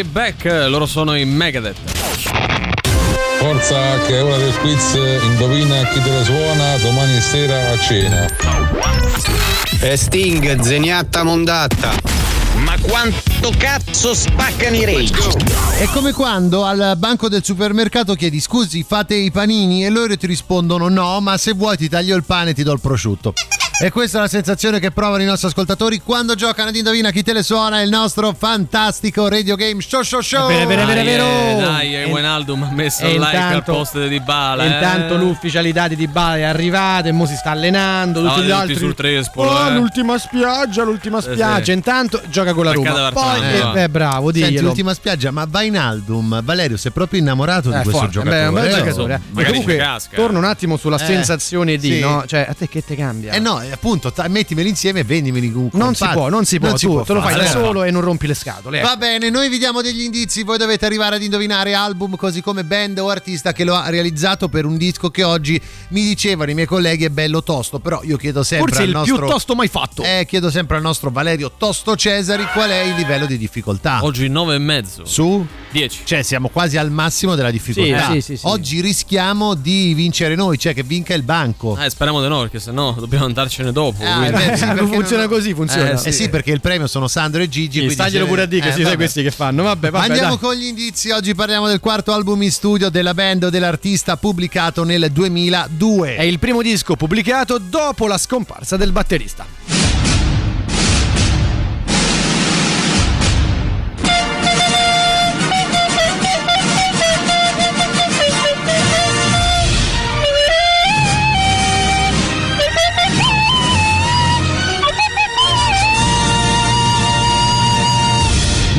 I'll 0.00 0.04
be 0.04 0.10
back. 0.10 0.44
Loro 0.44 0.86
sono 0.86 1.14
i 1.14 1.24
Megadeth. 1.26 1.76
Forza 3.38 3.98
che 4.06 4.16
è 4.16 4.22
ora 4.22 4.38
del 4.38 4.54
quiz, 4.58 4.94
indovina 5.22 5.84
chi 5.88 6.00
te 6.00 6.10
la 6.10 6.24
suona 6.24 6.76
domani 6.78 7.20
sera 7.20 7.70
a 7.70 7.78
cena. 7.78 8.26
E 9.80 9.96
Sting, 9.96 10.58
zeniatta 10.60 11.22
mondatta. 11.22 11.92
Ma 12.56 12.76
quanto 12.80 13.52
cazzo 13.58 14.14
spaccano 14.14 14.76
i 14.76 14.84
rage? 14.84 15.36
È 15.78 15.86
come 15.92 16.12
quando 16.12 16.64
al 16.64 16.94
banco 16.96 17.28
del 17.28 17.44
supermercato 17.44 18.14
chiedi 18.14 18.40
scusi 18.40 18.82
fate 18.82 19.14
i 19.14 19.30
panini 19.30 19.84
e 19.84 19.90
loro 19.90 20.16
ti 20.16 20.26
rispondono 20.26 20.88
no 20.88 21.20
ma 21.20 21.36
se 21.36 21.52
vuoi 21.52 21.76
ti 21.76 21.88
taglio 21.88 22.16
il 22.16 22.24
pane 22.24 22.50
e 22.50 22.54
ti 22.54 22.62
do 22.62 22.72
il 22.72 22.80
prosciutto. 22.80 23.34
E 23.82 23.90
questa 23.90 24.18
è 24.18 24.20
la 24.20 24.28
sensazione 24.28 24.78
che 24.78 24.90
provano 24.90 25.22
i 25.22 25.24
nostri 25.24 25.48
ascoltatori 25.48 26.02
quando 26.02 26.34
giocano 26.34 26.68
ad 26.68 26.76
Indovina 26.76 27.10
chi 27.10 27.22
te 27.22 27.32
le 27.32 27.42
suona 27.42 27.80
il 27.80 27.88
nostro 27.88 28.34
fantastico 28.38 29.26
radio 29.26 29.54
game 29.56 29.80
show 29.80 30.02
show 30.02 30.20
show. 30.20 30.48
Bene, 30.48 30.66
bene, 30.66 30.84
bene, 30.84 31.02
Dai, 31.02 31.04
vero. 31.16 31.24
eh, 31.24 31.62
Dai, 31.64 31.96
eh, 31.96 32.04
Wijnaldum 32.04 32.62
ha 32.62 32.70
messo 32.72 33.04
E 33.04 33.14
il 33.14 33.20
like 33.20 33.36
al 33.38 33.64
posto 33.64 34.06
di 34.06 34.20
Bala. 34.20 34.64
E 34.64 34.66
intanto 34.66 35.16
l'ufficialità 35.16 35.88
di 35.88 35.96
Dybala 35.96 36.36
è 36.36 36.42
arrivata 36.42 37.08
e 37.08 37.12
mo 37.12 37.24
si 37.24 37.34
sta 37.36 37.52
allenando. 37.52 38.20
Tutti 38.20 38.32
No, 38.34 38.36
gli 38.36 38.40
tutti 38.48 38.52
altri. 38.52 38.76
sul 38.76 38.94
Trespolo, 38.94 39.50
Oh, 39.50 39.66
eh. 39.68 39.72
l'ultima 39.72 40.18
spiaggia, 40.18 40.82
l'ultima 40.82 41.18
Eh, 41.18 41.22
spiaggia. 41.22 41.64
sì. 41.64 41.72
Intanto 41.72 42.20
gioca 42.28 42.52
con 42.52 42.64
la 42.66 42.72
Roma. 42.72 43.10
Poi, 43.12 43.40
eh, 43.40 43.82
eh, 43.84 43.88
bravo, 43.88 44.30
Senti, 44.30 44.46
diglielo. 44.48 44.66
l'ultima 44.66 44.92
spiaggia, 44.92 45.30
ma 45.30 45.46
Vainaldum, 45.48 46.42
Valerio, 46.44 46.76
sei 46.76 46.90
proprio 46.92 47.18
innamorato 47.20 47.70
di 47.70 47.76
Eh, 47.76 47.80
questo 47.82 47.92
forte, 47.98 48.12
giocatore. 48.12 48.40
beh, 48.42 48.46
un 48.48 48.54
bel 48.54 48.66
eh? 48.66 48.76
giocatore. 48.76 49.20
eh. 49.36 49.40
E 49.40 49.44
comunque, 49.46 49.96
torno 50.14 50.36
un 50.36 50.44
attimo 50.44 50.76
sulla 50.76 50.96
Eh, 50.96 51.06
sensazione 51.06 51.78
di, 51.78 51.92
sì. 51.94 52.00
no? 52.00 52.24
Cioè, 52.26 52.44
a 52.46 52.52
te 52.52 52.68
che 52.68 52.84
te 52.84 52.94
cambia? 52.94 53.32
Eh 53.32 53.38
no, 53.38 53.58
eh, 53.62 53.68
appunto, 53.72 54.12
ta- 54.12 54.28
mettimeli 54.28 54.68
insieme 54.68 55.00
e 55.00 55.04
vendimeli 55.04 55.50
con 55.52 55.70
non 55.72 55.94
si 55.94 56.06
può, 56.12 56.28
non 56.28 56.44
si 56.44 56.58
può. 56.58 56.72
tu 56.74 57.02
te 57.02 57.12
lo 57.12 57.20
fai 57.20 57.34
da 57.34 57.46
solo 57.46 57.82
e 57.82 57.90
non 57.90 58.02
rompi 58.02 58.26
le 58.26 58.34
scatole. 58.34 58.80
Va 58.80 58.90
ecco. 58.90 58.98
bene, 58.98 59.30
noi 59.30 59.48
vi 59.48 59.58
diamo 59.58 59.82
degli 59.82 60.02
indizi, 60.02 60.42
voi 60.42 60.58
dovete 60.58 60.86
arrivare 60.86 61.16
ad 61.16 61.22
indovinare 61.22 61.74
album 61.74 62.16
così 62.16 62.40
come 62.42 62.64
band 62.64 62.98
o 62.98 63.08
artista 63.08 63.52
che 63.52 63.64
lo 63.64 63.74
ha 63.74 63.88
realizzato 63.88 64.48
per 64.48 64.64
un 64.64 64.76
disco 64.76 65.10
che 65.10 65.22
oggi 65.22 65.60
mi 65.88 66.02
dicevano 66.02 66.50
i 66.50 66.54
miei 66.54 66.66
colleghi 66.66 67.04
è 67.04 67.10
bello 67.10 67.42
tosto, 67.42 67.78
però 67.78 68.02
io 68.02 68.16
chiedo 68.16 68.42
sempre 68.42 68.68
Forse 68.68 68.82
al 68.82 68.88
il 68.88 68.94
nostro 68.94 69.16
più 69.18 69.26
tosto 69.26 69.54
mai 69.54 69.68
fatto. 69.68 70.02
Eh, 70.02 70.26
chiedo 70.28 70.50
sempre 70.50 70.76
al 70.76 70.82
nostro 70.82 71.10
Valerio 71.10 71.52
Tosto 71.56 71.96
Cesari 71.96 72.46
qual 72.52 72.70
è 72.70 72.80
il 72.80 72.94
livello 72.94 73.26
di 73.26 73.38
difficoltà. 73.38 74.02
Oggi 74.02 74.28
9 74.28 74.54
e 74.54 74.58
mezzo. 74.58 75.04
Su 75.04 75.46
10. 75.70 76.00
Cioè, 76.04 76.22
siamo 76.22 76.48
quasi 76.48 76.76
al 76.76 76.90
massimo 76.90 77.34
della 77.34 77.50
difficoltà. 77.50 78.06
Sì, 78.06 78.12
sì, 78.14 78.20
sì, 78.20 78.36
sì. 78.38 78.46
Oggi 78.46 78.80
rischiamo 78.80 79.54
di 79.54 79.94
vincere 79.94 80.34
noi, 80.34 80.58
cioè 80.58 80.74
che 80.74 80.82
vinca 80.82 81.14
il 81.14 81.22
banco. 81.22 81.76
Eh, 81.78 81.88
speriamo 81.88 82.20
di 82.20 82.28
no, 82.28 82.40
perché 82.40 82.58
sennò 82.58 82.92
dobbiamo 82.92 83.24
andarcene 83.26 83.72
dopo. 83.72 84.02
Ah, 84.04 84.18
quindi- 84.18 84.42
eh 84.42 84.46
beh, 84.50 84.56
sì, 84.56 84.66
perché 84.66 84.86
funziona 84.86 85.28
così, 85.28 85.54
funziona. 85.54 86.02
Eh 86.02 86.12
sì. 86.12 86.28
perché 86.28 86.50
il 86.52 86.60
premio 86.60 86.86
sono 86.86 87.08
Sandro 87.08 87.42
e 87.42 87.48
Gigi. 87.48 87.88
Sì, 87.88 87.96
se- 87.96 88.24
pure 88.24 88.42
a 88.42 88.46
dire, 88.46 88.62
che 88.62 88.68
eh, 88.68 88.72
si 88.72 88.76
sai 88.76 88.84
vabbè. 88.84 88.96
questi 88.96 89.22
che 89.22 89.30
fanno. 89.30 89.62
Vabbè, 89.62 89.90
vabbè. 89.90 90.04
Andiamo 90.06 90.36
dai. 90.36 90.38
con 90.38 90.54
gli 90.54 90.64
indizi. 90.64 91.10
Oggi 91.10 91.34
parliamo 91.34 91.68
del 91.68 91.80
quarto 91.80 92.12
album 92.12 92.42
in 92.42 92.50
studio 92.50 92.88
della 92.88 93.14
band 93.14 93.44
o 93.44 93.50
dell'artista 93.50 94.16
pubblicato 94.16 94.84
nel 94.84 95.10
2002. 95.10 96.16
È 96.16 96.22
il 96.22 96.38
primo 96.38 96.62
disco 96.62 96.96
pubblicato 96.96 97.58
dopo 97.58 98.06
la 98.06 98.18
scomparsa 98.18 98.76
del 98.76 98.92
batterista. 98.92 99.79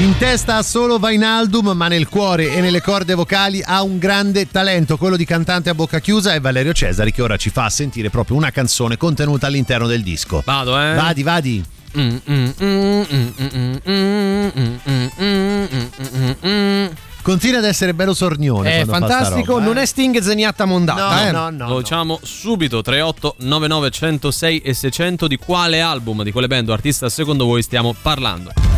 In 0.02 0.18
testa 0.18 0.56
ha 0.56 0.64
solo 0.64 0.98
Vainaldum, 0.98 1.74
ma 1.76 1.88
nel 1.88 2.10
cuore 2.10 2.56
e 2.56 2.60
nelle 2.60 2.82
corde 2.82 3.14
vocali 3.14 3.62
ha 3.64 3.84
un 3.84 4.00
grande 4.00 4.50
talento, 4.50 4.98
quello 4.98 5.16
di 5.16 5.26
cantante 5.26 5.70
a 5.70 5.76
bocca 5.76 6.00
chiusa 6.00 6.34
è 6.34 6.42
Valerio 6.42 6.74
Cesari 6.74 7.12
che 7.12 7.22
ora 7.22 7.38
ci 7.38 7.52
fa 7.52 7.70
sentire 7.70 8.10
proprio 8.10 8.36
una 8.36 8.50
canzone 8.50 8.98
contenuta 8.98 9.46
all'interno 9.46 9.86
del 9.86 10.02
disco. 10.02 10.42
Vado, 10.44 10.76
eh. 10.82 10.96
Vadi, 10.96 11.22
vadi. 11.22 11.64
Continua 17.22 17.60
ad 17.60 17.66
essere 17.66 17.94
bello 17.94 18.16
sornione. 18.16 18.80
È 18.80 18.86
fantastico, 18.86 19.54
roba, 19.54 19.66
non 19.66 19.78
eh? 19.78 19.84
è 19.84 19.86
Sting 19.86 20.20
Zeniatta 20.20 20.66
Mondata. 20.66 21.14
No, 21.14 21.28
eh? 21.28 21.32
no, 21.32 21.50
no, 21.52 21.68
Lo 21.74 21.78
diciamo 21.78 22.20
subito: 22.24 22.82
3899 22.82 23.92
106 23.92 24.62
e 24.62 24.74
600. 24.74 25.28
Di 25.28 25.38
quale 25.38 25.80
album, 25.80 26.24
di 26.24 26.32
quale 26.32 26.48
band 26.48 26.70
o 26.70 26.74
artista 26.74 27.08
secondo 27.08 27.46
voi 27.46 27.62
stiamo 27.62 27.94
parlando? 28.02 28.71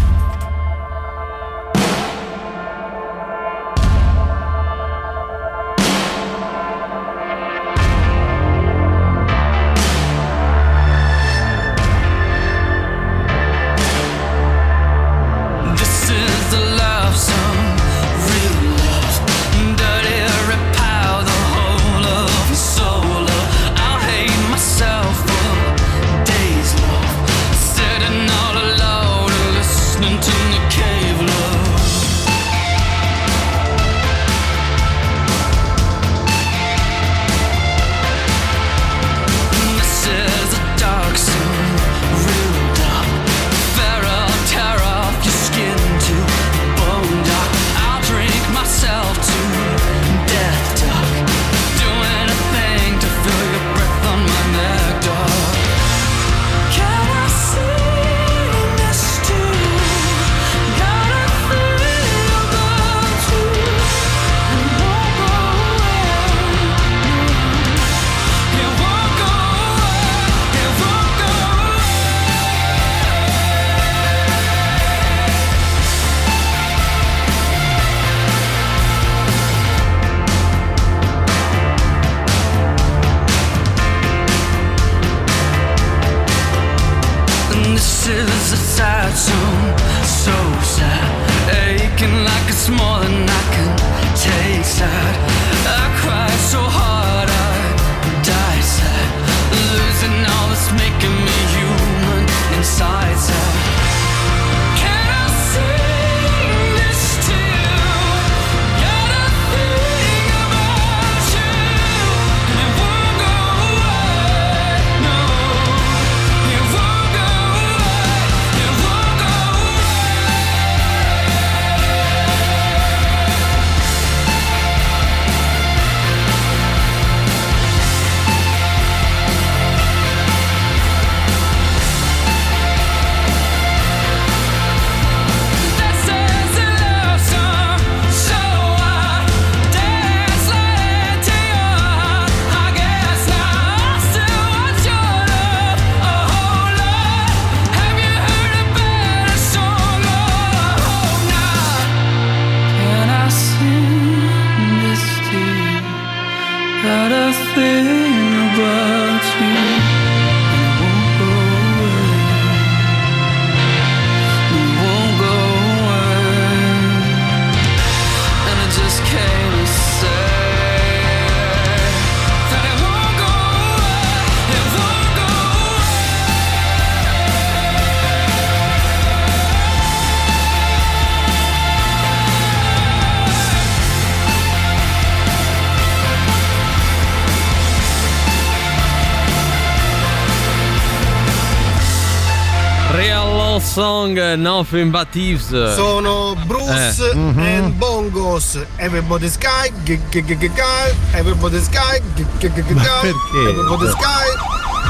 Real 192.93 193.25
Love 193.25 193.63
Song, 193.63 194.13
Nothing 194.37 194.91
But 194.91 195.07
Thieves. 195.11 195.47
Sono 195.49 196.35
Bruce 196.45 196.99
Eh. 196.99 197.13
Mhm. 197.15 197.39
and 197.39 197.73
Bongos. 197.79 198.63
Everybody's 198.77 199.35
guy, 199.37 199.69
g- 199.83 199.97
g- 200.11 200.21
g- 200.21 200.35
g- 200.35 200.47
guy. 200.49 200.93
Everybody's 201.15 201.67
guy, 201.69 201.99
g- 202.15 202.23
g- 202.39 202.49
g- 202.49 202.61
g- 202.61 202.75
guy. 202.75 202.83
guy, 202.85 203.11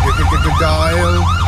g- 0.04 0.14
g- 0.18 0.26
g- 0.30 0.42
g- 0.44 0.60
guy. 0.60 1.43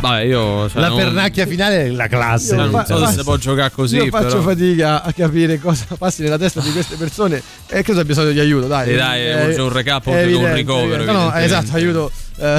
Vabbè, 0.00 0.20
io. 0.22 0.68
Cioè, 0.68 0.80
La 0.80 0.88
non- 0.88 0.96
pernacchia 0.98 1.46
finale 1.46 1.84
è 1.84 1.88
la 1.90 2.06
classe. 2.08 2.54
Io 2.54 2.60
non 2.62 2.70
fa- 2.70 2.84
so 2.86 3.06
se 3.06 3.18
si 3.18 3.22
può 3.22 3.36
giocare 3.36 3.70
così. 3.70 3.96
Io 3.96 4.06
faccio 4.06 4.28
però. 4.38 4.42
fatica 4.42 5.02
a 5.02 5.12
capire 5.12 5.58
cosa 5.58 5.84
passi 5.98 6.22
nella 6.22 6.38
testa 6.38 6.60
di 6.60 6.72
queste 6.72 6.96
persone 6.96 7.42
e 7.66 7.82
credo 7.82 8.00
abbia 8.00 8.14
bisogno 8.14 8.30
di 8.32 8.40
aiuto, 8.40 8.66
dai. 8.66 8.88
Sì, 8.90 8.94
dai, 8.96 9.54
c'è 9.54 9.60
un 9.60 9.72
recap 9.72 10.04
che 10.04 10.32
un 10.34 10.54
ricovero, 10.54 11.04
No, 11.04 11.12
no, 11.12 11.32
esatto, 11.34 11.74
aiuto. 11.74 12.10
Eh, 12.38 12.58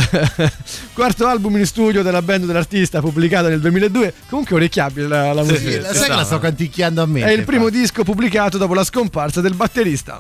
quarto 0.94 1.26
album 1.26 1.58
in 1.58 1.66
studio 1.66 2.04
della 2.04 2.22
band 2.22 2.46
dell'artista 2.46 3.00
pubblicato 3.00 3.48
nel 3.48 3.60
2002. 3.60 4.14
Comunque 4.30 4.56
orecchiabile 4.56 5.08
la, 5.08 5.34
la 5.34 5.44
Sì, 5.44 5.52
musica. 5.52 5.94
sai 5.94 6.10
che 6.10 6.16
la 6.16 6.24
sto 6.24 6.38
canticchiando 6.38 7.02
a 7.02 7.06
me. 7.08 7.22
È 7.24 7.32
il 7.32 7.44
primo 7.44 7.70
disco 7.70 8.04
pubblicato 8.04 8.60
dopo 8.60 8.76
la 8.76 8.84
scomparsa 8.84 9.42
del 9.42 9.56
batterista. 9.56 10.20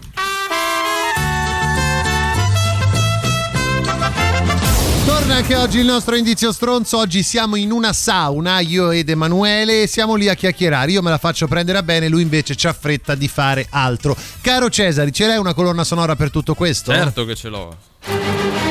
Torna 5.05 5.35
anche 5.35 5.55
oggi 5.55 5.79
il 5.79 5.85
nostro 5.85 6.15
indizio 6.15 6.51
stronzo. 6.51 6.97
Oggi 6.97 7.23
siamo 7.23 7.55
in 7.55 7.71
una 7.71 7.91
sauna, 7.91 8.59
io 8.59 8.91
ed 8.91 9.09
Emanuele, 9.09 9.83
e 9.83 9.87
siamo 9.87 10.15
lì 10.15 10.29
a 10.29 10.35
chiacchierare. 10.35 10.91
Io 10.91 11.01
me 11.01 11.09
la 11.09 11.17
faccio 11.17 11.47
prendere 11.47 11.79
a 11.79 11.83
bene, 11.83 12.07
lui 12.07 12.21
invece 12.21 12.53
c'ha 12.55 12.73
fretta 12.73 13.15
di 13.15 13.27
fare 13.27 13.67
altro. 13.69 14.15
Caro 14.41 14.69
Cesari, 14.69 15.11
ce 15.11 15.25
l'hai 15.25 15.37
una 15.37 15.53
colonna 15.53 15.83
sonora 15.83 16.15
per 16.15 16.29
tutto 16.29 16.53
questo? 16.53 16.91
Certo 16.91 17.25
che 17.25 17.35
ce 17.35 17.49
l'ho. 17.49 18.70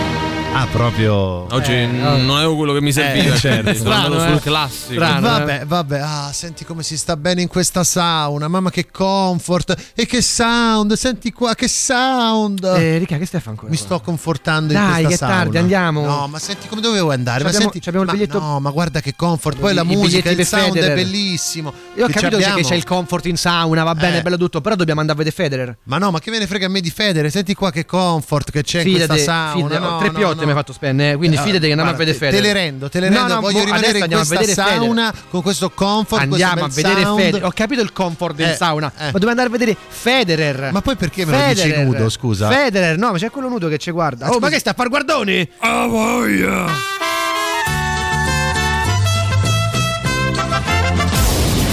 Ah, 0.52 0.66
proprio. 0.66 1.14
Oggi 1.54 1.72
Eh, 1.72 1.86
n- 1.86 2.24
non 2.26 2.36
avevo 2.36 2.56
quello 2.56 2.72
che 2.74 2.80
mi 2.82 2.92
serviva. 2.92 3.34
Eh, 3.34 3.38
certo. 3.38 3.62
quindi 3.62 3.78
sono 3.78 3.92
andato 3.94 4.12
Strano, 4.18 4.28
sul 4.28 4.36
eh. 4.36 4.40
classico. 4.42 4.92
Strano, 4.94 5.20
vabbè, 5.20 5.64
vabbè, 5.64 5.98
ah, 6.00 6.30
senti 6.32 6.64
come 6.64 6.82
si 6.82 6.96
sta 6.98 7.16
bene 7.16 7.40
in 7.40 7.48
questa 7.48 7.84
sauna, 7.84 8.48
mamma 8.48 8.68
che 8.70 8.90
comfort 8.90 9.74
e 9.94 10.06
che 10.06 10.20
sound, 10.20 10.92
senti 10.94 11.32
qua 11.32 11.54
che 11.54 11.68
sound. 11.68 12.64
Eh, 12.64 12.98
Ricca, 12.98 13.16
che 13.16 13.26
stai 13.26 13.38
a 13.38 13.42
fare 13.42 13.54
ancora? 13.54 13.70
Mi 13.70 13.76
sto 13.76 14.00
confortando 14.00 14.72
Dai, 14.72 14.82
in 15.02 15.06
questa 15.06 15.08
che 15.08 15.16
sauna. 15.16 15.34
tardi, 15.34 15.58
andiamo. 15.58 16.04
No, 16.04 16.26
ma 16.26 16.38
senti 16.40 16.66
come 16.68 16.80
dovevo 16.80 17.10
andare? 17.12 17.44
Ma 17.44 17.50
C'abbiamo- 17.50 17.70
senti, 17.72 17.78
c'abbiamo 17.84 18.04
il 18.04 18.10
ma 18.10 18.16
biglietto- 18.18 18.40
No, 18.40 18.60
ma 18.60 18.70
guarda 18.70 19.00
che 19.00 19.14
comfort, 19.16 19.56
poi 19.56 19.72
la 19.72 19.84
musica, 19.84 20.30
il 20.30 20.44
sound 20.44 20.72
Federer. 20.74 20.90
è 20.90 20.94
bellissimo. 21.02 21.72
Io 21.96 22.04
ho 22.04 22.06
Che 22.08 22.12
capito 22.12 22.36
che 22.38 22.44
abbiamo? 22.44 22.68
c'è 22.68 22.74
il 22.74 22.84
comfort 22.84 23.24
in 23.26 23.36
sauna, 23.36 23.84
va 23.84 23.94
bene, 23.94 24.18
Eh. 24.18 24.22
bello 24.22 24.36
tutto, 24.36 24.60
però 24.60 24.74
dobbiamo 24.74 25.00
andare 25.00 25.18
a 25.20 25.22
vedere 25.24 25.42
Federer. 25.42 25.76
Ma 25.84 25.96
no, 25.98 26.10
ma 26.10 26.18
che 26.18 26.30
me 26.30 26.38
ne 26.38 26.46
frega 26.48 26.66
a 26.66 26.68
me 26.68 26.80
di 26.80 26.90
Federer? 26.90 27.30
Senti 27.30 27.54
qua 27.54 27.70
che 27.70 27.86
comfort 27.86 28.50
che 28.50 28.62
c'è 28.62 28.82
in 28.82 28.94
questa 28.94 29.16
sauna. 29.16 29.52
fidate, 29.68 29.78
no, 29.78 29.98
tre 29.98 30.06
no, 30.10 30.18
piotte 30.18 30.39
no. 30.40 30.46
mi 30.46 30.52
hai 30.52 30.56
fatto 30.58 30.72
spendere, 30.72 31.16
quindi 31.16 31.36
Eh, 31.36 31.40
fidate 31.40 31.66
che 31.66 31.72
andiamo 31.72 31.90
a 31.90 31.94
guarda, 31.94 32.04
vedere 32.04 32.18
te- 32.18 32.24
Federer. 32.24 32.42
Te 32.42 32.52
le 32.58 32.64
rendo, 32.64 32.88
te 32.88 33.00
le 33.00 33.08
rendo. 33.08 33.20
No, 33.20 33.34
no, 33.34 33.40
Voglio 33.40 33.58
boh, 33.58 33.64
rimanere 33.64 33.96
in 33.98 34.02
andiamo 34.02 34.22
a 34.22 34.26
questa 34.26 34.44
vedere 34.46 34.62
Federer. 34.62 34.80
sauna 34.80 35.14
con 35.30 35.42
questo 35.42 35.70
comfort. 35.70 36.22
Andiamo 36.22 36.64
a 36.64 36.68
vedere 36.68 37.00
sound. 37.02 37.20
Federer. 37.20 37.44
Ho 37.46 37.52
capito 37.54 37.80
il 37.82 37.92
comfort 37.92 38.34
del 38.34 38.48
Eh, 38.50 38.54
sauna, 38.54 38.92
eh. 38.96 39.04
ma 39.04 39.10
dobbiamo 39.10 39.30
andare 39.30 39.48
a 39.48 39.50
vedere 39.50 39.76
Federer. 39.88 40.72
Ma 40.72 40.80
poi 40.80 40.96
perché 40.96 41.24
me 41.24 41.32
lo 41.32 41.44
dici 41.48 41.60
Federer. 41.62 41.84
nudo, 41.84 42.08
scusa? 42.08 42.48
Federer, 42.48 42.96
no, 42.98 43.12
ma 43.12 43.18
c'è 43.18 43.30
quello 43.30 43.48
nudo 43.48 43.68
che 43.68 43.78
ci 43.78 43.90
guarda. 43.90 44.26
Oh, 44.26 44.32
Scusa. 44.32 44.40
ma 44.40 44.48
che 44.50 44.58
sta 44.58 44.70
a 44.70 44.74
far 44.74 44.88
guardoni? 44.88 45.48
Ah, 45.58 45.86
voglia! 45.86 46.66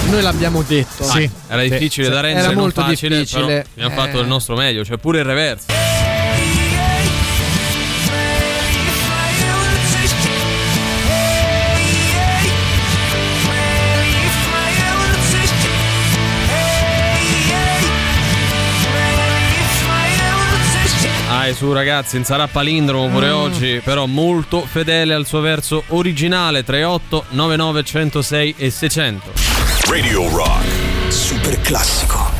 Noi 0.09 0.21
l'abbiamo 0.21 0.63
detto. 0.65 1.03
Sì. 1.03 1.29
Era 1.47 1.61
difficile 1.63 2.07
Sì. 2.07 2.11
da 2.13 2.21
rendere, 2.21 2.45
Era 2.45 2.53
non 2.53 2.61
molto 2.63 2.81
facile, 2.81 3.17
difficile. 3.17 3.45
però 3.45 3.85
abbiamo 3.87 4.01
fatto 4.01 4.17
Eh. 4.19 4.21
il 4.21 4.27
nostro 4.27 4.55
meglio, 4.55 4.85
cioè 4.85 4.97
pure 4.97 5.19
il 5.19 5.25
reverso. 5.25 5.65
Dai 21.47 21.55
su 21.55 21.71
ragazzi, 21.71 22.17
non 22.17 22.25
sarà 22.25 22.45
palindromo 22.47 23.07
pure 23.07 23.29
Mm. 23.29 23.33
oggi, 23.33 23.81
però 23.81 24.05
molto 24.05 24.65
fedele 24.69 25.13
al 25.13 25.25
suo 25.25 25.39
verso 25.39 25.81
originale 25.87 26.65
38 26.65 27.23
99 27.29 27.83
106 27.85 28.55
e 28.57 28.69
600. 28.69 29.31
Radio 29.89 30.27
Rock. 30.29 30.65
Super 31.07 31.57
classico. 31.61 32.36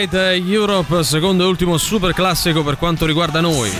Night 0.00 0.14
Europe, 0.46 1.04
secondo 1.04 1.42
e 1.42 1.46
ultimo 1.46 1.76
super 1.76 2.14
classico 2.14 2.64
per 2.64 2.78
quanto 2.78 3.04
riguarda 3.04 3.42
noi. 3.42 3.70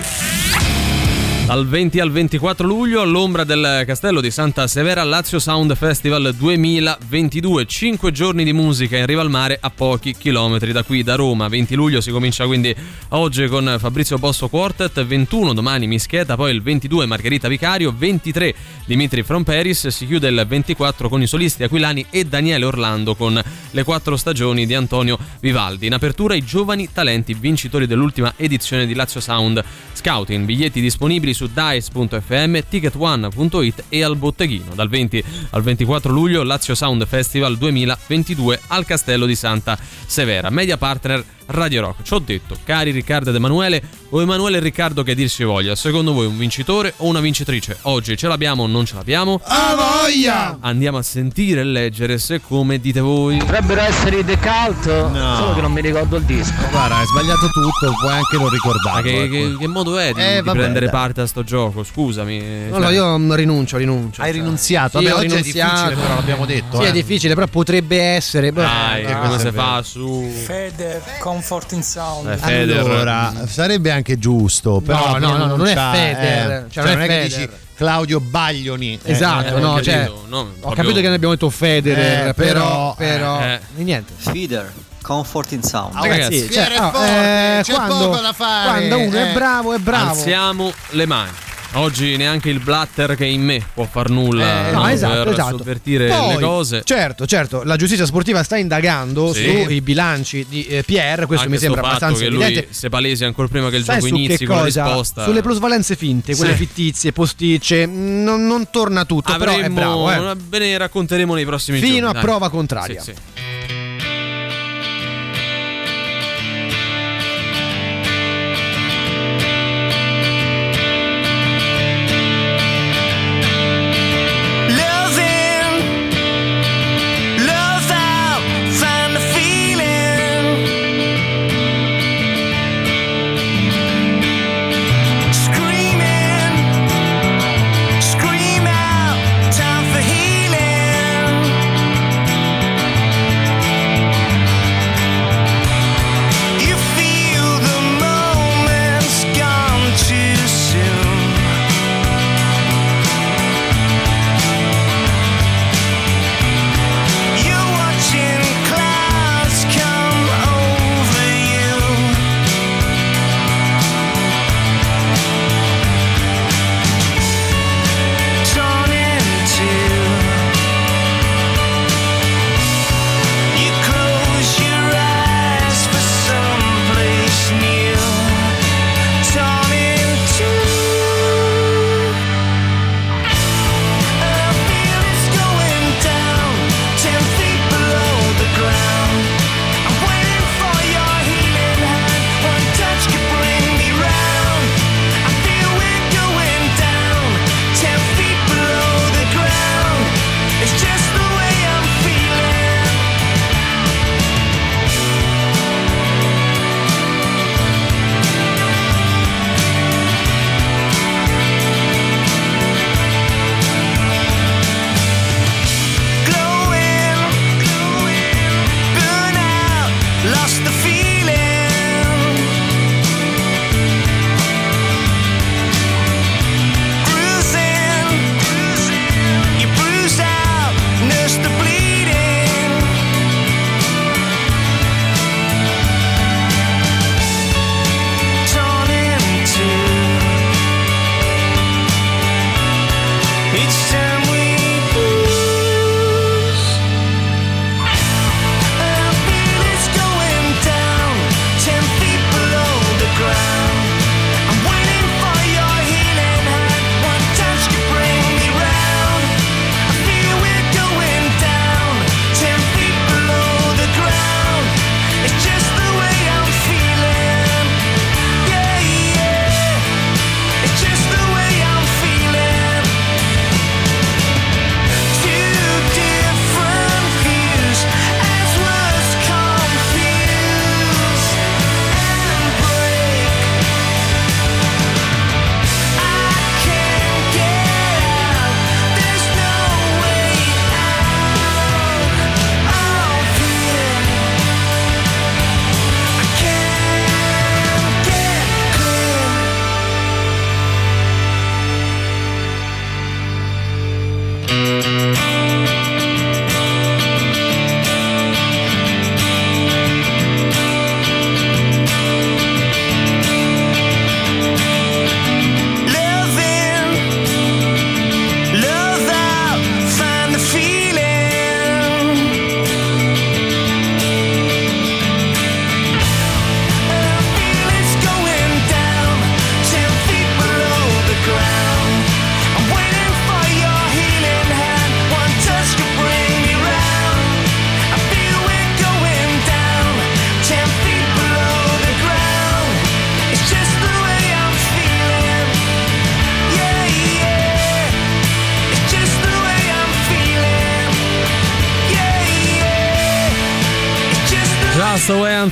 Dal 1.50 1.66
20 1.66 1.98
al 1.98 2.12
24 2.12 2.64
luglio 2.64 3.00
all'ombra 3.00 3.42
del 3.42 3.82
castello 3.84 4.20
di 4.20 4.30
Santa 4.30 4.68
Severa 4.68 5.02
Lazio 5.02 5.40
Sound 5.40 5.74
Festival 5.74 6.32
2022, 6.32 7.66
5 7.66 8.12
giorni 8.12 8.44
di 8.44 8.52
musica 8.52 8.96
in 8.96 9.04
riva 9.04 9.20
al 9.20 9.30
mare 9.30 9.58
a 9.60 9.68
pochi 9.68 10.14
chilometri 10.16 10.70
da 10.70 10.84
qui 10.84 11.02
da 11.02 11.16
Roma. 11.16 11.48
20 11.48 11.74
luglio 11.74 12.00
si 12.00 12.12
comincia 12.12 12.46
quindi 12.46 12.72
oggi 13.08 13.48
con 13.48 13.78
Fabrizio 13.80 14.16
Bosso 14.18 14.46
Quartet, 14.46 15.04
21 15.04 15.52
domani 15.52 15.88
Mischeta, 15.88 16.36
poi 16.36 16.54
il 16.54 16.62
22 16.62 17.06
Margherita 17.06 17.48
Vicario, 17.48 17.92
23 17.98 18.54
Dimitri 18.86 19.24
From 19.24 19.42
Paris, 19.42 19.88
si 19.88 20.06
chiude 20.06 20.28
il 20.28 20.44
24 20.46 21.08
con 21.08 21.20
i 21.20 21.26
solisti 21.26 21.64
aquilani 21.64 22.06
e 22.10 22.26
Daniele 22.26 22.64
Orlando 22.64 23.16
con 23.16 23.42
le 23.72 23.82
quattro 23.82 24.16
stagioni 24.16 24.66
di 24.66 24.74
Antonio 24.74 25.18
Vivaldi. 25.40 25.86
In 25.86 25.94
apertura 25.94 26.36
i 26.36 26.44
giovani 26.44 26.90
talenti 26.92 27.34
vincitori 27.34 27.88
dell'ultima 27.88 28.34
edizione 28.36 28.86
di 28.86 28.94
Lazio 28.94 29.18
Sound 29.18 29.60
Scouting, 29.94 30.44
biglietti 30.44 30.80
disponibili 30.80 31.38
su 31.40 31.46
dice.fm, 31.46 32.58
ticket1.it 32.70 33.84
e 33.88 34.04
al 34.04 34.16
botteghino. 34.16 34.74
Dal 34.74 34.90
20 34.90 35.24
al 35.50 35.62
24 35.62 36.12
luglio 36.12 36.42
Lazio 36.42 36.74
Sound 36.74 37.06
Festival 37.06 37.56
2022 37.56 38.60
al 38.66 38.84
Castello 38.84 39.24
di 39.24 39.34
Santa 39.34 39.78
Severa. 40.04 40.50
Media 40.50 40.76
partner 40.76 41.24
Radio 41.52 41.80
Rock. 41.82 42.02
Ci 42.02 42.14
ho 42.14 42.18
detto, 42.18 42.56
cari 42.64 42.90
Riccardo 42.92 43.30
ed 43.30 43.36
Emanuele, 43.36 43.82
o 44.10 44.20
Emanuele 44.22 44.58
e 44.58 44.60
Riccardo 44.60 45.02
che 45.02 45.14
dir 45.14 45.28
si 45.28 45.42
voglia, 45.44 45.74
secondo 45.74 46.12
voi 46.12 46.26
un 46.26 46.36
vincitore 46.38 46.94
o 46.98 47.06
una 47.06 47.20
vincitrice? 47.20 47.78
Oggi 47.82 48.16
ce 48.16 48.28
l'abbiamo 48.28 48.62
o 48.64 48.66
non 48.66 48.84
ce 48.84 48.94
l'abbiamo? 48.94 49.40
A 49.44 49.74
voglia! 49.74 50.58
Andiamo 50.60 50.98
a 50.98 51.02
sentire 51.02 51.60
e 51.60 51.64
leggere 51.64 52.18
se 52.18 52.40
come 52.40 52.78
dite 52.80 53.00
voi. 53.00 53.38
Potrebbero 53.38 53.80
essere 53.80 54.18
i 54.20 54.24
The 54.24 54.38
Cult, 54.38 54.82
solo 54.84 55.54
che 55.54 55.60
non 55.60 55.72
mi 55.72 55.80
ricordo 55.80 56.16
il 56.16 56.24
disco. 56.24 56.52
Guarda, 56.70 56.96
hai 56.96 57.06
sbagliato 57.06 57.46
tutto, 57.48 57.92
puoi 58.00 58.12
anche 58.12 58.36
non 58.36 58.48
ricordare. 58.48 59.02
Ma 59.02 59.02
che, 59.02 59.28
che- 59.28 59.56
che 59.58 59.66
modo 59.66 59.98
è 59.98 60.12
di, 60.12 60.20
Eh, 60.20 60.34
di 60.36 60.42
vabbè, 60.42 60.58
prendere 60.58 60.86
dai. 60.86 60.94
parte 60.94 61.20
a 61.22 61.26
sto 61.26 61.42
gioco? 61.42 61.82
Scusami. 61.84 62.68
No, 62.70 62.78
no, 62.78 62.90
io 62.90 63.18
mm, 63.18 63.32
rinuncio, 63.32 63.76
rinuncio. 63.76 64.22
Hai 64.22 64.32
rinunziato? 64.32 64.98
Sì, 64.98 65.04
Vabbè, 65.04 65.16
oggi 65.16 65.26
è 65.26 65.28
rinunziato. 65.38 65.74
difficile, 65.74 66.00
però 66.02 66.14
l'abbiamo 66.14 66.46
detto. 66.46 66.76
Sì, 66.78 66.84
eh. 66.84 66.88
è 66.88 66.92
difficile, 66.92 67.34
però 67.34 67.46
potrebbe 67.48 68.00
essere. 68.00 68.52
Dai, 68.52 69.04
Ah, 69.04 69.18
come 69.18 69.38
si 69.38 69.46
è 69.48 69.52
fa 69.52 69.82
su. 69.82 70.30
Feder, 70.44 71.02
Comfort 71.18 71.38
in 71.74 71.82
Sound. 71.82 72.28
Eh, 72.30 72.36
Feder. 72.36 72.78
Allora, 72.78 73.32
sarebbe 73.46 73.90
anche 73.90 74.18
giusto, 74.18 74.80
però 74.80 75.18
no, 75.18 75.28
no, 75.28 75.36
no, 75.36 75.36
non 75.36 75.66
è 75.66 75.72
pronuncia, 75.74 75.90
Feder, 75.92 76.50
eh, 76.50 76.66
cioè 76.70 76.82
non 76.84 76.92
è 76.92 76.94
non 76.96 77.02
è 77.02 77.06
che 77.06 77.12
Feder. 77.12 77.38
dici 77.38 77.48
Claudio 77.74 78.20
Baglioni. 78.20 78.98
eh, 79.02 79.12
Esatto, 79.12 79.56
eh, 79.56 79.60
no, 79.60 79.72
ho 79.74 79.82
cioè, 79.82 79.94
capito. 79.94 80.24
no, 80.28 80.38
ho 80.38 80.44
proprio- 80.60 80.74
capito 80.74 81.00
che 81.00 81.08
ne 81.08 81.14
abbiamo 81.14 81.32
detto 81.34 81.50
Federer, 81.50 82.28
Eh, 82.28 82.34
però, 82.34 82.94
però, 82.94 83.38
però 83.38 83.40
eh. 83.42 83.60
e 83.78 83.82
niente. 83.82 84.12
Feeder, 84.16 84.72
Comfort 85.02 85.52
in 85.52 85.62
Sound. 85.62 85.94
Oh, 85.96 86.02
Ragazzi, 86.04 86.46
ragazzi, 86.46 86.52
cioè, 86.52 86.78
oh, 86.78 86.90
forte, 86.90 87.58
eh, 87.58 87.62
c'è 87.62 87.72
quando, 87.74 88.08
poco 88.10 88.20
da 88.20 88.32
fare. 88.34 88.68
quando 88.68 88.98
uno 88.98 89.16
è 89.18 89.32
bravo, 89.32 89.72
è 89.72 89.78
bravo. 89.78 90.10
Alziamo 90.10 90.72
le 90.90 91.06
mani. 91.06 91.30
Oggi 91.74 92.16
neanche 92.16 92.50
il 92.50 92.58
blatter 92.58 93.14
che 93.14 93.24
è 93.24 93.28
in 93.28 93.42
me 93.42 93.64
può 93.72 93.84
far 93.88 94.10
nulla 94.10 94.68
Eh, 94.68 94.72
no, 94.72 94.80
no, 94.80 94.88
esatto, 94.88 95.22
per 95.22 95.32
esatto. 95.34 95.56
sovvertire 95.58 96.08
Poi, 96.08 96.34
le 96.34 96.40
cose. 96.40 96.82
Certo, 96.84 97.26
certo, 97.26 97.62
la 97.62 97.76
giustizia 97.76 98.06
sportiva 98.06 98.42
sta 98.42 98.56
indagando 98.56 99.32
Sì. 99.32 99.62
sui 99.64 99.80
bilanci 99.80 100.44
di 100.48 100.66
eh, 100.66 100.82
Pierre, 100.82 101.26
questo 101.26 101.44
Anche 101.46 101.56
mi 101.56 101.62
sembra 101.62 101.82
abbastanza 101.82 102.26
lui 102.28 102.42
evidente. 102.42 102.68
si 102.70 102.88
palesi 102.88 103.24
ancora 103.24 103.46
prima 103.46 103.70
che 103.70 103.76
il 103.76 103.84
Sai 103.84 104.00
gioco 104.00 104.14
inizi 104.16 104.44
con 104.46 104.56
la 104.56 104.62
cosa? 104.62 104.82
risposta. 104.84 105.24
Sulle 105.24 105.42
plusvalenze 105.42 105.94
finte, 105.94 106.34
quelle 106.34 106.52
Sì. 106.52 106.58
fittizie, 106.58 107.12
posticce, 107.12 107.86
mh, 107.86 108.22
non, 108.24 108.46
non 108.48 108.68
torna 108.70 109.04
tutto, 109.04 109.36
però 109.36 109.52
è 109.52 109.54
Avremmo, 109.54 109.74
bravo, 109.74 110.32
eh. 110.32 110.36
ve 110.48 110.58
ne 110.58 110.76
racconteremo 110.76 111.34
nei 111.36 111.44
prossimi 111.44 111.78
giorni. 111.78 111.94
Fino 111.94 112.08
a 112.08 112.12
dai. 112.12 112.22
prova 112.22 112.50
contraria. 112.50 113.00
Sì, 113.00 113.12
sì. 113.12 113.39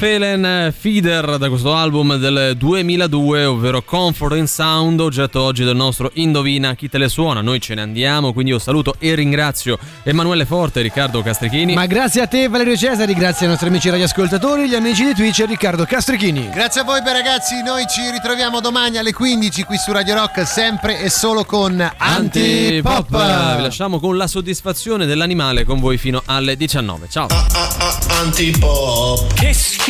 I'm 0.00 0.06
Feeling 0.06 0.72
Feeder 0.72 1.36
da 1.36 1.48
questo 1.50 1.74
album 1.74 2.16
del 2.16 2.56
2002 2.56 3.44
ovvero 3.44 3.82
Comfort 3.82 4.34
in 4.34 4.46
Sound 4.46 4.98
oggetto 4.98 5.42
oggi 5.42 5.62
del 5.62 5.76
nostro 5.76 6.10
Indovina 6.14 6.74
chi 6.74 6.88
te 6.88 6.96
le 6.96 7.10
suona 7.10 7.42
noi 7.42 7.60
ce 7.60 7.74
ne 7.74 7.82
andiamo 7.82 8.32
quindi 8.32 8.50
io 8.50 8.58
saluto 8.58 8.94
e 8.98 9.14
ringrazio 9.14 9.78
Emanuele 10.02 10.46
Forte 10.46 10.80
e 10.80 10.84
Riccardo 10.84 11.20
Castrichini 11.20 11.74
Ma 11.74 11.84
grazie 11.84 12.22
a 12.22 12.26
te 12.26 12.48
Valerio 12.48 12.78
Cesari, 12.78 13.12
grazie 13.12 13.44
ai 13.44 13.50
nostri 13.50 13.68
amici 13.68 13.90
radioascoltatori, 13.90 14.68
gli 14.68 14.74
amici 14.74 15.04
di 15.04 15.14
Twitch 15.14 15.40
e 15.40 15.46
Riccardo 15.46 15.84
Castrichini. 15.84 16.48
Grazie 16.48 16.80
a 16.80 16.84
voi 16.84 17.02
beh, 17.02 17.12
ragazzi, 17.12 17.62
noi 17.62 17.84
ci 17.86 18.00
ritroviamo 18.10 18.60
domani 18.60 18.96
alle 18.96 19.12
15 19.12 19.64
qui 19.64 19.76
su 19.76 19.92
Radio 19.92 20.14
Rock, 20.14 20.46
sempre 20.46 20.98
e 20.98 21.10
solo 21.10 21.44
con 21.44 21.78
Antipop. 21.96 23.08
Vi 23.10 23.62
lasciamo 23.62 24.00
con 24.00 24.16
la 24.16 24.26
soddisfazione 24.26 25.04
dell'animale 25.04 25.64
con 25.64 25.78
voi 25.78 25.98
fino 25.98 26.22
alle 26.24 26.56
19 26.56 27.06
ciao 27.10 27.26
Antipop. 28.08 29.34
Che 29.34 29.52
schifo. 29.52 29.89